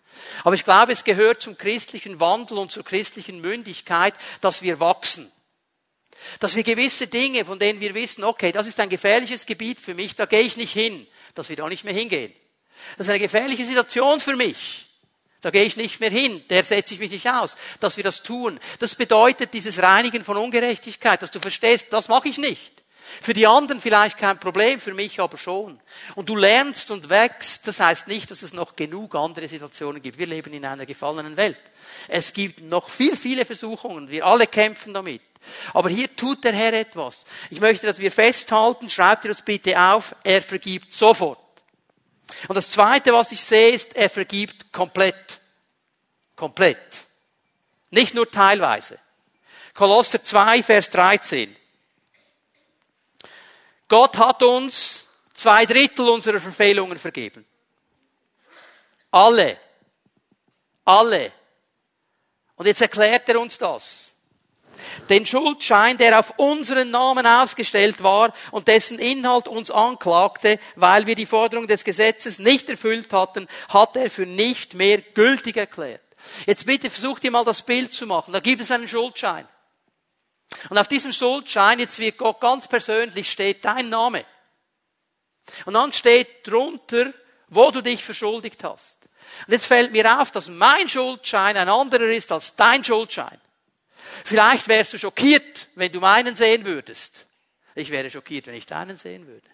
Aber 0.44 0.54
ich 0.54 0.64
glaube, 0.64 0.92
es 0.92 1.04
gehört 1.04 1.42
zum 1.42 1.58
christlichen 1.58 2.20
Wandel 2.20 2.56
und 2.56 2.72
zur 2.72 2.84
christlichen 2.84 3.42
Mündigkeit, 3.42 4.14
dass 4.40 4.62
wir 4.62 4.80
wachsen. 4.80 5.30
Dass 6.38 6.56
wir 6.56 6.62
gewisse 6.62 7.06
Dinge, 7.06 7.44
von 7.44 7.58
denen 7.58 7.80
wir 7.80 7.94
wissen, 7.94 8.24
okay, 8.24 8.52
das 8.52 8.66
ist 8.66 8.78
ein 8.80 8.88
gefährliches 8.88 9.46
Gebiet 9.46 9.80
für 9.80 9.94
mich, 9.94 10.14
da 10.14 10.26
gehe 10.26 10.42
ich 10.42 10.56
nicht 10.56 10.72
hin, 10.72 11.06
dass 11.34 11.48
wir 11.48 11.56
da 11.56 11.68
nicht 11.68 11.84
mehr 11.84 11.94
hingehen. 11.94 12.32
Das 12.96 13.06
ist 13.06 13.10
eine 13.10 13.20
gefährliche 13.20 13.64
Situation 13.64 14.20
für 14.20 14.36
mich. 14.36 14.86
Da 15.40 15.50
gehe 15.50 15.64
ich 15.64 15.76
nicht 15.76 16.00
mehr 16.00 16.10
hin, 16.10 16.44
der 16.50 16.64
setze 16.64 16.92
ich 16.92 17.00
mich 17.00 17.10
nicht 17.10 17.28
aus, 17.28 17.56
dass 17.80 17.96
wir 17.96 18.04
das 18.04 18.22
tun. 18.22 18.60
Das 18.78 18.94
bedeutet 18.94 19.54
dieses 19.54 19.82
Reinigen 19.82 20.22
von 20.22 20.36
Ungerechtigkeit, 20.36 21.22
dass 21.22 21.30
du 21.30 21.40
verstehst, 21.40 21.86
das 21.90 22.08
mache 22.08 22.28
ich 22.28 22.36
nicht. 22.36 22.80
Für 23.22 23.32
die 23.32 23.46
anderen 23.46 23.80
vielleicht 23.80 24.18
kein 24.18 24.38
Problem, 24.38 24.80
für 24.80 24.94
mich 24.94 25.18
aber 25.18 25.36
schon. 25.36 25.80
Und 26.14 26.28
du 26.28 26.36
lernst 26.36 26.90
und 26.90 27.08
wächst, 27.08 27.66
das 27.66 27.80
heißt 27.80 28.06
nicht, 28.06 28.30
dass 28.30 28.42
es 28.42 28.52
noch 28.52 28.76
genug 28.76 29.14
andere 29.14 29.48
Situationen 29.48 30.00
gibt. 30.00 30.18
Wir 30.18 30.26
leben 30.26 30.52
in 30.52 30.64
einer 30.64 30.86
gefallenen 30.86 31.36
Welt. 31.36 31.60
Es 32.06 32.32
gibt 32.32 32.62
noch 32.62 32.88
viel, 32.88 33.16
viele 33.16 33.44
Versuchungen. 33.44 34.10
Wir 34.10 34.24
alle 34.26 34.46
kämpfen 34.46 34.94
damit. 34.94 35.22
Aber 35.72 35.88
hier 35.88 36.14
tut 36.14 36.44
der 36.44 36.52
Herr 36.52 36.72
etwas. 36.72 37.24
Ich 37.50 37.60
möchte, 37.60 37.86
dass 37.86 37.98
wir 37.98 38.12
festhalten, 38.12 38.90
schreibt 38.90 39.24
ihr 39.24 39.30
das 39.30 39.42
bitte 39.42 39.80
auf, 39.80 40.14
er 40.22 40.42
vergibt 40.42 40.92
sofort. 40.92 41.38
Und 42.48 42.54
das 42.54 42.70
zweite, 42.70 43.12
was 43.12 43.32
ich 43.32 43.42
sehe, 43.42 43.70
ist, 43.70 43.96
er 43.96 44.10
vergibt 44.10 44.72
komplett. 44.72 45.40
Komplett. 46.36 47.06
Nicht 47.90 48.14
nur 48.14 48.30
teilweise. 48.30 48.98
Kolosser 49.74 50.22
2, 50.22 50.62
Vers 50.62 50.90
13. 50.90 51.56
Gott 53.88 54.18
hat 54.18 54.42
uns 54.42 55.06
zwei 55.34 55.66
Drittel 55.66 56.08
unserer 56.08 56.38
Verfehlungen 56.38 56.98
vergeben. 56.98 57.44
Alle. 59.10 59.58
Alle. 60.84 61.32
Und 62.54 62.66
jetzt 62.66 62.80
erklärt 62.80 63.28
er 63.28 63.40
uns 63.40 63.58
das 63.58 64.09
den 65.08 65.26
Schuldschein, 65.26 65.96
der 65.96 66.18
auf 66.18 66.34
unseren 66.36 66.90
Namen 66.90 67.26
ausgestellt 67.26 68.02
war 68.02 68.32
und 68.50 68.68
dessen 68.68 68.98
Inhalt 68.98 69.48
uns 69.48 69.70
anklagte, 69.70 70.58
weil 70.76 71.06
wir 71.06 71.14
die 71.14 71.26
Forderung 71.26 71.66
des 71.66 71.84
Gesetzes 71.84 72.38
nicht 72.38 72.68
erfüllt 72.68 73.12
hatten, 73.12 73.48
hat 73.68 73.96
er 73.96 74.10
für 74.10 74.26
nicht 74.26 74.74
mehr 74.74 74.98
gültig 74.98 75.56
erklärt. 75.56 76.02
Jetzt 76.46 76.66
bitte 76.66 76.90
versucht 76.90 77.24
ihr 77.24 77.30
mal 77.30 77.44
das 77.44 77.62
Bild 77.62 77.92
zu 77.92 78.06
machen. 78.06 78.32
Da 78.32 78.40
gibt 78.40 78.60
es 78.60 78.70
einen 78.70 78.88
Schuldschein. 78.88 79.48
Und 80.68 80.78
auf 80.78 80.88
diesem 80.88 81.12
Schuldschein, 81.12 81.78
jetzt 81.78 81.98
wird 81.98 82.18
Gott 82.18 82.40
ganz 82.40 82.68
persönlich, 82.68 83.30
steht 83.30 83.64
dein 83.64 83.88
Name. 83.88 84.24
Und 85.64 85.74
dann 85.74 85.92
steht 85.92 86.46
drunter, 86.46 87.12
wo 87.48 87.70
du 87.70 87.80
dich 87.80 88.04
verschuldigt 88.04 88.62
hast. 88.64 88.98
Und 89.46 89.52
jetzt 89.52 89.66
fällt 89.66 89.92
mir 89.92 90.20
auf, 90.20 90.30
dass 90.30 90.48
mein 90.48 90.88
Schuldschein 90.88 91.56
ein 91.56 91.68
anderer 91.68 92.10
ist 92.10 92.32
als 92.32 92.54
dein 92.56 92.84
Schuldschein. 92.84 93.40
Vielleicht 94.24 94.68
wärst 94.68 94.92
du 94.92 94.98
schockiert, 94.98 95.68
wenn 95.74 95.92
du 95.92 96.00
meinen 96.00 96.34
sehen 96.34 96.64
würdest. 96.64 97.26
Ich 97.74 97.90
wäre 97.90 98.10
schockiert, 98.10 98.46
wenn 98.46 98.54
ich 98.54 98.66
deinen 98.66 98.96
sehen 98.96 99.26
würde. 99.26 99.46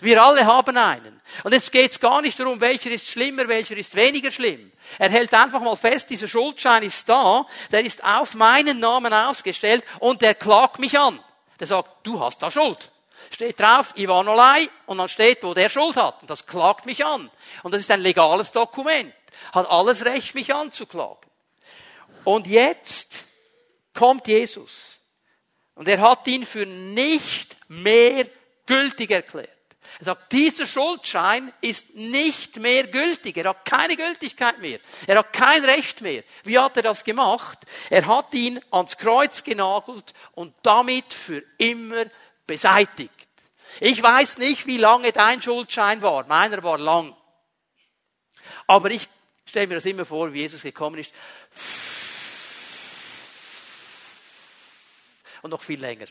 Wir 0.00 0.22
alle 0.22 0.44
haben 0.44 0.76
einen. 0.76 1.20
Und 1.42 1.52
jetzt 1.52 1.72
geht's 1.72 1.98
gar 1.98 2.20
nicht 2.20 2.38
darum, 2.38 2.60
welcher 2.60 2.90
ist 2.90 3.08
schlimmer, 3.08 3.48
welcher 3.48 3.76
ist 3.76 3.94
weniger 3.94 4.30
schlimm. 4.30 4.70
Er 4.98 5.10
hält 5.10 5.32
einfach 5.32 5.60
mal 5.60 5.76
fest, 5.76 6.10
dieser 6.10 6.28
Schuldschein 6.28 6.82
ist 6.82 7.08
da, 7.08 7.46
der 7.70 7.84
ist 7.84 8.04
auf 8.04 8.34
meinen 8.34 8.78
Namen 8.80 9.12
ausgestellt 9.12 9.82
und 10.00 10.20
der 10.22 10.34
klagt 10.34 10.78
mich 10.78 10.98
an. 10.98 11.18
Der 11.58 11.66
sagt, 11.66 12.06
du 12.06 12.20
hast 12.20 12.42
da 12.42 12.50
Schuld. 12.50 12.90
Steht 13.30 13.58
drauf, 13.58 13.96
Ivanolai, 13.96 14.68
und 14.86 14.98
dann 14.98 15.08
steht, 15.08 15.42
wo 15.42 15.54
der 15.54 15.70
Schuld 15.70 15.96
hat. 15.96 16.20
Und 16.20 16.28
das 16.28 16.46
klagt 16.46 16.84
mich 16.84 17.04
an. 17.04 17.30
Und 17.62 17.72
das 17.72 17.80
ist 17.80 17.90
ein 17.90 18.02
legales 18.02 18.52
Dokument. 18.52 19.14
Hat 19.52 19.68
alles 19.68 20.04
Recht, 20.04 20.34
mich 20.34 20.54
anzuklagen. 20.54 21.16
Und 22.24 22.46
jetzt 22.46 23.24
kommt 23.94 24.26
Jesus. 24.28 25.00
Und 25.74 25.88
er 25.88 26.00
hat 26.00 26.26
ihn 26.26 26.44
für 26.44 26.66
nicht 26.66 27.56
mehr 27.68 28.26
gültig 28.66 29.10
erklärt. 29.10 29.50
Er 30.00 30.06
sagt, 30.06 30.32
dieser 30.32 30.66
Schuldschein 30.66 31.52
ist 31.60 31.94
nicht 31.94 32.56
mehr 32.56 32.86
gültig. 32.86 33.36
Er 33.36 33.50
hat 33.50 33.64
keine 33.64 33.96
Gültigkeit 33.96 34.58
mehr. 34.58 34.80
Er 35.06 35.18
hat 35.18 35.32
kein 35.32 35.64
Recht 35.64 36.00
mehr. 36.00 36.24
Wie 36.42 36.58
hat 36.58 36.76
er 36.76 36.82
das 36.82 37.04
gemacht? 37.04 37.58
Er 37.90 38.06
hat 38.06 38.34
ihn 38.34 38.60
ans 38.70 38.96
Kreuz 38.96 39.44
genagelt 39.44 40.12
und 40.32 40.54
damit 40.62 41.12
für 41.12 41.42
immer 41.58 42.06
beseitigt. 42.46 43.10
Ich 43.80 44.02
weiß 44.02 44.38
nicht, 44.38 44.66
wie 44.66 44.78
lange 44.78 45.12
dein 45.12 45.42
Schuldschein 45.42 46.02
war. 46.02 46.26
Meiner 46.26 46.62
war 46.62 46.78
lang. 46.78 47.16
Aber 48.66 48.90
ich 48.90 49.08
stelle 49.44 49.68
mir 49.68 49.74
das 49.74 49.86
immer 49.86 50.04
vor, 50.04 50.32
wie 50.32 50.40
Jesus 50.40 50.62
gekommen 50.62 50.98
ist 50.98 51.12
und 55.44 55.50
noch 55.50 55.62
viel 55.62 55.78
länger. 55.78 56.06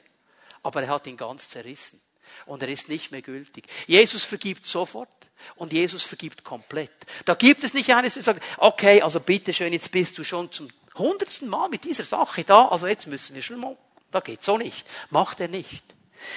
Aber 0.61 0.83
er 0.83 0.89
hat 0.89 1.07
ihn 1.07 1.17
ganz 1.17 1.49
zerrissen. 1.49 1.99
Und 2.45 2.61
er 2.61 2.69
ist 2.69 2.87
nicht 2.87 3.11
mehr 3.11 3.23
gültig. 3.23 3.65
Jesus 3.87 4.23
vergibt 4.23 4.65
sofort 4.65 5.09
und 5.55 5.73
Jesus 5.73 6.03
vergibt 6.03 6.43
komplett. 6.43 6.91
Da 7.25 7.33
gibt 7.33 7.63
es 7.63 7.73
nicht 7.73 7.93
eines, 7.93 8.13
die 8.13 8.21
sagt, 8.21 8.43
okay, 8.57 9.01
also 9.01 9.19
bitteschön, 9.19 9.73
jetzt 9.73 9.91
bist 9.91 10.17
du 10.19 10.23
schon 10.23 10.51
zum 10.51 10.69
hundertsten 10.95 11.49
Mal 11.49 11.67
mit 11.69 11.83
dieser 11.83 12.03
Sache 12.03 12.43
da, 12.43 12.67
also 12.67 12.85
jetzt 12.85 13.07
müssen 13.07 13.35
wir 13.35 13.41
schon 13.41 13.59
mal, 13.59 13.75
da 14.11 14.19
geht's 14.19 14.45
so 14.45 14.57
nicht. 14.57 14.85
Macht 15.09 15.39
er 15.39 15.47
nicht. 15.47 15.83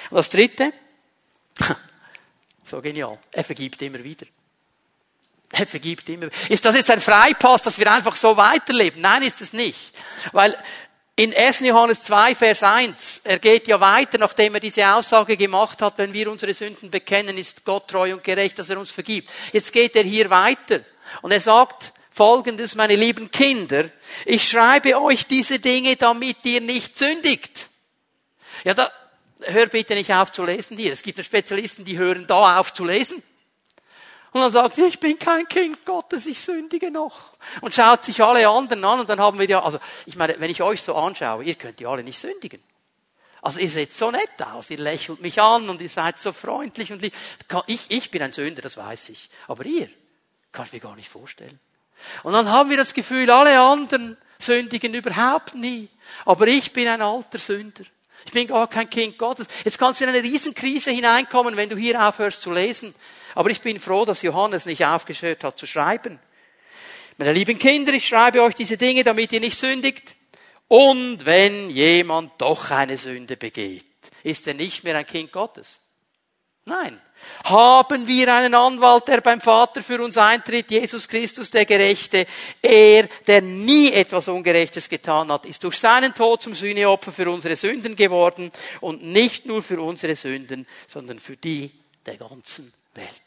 Und 0.09 0.17
das 0.17 0.29
dritte, 0.29 0.73
so 2.63 2.81
genial, 2.81 3.19
er 3.31 3.43
vergibt 3.43 3.79
immer 3.83 4.03
wieder. 4.03 4.25
Er 5.51 5.67
vergibt 5.67 6.09
immer. 6.09 6.29
Ist 6.49 6.65
das 6.65 6.75
jetzt 6.75 6.89
ein 6.89 6.99
Freipass, 6.99 7.61
dass 7.61 7.77
wir 7.77 7.89
einfach 7.91 8.15
so 8.15 8.35
weiterleben? 8.35 9.01
Nein, 9.01 9.21
ist 9.21 9.41
es 9.41 9.53
nicht. 9.53 9.79
Weil 10.31 10.57
in 11.17 11.33
1. 11.33 11.61
Johannes 11.61 12.03
2, 12.03 12.35
Vers 12.35 12.61
1, 12.61 13.21
er 13.23 13.39
geht 13.39 13.67
ja 13.67 13.79
weiter, 13.79 14.19
nachdem 14.19 14.53
er 14.53 14.59
diese 14.59 14.87
Aussage 14.93 15.35
gemacht 15.35 15.81
hat, 15.81 15.97
wenn 15.97 16.13
wir 16.13 16.31
unsere 16.31 16.53
Sünden 16.53 16.91
bekennen, 16.91 17.39
ist 17.39 17.65
Gott 17.65 17.87
treu 17.87 18.13
und 18.13 18.23
gerecht, 18.23 18.59
dass 18.59 18.69
er 18.69 18.77
uns 18.77 18.91
vergibt. 18.91 19.31
Jetzt 19.51 19.73
geht 19.73 19.95
er 19.95 20.03
hier 20.03 20.29
weiter 20.29 20.81
und 21.23 21.31
er 21.31 21.41
sagt 21.41 21.91
folgendes, 22.11 22.75
meine 22.75 22.95
lieben 22.95 23.31
Kinder, 23.31 23.89
ich 24.25 24.47
schreibe 24.47 25.01
euch 25.01 25.25
diese 25.25 25.57
Dinge, 25.57 25.95
damit 25.95 26.37
ihr 26.43 26.61
nicht 26.61 26.95
sündigt. 26.95 27.69
Ja, 28.63 28.75
da, 28.75 28.91
hör 29.41 29.65
bitte 29.65 29.95
nicht 29.95 30.13
auf 30.13 30.31
zu 30.31 30.43
lesen 30.43 30.77
hier. 30.77 30.93
Es 30.93 31.01
gibt 31.01 31.23
Spezialisten, 31.25 31.83
die 31.83 31.97
hören 31.97 32.27
da 32.27 32.59
auf 32.59 32.73
zu 32.73 32.85
lesen. 32.85 33.23
Und 34.37 34.43
dann 34.43 34.51
sagt 34.51 34.75
sie, 34.75 34.83
ich 34.85 34.99
bin 34.99 35.17
kein 35.17 35.47
Kind 35.47 35.83
Gottes, 35.83 36.27
ich 36.27 36.39
sündige 36.39 36.91
noch. 36.91 37.33
Und 37.61 37.73
schaut 37.73 38.03
sich 38.03 38.21
alle 38.21 38.47
anderen 38.47 38.85
an 38.85 38.99
und 38.99 39.09
dann 39.09 39.19
haben 39.19 39.39
wir 39.39 39.47
ja, 39.47 39.63
also 39.63 39.79
ich 40.05 40.15
meine, 40.15 40.39
wenn 40.39 40.51
ich 40.51 40.61
euch 40.61 40.83
so 40.83 40.93
anschaue, 40.93 41.43
ihr 41.43 41.55
könnt 41.55 41.81
ja 41.81 41.89
alle 41.89 42.03
nicht 42.03 42.19
sündigen. 42.19 42.61
Also 43.41 43.59
ihr 43.59 43.69
seht 43.69 43.93
so 43.93 44.11
nett 44.11 44.29
aus, 44.53 44.69
ihr 44.69 44.77
lächelt 44.77 45.21
mich 45.21 45.41
an 45.41 45.69
und 45.69 45.81
ihr 45.81 45.89
seid 45.89 46.19
so 46.19 46.33
freundlich 46.33 46.91
und 46.91 47.01
lieb. 47.01 47.15
Ich, 47.65 47.85
ich 47.89 48.11
bin 48.11 48.21
ein 48.21 48.31
Sünder, 48.31 48.61
das 48.61 48.77
weiß 48.77 49.09
ich. 49.09 49.29
Aber 49.47 49.65
ihr, 49.65 49.89
kann 50.51 50.65
ich 50.65 50.73
mir 50.73 50.79
gar 50.79 50.95
nicht 50.95 51.09
vorstellen. 51.09 51.59
Und 52.21 52.33
dann 52.33 52.51
haben 52.51 52.69
wir 52.69 52.77
das 52.77 52.93
Gefühl, 52.93 53.31
alle 53.31 53.59
anderen 53.59 54.17
sündigen 54.37 54.93
überhaupt 54.93 55.55
nie. 55.55 55.89
Aber 56.25 56.45
ich 56.47 56.73
bin 56.73 56.87
ein 56.87 57.01
alter 57.01 57.39
Sünder. 57.39 57.85
Ich 58.25 58.31
bin 58.31 58.47
gar 58.47 58.67
kein 58.67 58.89
Kind 58.89 59.17
Gottes. 59.17 59.47
Jetzt 59.63 59.79
kannst 59.79 59.99
du 59.99 60.03
in 60.03 60.09
eine 60.09 60.21
Riesenkrise 60.21 60.91
hineinkommen, 60.91 61.55
wenn 61.55 61.69
du 61.69 61.77
hier 61.77 62.07
aufhörst 62.07 62.41
zu 62.41 62.51
lesen. 62.51 62.93
Aber 63.37 63.51
ich 63.51 63.61
bin 63.61 63.79
froh, 63.79 64.03
dass 64.03 64.23
Johannes 64.23 64.65
nicht 64.65 64.83
aufgehört 64.83 65.43
hat 65.43 65.59
zu 65.59 65.67
schreiben. 65.67 66.19
Meine 67.19 67.33
lieben 67.33 67.59
Kinder, 67.59 67.93
ich 67.93 68.07
schreibe 68.07 68.41
euch 68.41 68.55
diese 68.55 68.77
Dinge, 68.77 69.03
damit 69.03 69.31
ihr 69.31 69.39
nicht 69.39 69.59
sündigt. 69.59 70.15
Und 70.67 71.23
wenn 71.23 71.69
jemand 71.69 72.31
doch 72.39 72.71
eine 72.71 72.97
Sünde 72.97 73.37
begeht, 73.37 73.85
ist 74.23 74.47
er 74.47 74.55
nicht 74.55 74.83
mehr 74.83 74.97
ein 74.97 75.05
Kind 75.05 75.31
Gottes. 75.31 75.79
Nein. 76.65 76.99
Haben 77.43 78.07
wir 78.07 78.33
einen 78.33 78.55
Anwalt, 78.55 79.07
der 79.07 79.21
beim 79.21 79.39
Vater 79.39 79.83
für 79.83 80.03
uns 80.03 80.17
eintritt, 80.17 80.71
Jesus 80.71 81.07
Christus, 81.07 81.51
der 81.51 81.65
Gerechte. 81.65 82.25
Er, 82.59 83.07
der 83.27 83.43
nie 83.43 83.91
etwas 83.91 84.29
Ungerechtes 84.29 84.89
getan 84.89 85.31
hat, 85.31 85.45
ist 85.45 85.63
durch 85.63 85.77
seinen 85.77 86.15
Tod 86.15 86.41
zum 86.41 86.55
Sühneopfer 86.55 87.11
für 87.11 87.29
unsere 87.29 87.55
Sünden 87.55 87.95
geworden 87.95 88.51
und 88.81 89.03
nicht 89.03 89.45
nur 89.45 89.61
für 89.61 89.79
unsere 89.79 90.15
Sünden, 90.15 90.65
sondern 90.87 91.19
für 91.19 91.37
die 91.37 91.69
der 92.03 92.17
ganzen 92.17 92.73
Welt. 92.95 93.26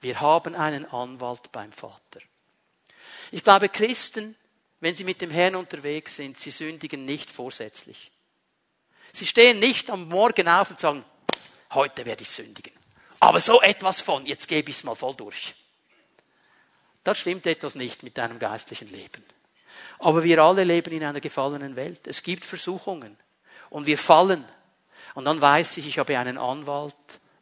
Wir 0.00 0.20
haben 0.20 0.54
einen 0.54 0.84
Anwalt 0.86 1.50
beim 1.52 1.72
Vater. 1.72 2.20
Ich 3.30 3.42
glaube, 3.42 3.68
Christen, 3.68 4.36
wenn 4.80 4.94
sie 4.94 5.04
mit 5.04 5.20
dem 5.20 5.30
Herrn 5.30 5.56
unterwegs 5.56 6.16
sind, 6.16 6.38
sie 6.38 6.50
sündigen 6.50 7.04
nicht 7.04 7.30
vorsätzlich. 7.30 8.10
Sie 9.12 9.26
stehen 9.26 9.58
nicht 9.58 9.90
am 9.90 10.08
Morgen 10.08 10.48
auf 10.48 10.70
und 10.70 10.80
sagen, 10.80 11.04
heute 11.72 12.06
werde 12.06 12.22
ich 12.22 12.30
sündigen. 12.30 12.72
Aber 13.20 13.40
so 13.40 13.60
etwas 13.60 14.00
von, 14.00 14.24
jetzt 14.26 14.46
gebe 14.46 14.70
ich 14.70 14.76
es 14.76 14.84
mal 14.84 14.94
voll 14.94 15.14
durch. 15.14 15.54
Da 17.02 17.14
stimmt 17.14 17.46
etwas 17.46 17.74
nicht 17.74 18.02
mit 18.02 18.18
deinem 18.18 18.38
geistlichen 18.38 18.88
Leben. 18.88 19.24
Aber 19.98 20.22
wir 20.22 20.42
alle 20.42 20.62
leben 20.64 20.92
in 20.92 21.04
einer 21.04 21.20
gefallenen 21.20 21.74
Welt. 21.74 22.06
Es 22.06 22.22
gibt 22.22 22.44
Versuchungen. 22.44 23.16
Und 23.70 23.86
wir 23.86 23.98
fallen. 23.98 24.44
Und 25.14 25.24
dann 25.24 25.40
weiß 25.40 25.78
ich, 25.78 25.86
ich 25.86 25.98
habe 25.98 26.18
einen 26.18 26.38
Anwalt 26.38 26.94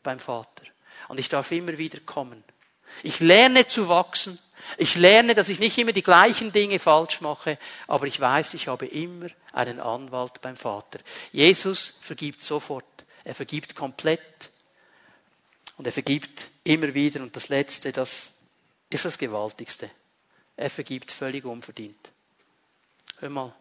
beim 0.02 0.18
Vater. 0.18 0.65
Und 1.08 1.20
ich 1.20 1.28
darf 1.28 1.50
immer 1.52 1.78
wieder 1.78 2.00
kommen. 2.00 2.42
Ich 3.02 3.20
lerne 3.20 3.66
zu 3.66 3.88
wachsen. 3.88 4.38
Ich 4.78 4.96
lerne, 4.96 5.34
dass 5.34 5.48
ich 5.48 5.60
nicht 5.60 5.78
immer 5.78 5.92
die 5.92 6.02
gleichen 6.02 6.50
Dinge 6.50 6.78
falsch 6.78 7.20
mache, 7.20 7.56
aber 7.86 8.06
ich 8.06 8.18
weiß, 8.18 8.54
ich 8.54 8.66
habe 8.66 8.86
immer 8.86 9.28
einen 9.52 9.78
Anwalt 9.78 10.40
beim 10.40 10.56
Vater. 10.56 10.98
Jesus 11.30 11.94
vergibt 12.00 12.42
sofort. 12.42 12.84
Er 13.22 13.34
vergibt 13.34 13.76
komplett. 13.76 14.50
Und 15.76 15.86
er 15.86 15.92
vergibt 15.92 16.48
immer 16.64 16.92
wieder. 16.94 17.20
Und 17.20 17.36
das 17.36 17.48
Letzte, 17.48 17.92
das 17.92 18.32
ist 18.90 19.04
das 19.04 19.18
Gewaltigste. 19.18 19.90
Er 20.56 20.70
vergibt 20.70 21.12
völlig 21.12 21.44
unverdient. 21.44 22.10
Hör 23.18 23.30
mal, 23.30 23.54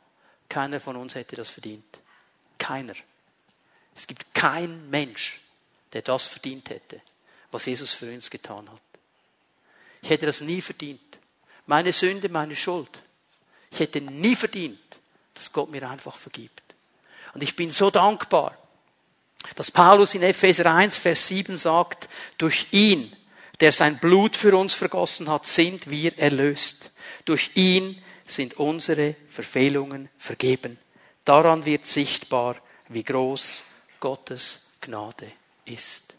keiner 0.49 0.79
von 0.79 0.95
uns 0.95 1.13
hätte 1.13 1.35
das 1.35 1.49
verdient. 1.49 1.99
Keiner. 2.57 2.95
Es 3.95 4.07
gibt 4.07 4.33
keinen 4.33 4.89
Mensch, 4.89 5.39
der 5.93 6.01
das 6.01 6.27
verdient 6.27 6.69
hätte 6.69 7.01
was 7.55 7.65
Jesus 7.65 7.93
für 7.93 8.11
uns 8.13 8.29
getan 8.29 8.69
hat. 8.69 8.81
Ich 10.01 10.09
hätte 10.09 10.25
das 10.25 10.41
nie 10.41 10.61
verdient. 10.61 10.99
Meine 11.65 11.93
Sünde, 11.93 12.27
meine 12.27 12.55
Schuld. 12.55 12.89
Ich 13.71 13.79
hätte 13.79 14.01
nie 14.01 14.35
verdient, 14.35 14.79
dass 15.33 15.51
Gott 15.53 15.71
mir 15.71 15.89
einfach 15.89 16.17
vergibt. 16.17 16.61
Und 17.33 17.43
ich 17.43 17.55
bin 17.55 17.71
so 17.71 17.89
dankbar, 17.89 18.57
dass 19.55 19.71
Paulus 19.71 20.15
in 20.15 20.23
Epheser 20.23 20.73
1, 20.73 20.97
Vers 20.97 21.27
7 21.29 21.55
sagt, 21.55 22.09
durch 22.37 22.67
ihn, 22.71 23.15
der 23.61 23.71
sein 23.71 23.99
Blut 23.99 24.35
für 24.35 24.57
uns 24.57 24.73
vergossen 24.73 25.29
hat, 25.29 25.47
sind 25.47 25.89
wir 25.89 26.17
erlöst. 26.19 26.91
Durch 27.23 27.51
ihn 27.55 28.03
sind 28.25 28.55
unsere 28.55 29.15
Verfehlungen 29.29 30.09
vergeben. 30.17 30.77
Daran 31.23 31.65
wird 31.65 31.87
sichtbar, 31.87 32.57
wie 32.89 33.03
groß 33.03 33.63
Gottes 34.01 34.71
Gnade 34.81 35.31
ist. 35.63 36.14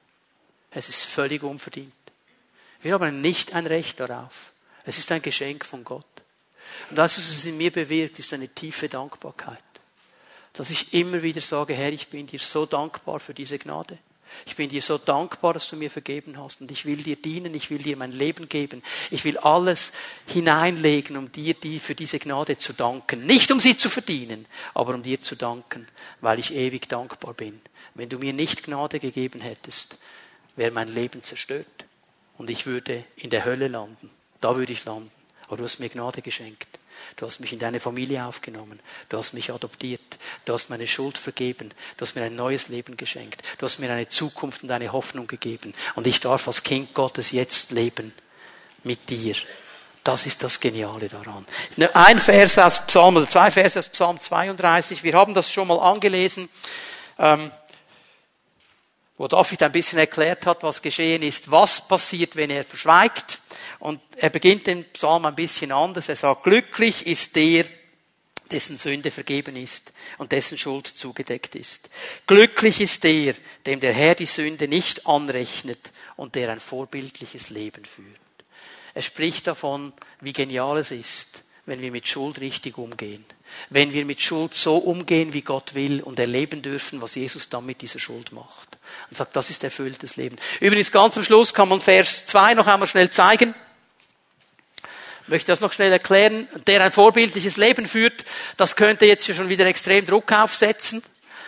Es 0.77 0.91
ist 0.91 1.07
völlig 1.07 1.43
unverdient. 1.43 1.91
Wir 2.83 2.93
haben 2.93 3.22
nicht 3.22 3.55
ein 3.55 3.66
Recht 3.66 3.99
darauf. 3.99 4.53
Es 4.85 4.99
ist 4.99 5.11
ein 5.11 5.22
Geschenk 5.22 5.64
von 5.64 5.83
Gott. 5.83 6.05
Und 6.91 6.99
das, 6.99 7.16
was 7.16 7.31
es 7.31 7.47
in 7.47 7.57
mir 7.57 7.72
bewirkt, 7.72 8.18
ist 8.18 8.35
eine 8.35 8.49
tiefe 8.49 8.87
Dankbarkeit. 8.87 9.57
Dass 10.53 10.68
ich 10.68 10.93
immer 10.93 11.22
wieder 11.22 11.41
sage, 11.41 11.72
Herr, 11.72 11.95
ich 11.95 12.09
bin 12.09 12.27
dir 12.27 12.39
so 12.41 12.66
dankbar 12.66 13.20
für 13.20 13.33
diese 13.33 13.59
Gnade. 13.59 13.97
Ich 14.45 14.55
bin 14.55 14.68
dir 14.68 14.83
so 14.83 14.99
dankbar, 14.99 15.55
dass 15.55 15.66
du 15.70 15.77
mir 15.77 15.91
vergeben 15.91 16.37
hast 16.37 16.61
und 16.61 16.70
ich 16.70 16.85
will 16.85 17.03
dir 17.03 17.16
dienen, 17.16 17.55
ich 17.55 17.70
will 17.70 17.79
dir 17.79 17.97
mein 17.97 18.12
Leben 18.12 18.47
geben. 18.47 18.83
Ich 19.11 19.24
will 19.24 19.39
alles 19.39 19.95
hineinlegen, 20.27 21.16
um 21.16 21.33
dir 21.33 21.55
die, 21.55 21.79
für 21.79 21.95
diese 21.95 22.18
Gnade 22.18 22.59
zu 22.59 22.74
danken. 22.74 23.24
Nicht 23.24 23.51
um 23.51 23.61
sie 23.61 23.79
zu 23.79 23.89
verdienen, 23.89 24.45
aber 24.74 24.95
um 24.95 25.03
dir 25.03 25.22
zu 25.22 25.37
danken, 25.37 25.89
weil 26.20 26.39
ich 26.39 26.53
ewig 26.53 26.87
dankbar 26.87 27.33
bin. 27.33 27.62
Wenn 27.95 28.11
du 28.11 28.18
mir 28.18 28.35
nicht 28.35 28.64
Gnade 28.64 29.01
gegeben 29.01 29.41
hättest, 29.41 29.97
wäre 30.57 30.70
mein 30.70 30.88
Leben 30.88 31.22
zerstört. 31.22 31.66
Und 32.38 32.50
ich 32.50 32.66
würde 32.66 33.04
in 33.16 33.30
der 33.30 33.44
Hölle 33.44 33.68
landen. 33.68 34.11
Da 34.40 34.57
würde 34.57 34.72
ich 34.72 34.84
landen. 34.84 35.11
Aber 35.46 35.59
du 35.59 35.64
hast 35.64 35.78
mir 35.78 35.88
Gnade 35.88 36.22
geschenkt. 36.22 36.68
Du 37.16 37.24
hast 37.24 37.40
mich 37.40 37.52
in 37.52 37.59
deine 37.59 37.80
Familie 37.80 38.24
aufgenommen. 38.24 38.80
Du 39.09 39.16
hast 39.16 39.32
mich 39.32 39.52
adoptiert. 39.52 40.00
Du 40.44 40.52
hast 40.52 40.68
meine 40.68 40.86
Schuld 40.86 41.16
vergeben. 41.18 41.70
Du 41.96 42.02
hast 42.02 42.14
mir 42.14 42.24
ein 42.24 42.36
neues 42.36 42.68
Leben 42.68 42.96
geschenkt. 42.96 43.42
Du 43.59 43.64
hast 43.64 43.78
mir 43.78 43.90
eine 43.90 44.09
Zukunft 44.09 44.62
und 44.62 44.70
eine 44.70 44.92
Hoffnung 44.92 45.26
gegeben. 45.26 45.72
Und 45.94 46.07
ich 46.07 46.20
darf 46.20 46.46
als 46.46 46.62
Kind 46.62 46.92
Gottes 46.92 47.30
jetzt 47.30 47.70
leben 47.70 48.12
mit 48.82 49.09
dir. 49.09 49.34
Das 50.04 50.26
ist 50.26 50.42
das 50.42 50.61
Geniale 50.61 51.09
daran. 51.09 51.44
Ein 51.94 52.18
Vers 52.18 52.59
aus 52.59 52.86
Psalm 52.86 53.16
oder 53.16 53.28
zwei 53.28 53.50
Verse 53.50 53.78
aus 53.78 53.88
Psalm 53.88 54.20
32. 54.20 55.02
Wir 55.02 55.14
haben 55.14 55.34
das 55.34 55.50
schon 55.50 55.68
mal 55.68 55.78
angelesen. 55.78 56.48
Ähm, 57.18 57.50
wo 59.18 59.28
David 59.28 59.62
ein 59.62 59.72
bisschen 59.72 59.98
erklärt 59.98 60.46
hat, 60.46 60.62
was 60.62 60.82
geschehen 60.82 61.22
ist, 61.22 61.50
was 61.50 61.86
passiert, 61.86 62.36
wenn 62.36 62.50
er 62.50 62.64
verschweigt. 62.64 63.40
Und 63.78 64.00
er 64.16 64.30
beginnt 64.30 64.66
den 64.66 64.84
Psalm 64.92 65.24
ein 65.24 65.34
bisschen 65.34 65.72
anders. 65.72 66.08
Er 66.08 66.16
sagt, 66.16 66.44
glücklich 66.44 67.06
ist 67.06 67.34
der, 67.36 67.64
dessen 68.50 68.76
Sünde 68.76 69.10
vergeben 69.10 69.56
ist 69.56 69.92
und 70.18 70.32
dessen 70.32 70.58
Schuld 70.58 70.86
zugedeckt 70.86 71.54
ist. 71.54 71.90
Glücklich 72.26 72.80
ist 72.80 73.04
der, 73.04 73.34
dem 73.66 73.80
der 73.80 73.92
Herr 73.92 74.14
die 74.14 74.26
Sünde 74.26 74.68
nicht 74.68 75.06
anrechnet 75.06 75.92
und 76.16 76.34
der 76.34 76.50
ein 76.50 76.60
vorbildliches 76.60 77.50
Leben 77.50 77.84
führt. 77.84 78.06
Er 78.94 79.02
spricht 79.02 79.46
davon, 79.46 79.92
wie 80.20 80.32
genial 80.32 80.78
es 80.78 80.90
ist, 80.90 81.42
wenn 81.66 81.80
wir 81.80 81.90
mit 81.90 82.06
Schuld 82.06 82.40
richtig 82.40 82.78
umgehen. 82.78 83.24
Wenn 83.68 83.92
wir 83.92 84.04
mit 84.04 84.20
Schuld 84.20 84.54
so 84.54 84.76
umgehen, 84.78 85.32
wie 85.32 85.42
Gott 85.42 85.74
will 85.74 86.02
und 86.02 86.18
erleben 86.18 86.62
dürfen, 86.62 87.02
was 87.02 87.14
Jesus 87.16 87.48
dann 87.48 87.66
mit 87.66 87.82
dieser 87.82 87.98
Schuld 87.98 88.32
macht. 88.32 88.76
Und 89.11 89.16
sagt, 89.16 89.37
das 89.37 89.51
ist 89.51 89.62
erfülltes 89.64 90.16
Leben. 90.16 90.37
Übrigens 90.61 90.91
ganz 90.91 91.16
am 91.16 91.24
Schluss 91.24 91.55
kann 91.55 91.68
man 91.68 91.80
Vers 91.80 92.26
2 92.26 92.55
noch 92.55 92.66
einmal 92.66 92.89
schnell 92.89 93.11
zeigen. 93.11 93.55
Ich 95.22 95.28
möchte 95.28 95.51
das 95.51 95.61
noch 95.61 95.72
schnell 95.72 95.93
erklären. 95.93 96.49
Der 96.66 96.82
ein 96.82 96.93
vorbildliches 96.93 97.57
Leben 97.57 97.87
führt, 97.87 98.24
das 98.57 98.76
könnte 98.76 99.07
jetzt 99.07 99.26
schon 99.34 99.49
wieder 99.49 99.66
extrem 99.66 100.07
Druck 100.07 100.32
aufsetzen, 100.32 101.03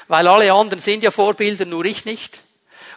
weil 0.08 0.26
alle 0.26 0.52
anderen 0.52 0.82
sind 0.82 1.02
ja 1.02 1.10
Vorbilder, 1.10 1.64
nur 1.64 1.84
ich 1.84 2.04
nicht. 2.04 2.40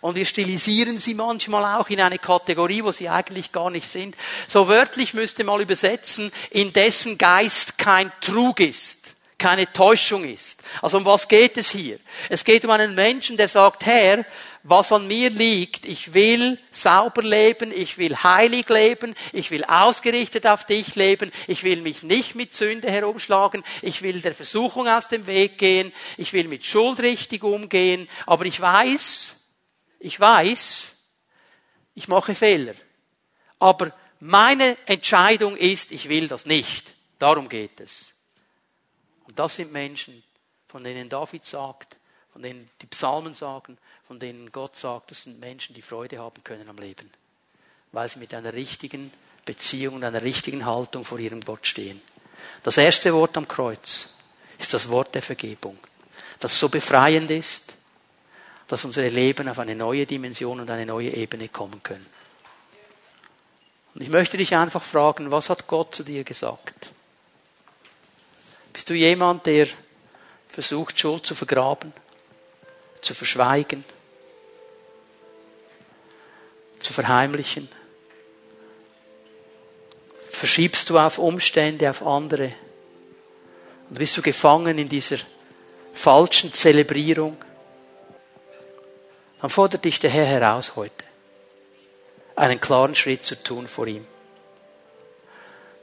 Und 0.01 0.15
wir 0.15 0.25
stilisieren 0.25 0.97
sie 0.97 1.13
manchmal 1.13 1.79
auch 1.79 1.89
in 1.89 2.01
eine 2.01 2.17
Kategorie, 2.17 2.83
wo 2.83 2.91
sie 2.91 3.09
eigentlich 3.09 3.51
gar 3.51 3.69
nicht 3.69 3.87
sind. 3.87 4.15
So 4.47 4.67
wörtlich 4.67 5.13
müsste 5.13 5.43
mal 5.43 5.61
übersetzen, 5.61 6.31
in 6.49 6.73
dessen 6.73 7.19
Geist 7.19 7.77
kein 7.77 8.11
Trug 8.19 8.59
ist 8.59 9.01
keine 9.41 9.73
Täuschung 9.73 10.23
ist. 10.23 10.61
Also 10.83 10.97
um 10.99 11.05
was 11.05 11.27
geht 11.27 11.57
es 11.57 11.71
hier? 11.71 11.97
Es 12.29 12.43
geht 12.43 12.63
um 12.63 12.69
einen 12.69 12.93
Menschen, 12.93 13.37
der 13.37 13.47
sagt, 13.47 13.87
Herr, 13.87 14.23
was 14.61 14.91
an 14.91 15.07
mir 15.07 15.31
liegt, 15.31 15.85
ich 15.85 16.13
will 16.13 16.59
sauber 16.69 17.23
leben, 17.23 17.71
ich 17.75 17.97
will 17.97 18.15
heilig 18.15 18.69
leben, 18.69 19.15
ich 19.33 19.49
will 19.49 19.63
ausgerichtet 19.63 20.45
auf 20.45 20.65
dich 20.65 20.93
leben, 20.93 21.31
ich 21.47 21.63
will 21.63 21.81
mich 21.81 22.03
nicht 22.03 22.35
mit 22.35 22.53
Sünde 22.53 22.91
herumschlagen, 22.91 23.63
ich 23.81 24.03
will 24.03 24.21
der 24.21 24.35
Versuchung 24.35 24.87
aus 24.87 25.07
dem 25.07 25.25
Weg 25.25 25.57
gehen, 25.57 25.91
ich 26.17 26.33
will 26.33 26.47
mit 26.47 26.63
Schuld 26.63 26.99
richtig 26.99 27.43
umgehen, 27.43 28.07
aber 28.27 28.45
ich 28.45 28.61
weiß, 28.61 29.37
ich 29.99 30.19
weiß, 30.19 30.95
ich 31.95 32.07
mache 32.07 32.35
Fehler. 32.35 32.75
Aber 33.57 33.91
meine 34.19 34.77
Entscheidung 34.85 35.57
ist, 35.57 35.91
ich 35.91 36.09
will 36.09 36.27
das 36.27 36.45
nicht. 36.45 36.93
Darum 37.17 37.49
geht 37.49 37.79
es. 37.79 38.13
Und 39.31 39.39
das 39.39 39.55
sind 39.55 39.71
Menschen, 39.71 40.23
von 40.67 40.83
denen 40.83 41.07
David 41.07 41.45
sagt, 41.45 41.95
von 42.33 42.41
denen 42.41 42.69
die 42.81 42.85
Psalmen 42.87 43.33
sagen, 43.33 43.77
von 44.05 44.19
denen 44.19 44.51
Gott 44.51 44.75
sagt, 44.75 45.09
das 45.09 45.23
sind 45.23 45.39
Menschen, 45.39 45.73
die 45.73 45.81
Freude 45.81 46.19
haben 46.19 46.43
können 46.43 46.67
am 46.67 46.75
Leben, 46.75 47.09
weil 47.93 48.09
sie 48.09 48.19
mit 48.19 48.33
einer 48.33 48.51
richtigen 48.51 49.09
Beziehung 49.45 49.95
und 49.95 50.03
einer 50.03 50.21
richtigen 50.21 50.65
Haltung 50.65 51.05
vor 51.05 51.17
ihrem 51.17 51.39
Gott 51.39 51.65
stehen. 51.65 52.01
Das 52.63 52.75
erste 52.75 53.13
Wort 53.13 53.37
am 53.37 53.47
Kreuz 53.47 54.15
ist 54.59 54.73
das 54.73 54.89
Wort 54.89 55.15
der 55.15 55.21
Vergebung, 55.21 55.79
das 56.41 56.59
so 56.59 56.67
befreiend 56.67 57.31
ist, 57.31 57.73
dass 58.67 58.83
unsere 58.83 59.07
Leben 59.07 59.47
auf 59.47 59.59
eine 59.59 59.75
neue 59.75 60.05
Dimension 60.05 60.59
und 60.59 60.69
eine 60.69 60.85
neue 60.85 61.11
Ebene 61.11 61.47
kommen 61.47 61.81
können. 61.81 62.05
Und 63.95 64.01
ich 64.01 64.09
möchte 64.09 64.35
dich 64.35 64.57
einfach 64.57 64.83
fragen, 64.83 65.31
was 65.31 65.49
hat 65.49 65.67
Gott 65.67 65.95
zu 65.95 66.03
dir 66.03 66.25
gesagt? 66.25 66.91
Bist 68.73 68.89
du 68.89 68.93
jemand, 68.93 69.45
der 69.45 69.67
versucht, 70.47 70.99
Schuld 70.99 71.25
zu 71.25 71.35
vergraben, 71.35 71.93
zu 73.01 73.13
verschweigen, 73.13 73.83
zu 76.79 76.93
verheimlichen? 76.93 77.69
Verschiebst 80.29 80.89
du 80.89 80.97
auf 80.97 81.17
Umstände, 81.17 81.89
auf 81.89 82.05
andere? 82.05 82.53
Und 83.89 83.99
bist 83.99 84.17
du 84.17 84.21
gefangen 84.21 84.77
in 84.77 84.89
dieser 84.89 85.17
falschen 85.93 86.53
Zelebrierung? 86.53 87.37
Dann 89.41 89.49
fordert 89.49 89.85
dich 89.85 89.99
der 89.99 90.09
Herr 90.09 90.25
heraus 90.25 90.75
heute, 90.75 91.03
einen 92.35 92.61
klaren 92.61 92.95
Schritt 92.95 93.25
zu 93.25 93.41
tun 93.41 93.67
vor 93.67 93.87
ihm. 93.87 94.05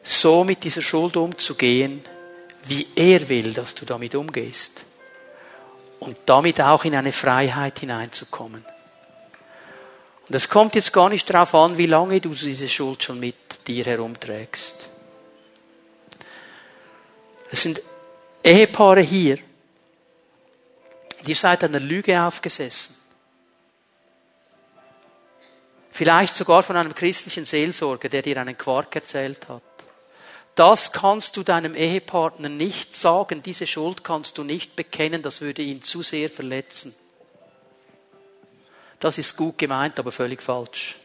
So 0.03 0.45
mit 0.45 0.65
dieser 0.65 0.81
Schuld 0.81 1.17
umzugehen, 1.17 2.03
wie 2.69 2.87
er 2.95 3.29
will, 3.29 3.53
dass 3.53 3.75
du 3.75 3.85
damit 3.85 4.15
umgehst. 4.15 4.85
Und 6.01 6.19
damit 6.27 6.61
auch 6.61 6.85
in 6.85 6.95
eine 6.95 7.13
Freiheit 7.13 7.81
hineinzukommen. 7.81 8.65
Und 10.29 10.35
es 10.35 10.49
kommt 10.49 10.75
jetzt 10.75 10.93
gar 10.93 11.09
nicht 11.09 11.29
darauf 11.33 11.55
an, 11.55 11.79
wie 11.79 11.87
lange 11.87 12.21
du 12.21 12.35
diese 12.35 12.69
Schuld 12.69 13.03
schon 13.03 13.19
mit 13.19 13.67
dir 13.67 13.85
herumträgst. 13.85 14.91
Es 17.51 17.63
sind 17.63 17.83
Ehepaare 18.45 19.01
hier, 19.01 19.39
die 21.27 21.35
seid 21.35 21.65
einer 21.65 21.81
Lüge 21.81 22.21
aufgesessen. 22.23 22.95
Vielleicht 25.91 26.37
sogar 26.37 26.63
von 26.63 26.77
einem 26.77 26.95
christlichen 26.95 27.45
Seelsorger, 27.45 28.09
der 28.09 28.23
dir 28.23 28.37
einen 28.37 28.57
Quark 28.57 28.95
erzählt 28.95 29.49
hat. 29.49 29.63
Das 30.59 30.91
kannst 30.91 31.37
du 31.37 31.45
deinem 31.45 31.77
Ehepartner 31.77 32.49
nicht 32.49 32.93
sagen, 32.93 33.45
diese 33.45 33.65
Schuld 33.65 34.03
kannst 34.03 34.39
du 34.39 34.43
nicht 34.43 34.75
bekennen, 34.75 35.23
das 35.23 35.41
würde 35.41 35.63
ihn 35.63 35.83
zu 35.83 36.03
sehr 36.03 36.29
verletzen. 36.29 36.97
Das 38.99 39.19
ist 39.19 39.37
gut 39.37 39.57
gemeint, 39.57 40.01
aber 40.01 40.11
völlig 40.11 40.43
falsch, 40.43 40.97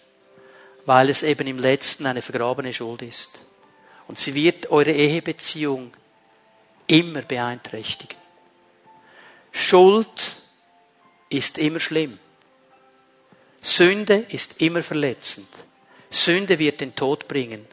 weil 0.87 1.07
es 1.11 1.21
eben 1.21 1.45
im 1.45 1.59
letzten 1.59 2.07
eine 2.07 2.23
vergrabene 2.23 2.73
Schuld 2.73 3.03
ist. 3.03 3.43
Und 4.07 4.17
sie 4.17 4.33
wird 4.33 4.71
eure 4.71 4.91
Ehebeziehung 4.91 5.93
immer 6.87 7.21
beeinträchtigen. 7.21 8.17
Schuld 9.51 10.31
ist 11.29 11.59
immer 11.59 11.79
schlimm. 11.79 12.17
Sünde 13.61 14.25
ist 14.29 14.61
immer 14.61 14.81
verletzend. 14.81 15.49
Sünde 16.09 16.57
wird 16.57 16.81
den 16.81 16.95
Tod 16.95 17.27
bringen. 17.27 17.67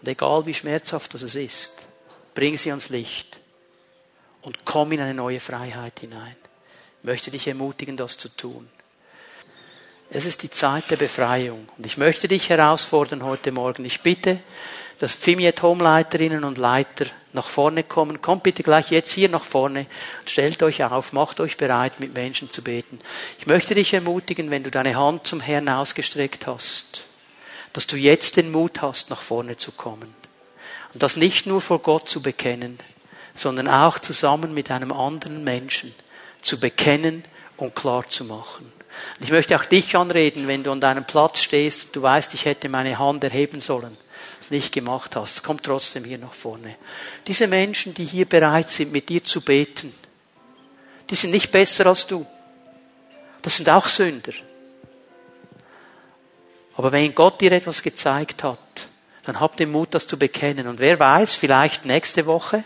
Und 0.00 0.08
egal 0.08 0.46
wie 0.46 0.54
schmerzhaft 0.54 1.14
das 1.14 1.22
ist, 1.34 1.86
bring 2.34 2.56
sie 2.56 2.70
ans 2.70 2.88
Licht 2.88 3.40
und 4.42 4.64
komm 4.64 4.92
in 4.92 5.00
eine 5.00 5.14
neue 5.14 5.40
Freiheit 5.40 6.00
hinein. 6.00 6.36
Ich 7.00 7.04
möchte 7.04 7.30
dich 7.30 7.46
ermutigen, 7.46 7.96
das 7.96 8.16
zu 8.16 8.28
tun. 8.28 8.68
Es 10.10 10.24
ist 10.24 10.42
die 10.42 10.50
Zeit 10.50 10.90
der 10.90 10.96
Befreiung. 10.96 11.68
Und 11.76 11.86
ich 11.86 11.96
möchte 11.96 12.28
dich 12.28 12.48
herausfordern 12.48 13.22
heute 13.22 13.52
Morgen. 13.52 13.84
Ich 13.84 14.00
bitte, 14.00 14.40
dass 14.98 15.14
Fimiet 15.14 15.62
Home-Leiterinnen 15.62 16.44
und 16.44 16.58
Leiter 16.58 17.06
nach 17.32 17.46
vorne 17.46 17.84
kommen. 17.84 18.20
Kommt 18.20 18.42
bitte 18.42 18.62
gleich 18.62 18.90
jetzt 18.90 19.12
hier 19.12 19.28
nach 19.28 19.44
vorne. 19.44 19.86
Stellt 20.26 20.62
euch 20.62 20.82
auf, 20.82 21.12
macht 21.12 21.40
euch 21.40 21.56
bereit, 21.56 22.00
mit 22.00 22.12
Menschen 22.12 22.50
zu 22.50 22.62
beten. 22.62 22.98
Ich 23.38 23.46
möchte 23.46 23.74
dich 23.74 23.94
ermutigen, 23.94 24.50
wenn 24.50 24.64
du 24.64 24.70
deine 24.70 24.96
Hand 24.96 25.26
zum 25.26 25.40
Herrn 25.40 25.68
ausgestreckt 25.68 26.46
hast 26.46 27.04
dass 27.72 27.86
du 27.86 27.96
jetzt 27.96 28.36
den 28.36 28.50
Mut 28.50 28.82
hast, 28.82 29.10
nach 29.10 29.22
vorne 29.22 29.56
zu 29.56 29.72
kommen. 29.72 30.14
Und 30.92 31.02
das 31.02 31.16
nicht 31.16 31.46
nur 31.46 31.60
vor 31.60 31.80
Gott 31.80 32.08
zu 32.08 32.20
bekennen, 32.20 32.78
sondern 33.34 33.68
auch 33.68 33.98
zusammen 33.98 34.54
mit 34.54 34.70
einem 34.70 34.92
anderen 34.92 35.44
Menschen 35.44 35.94
zu 36.40 36.58
bekennen 36.58 37.24
und 37.56 37.76
klar 37.76 38.06
zu 38.08 38.24
machen. 38.24 38.72
Und 39.18 39.24
ich 39.24 39.30
möchte 39.30 39.56
auch 39.56 39.64
dich 39.64 39.96
anreden, 39.96 40.48
wenn 40.48 40.64
du 40.64 40.72
an 40.72 40.80
deinem 40.80 41.04
Platz 41.04 41.40
stehst 41.40 41.86
und 41.86 41.96
du 41.96 42.02
weißt, 42.02 42.34
ich 42.34 42.44
hätte 42.44 42.68
meine 42.68 42.98
Hand 42.98 43.22
erheben 43.22 43.60
sollen, 43.60 43.96
es 44.40 44.50
nicht 44.50 44.72
gemacht 44.72 45.14
hast, 45.16 45.42
komm 45.42 45.62
trotzdem 45.62 46.04
hier 46.04 46.18
nach 46.18 46.32
vorne. 46.32 46.76
Diese 47.26 47.46
Menschen, 47.46 47.94
die 47.94 48.04
hier 48.04 48.26
bereit 48.26 48.70
sind, 48.70 48.92
mit 48.92 49.08
dir 49.08 49.22
zu 49.22 49.42
beten, 49.42 49.94
die 51.08 51.14
sind 51.14 51.30
nicht 51.30 51.50
besser 51.50 51.86
als 51.86 52.06
du. 52.06 52.26
Das 53.42 53.56
sind 53.56 53.68
auch 53.68 53.88
Sünder. 53.88 54.32
Aber 56.80 56.92
wenn 56.92 57.14
Gott 57.14 57.42
dir 57.42 57.52
etwas 57.52 57.82
gezeigt 57.82 58.42
hat, 58.42 58.88
dann 59.24 59.38
habt 59.38 59.60
den 59.60 59.70
Mut, 59.70 59.92
das 59.92 60.06
zu 60.06 60.18
bekennen. 60.18 60.66
Und 60.66 60.80
wer 60.80 60.98
weiß, 60.98 61.34
vielleicht 61.34 61.84
nächste 61.84 62.24
Woche 62.24 62.64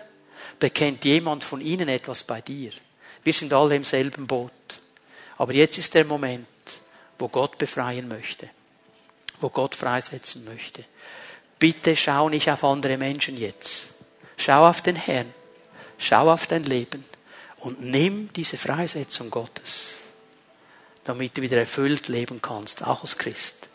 bekennt 0.60 1.04
jemand 1.04 1.42
von 1.42 1.60
ihnen 1.60 1.88
etwas 1.88 2.22
bei 2.22 2.40
dir. 2.40 2.70
Wir 3.24 3.32
sind 3.32 3.52
alle 3.52 3.74
im 3.74 3.82
selben 3.82 4.28
Boot. 4.28 4.52
Aber 5.36 5.52
jetzt 5.52 5.78
ist 5.78 5.94
der 5.94 6.04
Moment, 6.04 6.46
wo 7.18 7.26
Gott 7.26 7.58
befreien 7.58 8.06
möchte, 8.06 8.48
wo 9.40 9.48
Gott 9.48 9.74
freisetzen 9.74 10.44
möchte. 10.44 10.84
Bitte 11.58 11.96
schau 11.96 12.28
nicht 12.28 12.48
auf 12.48 12.62
andere 12.62 12.96
Menschen 12.96 13.36
jetzt. 13.36 13.94
Schau 14.36 14.68
auf 14.68 14.80
den 14.80 14.94
Herrn. 14.94 15.34
Schau 15.98 16.30
auf 16.30 16.46
dein 16.46 16.62
Leben 16.62 17.04
und 17.58 17.80
nimm 17.80 18.30
diese 18.32 18.58
Freisetzung 18.58 19.30
Gottes, 19.30 20.02
damit 21.02 21.36
du 21.36 21.42
wieder 21.42 21.58
erfüllt 21.58 22.06
leben 22.06 22.40
kannst, 22.40 22.86
auch 22.86 23.00
als 23.00 23.18
Christ. 23.18 23.70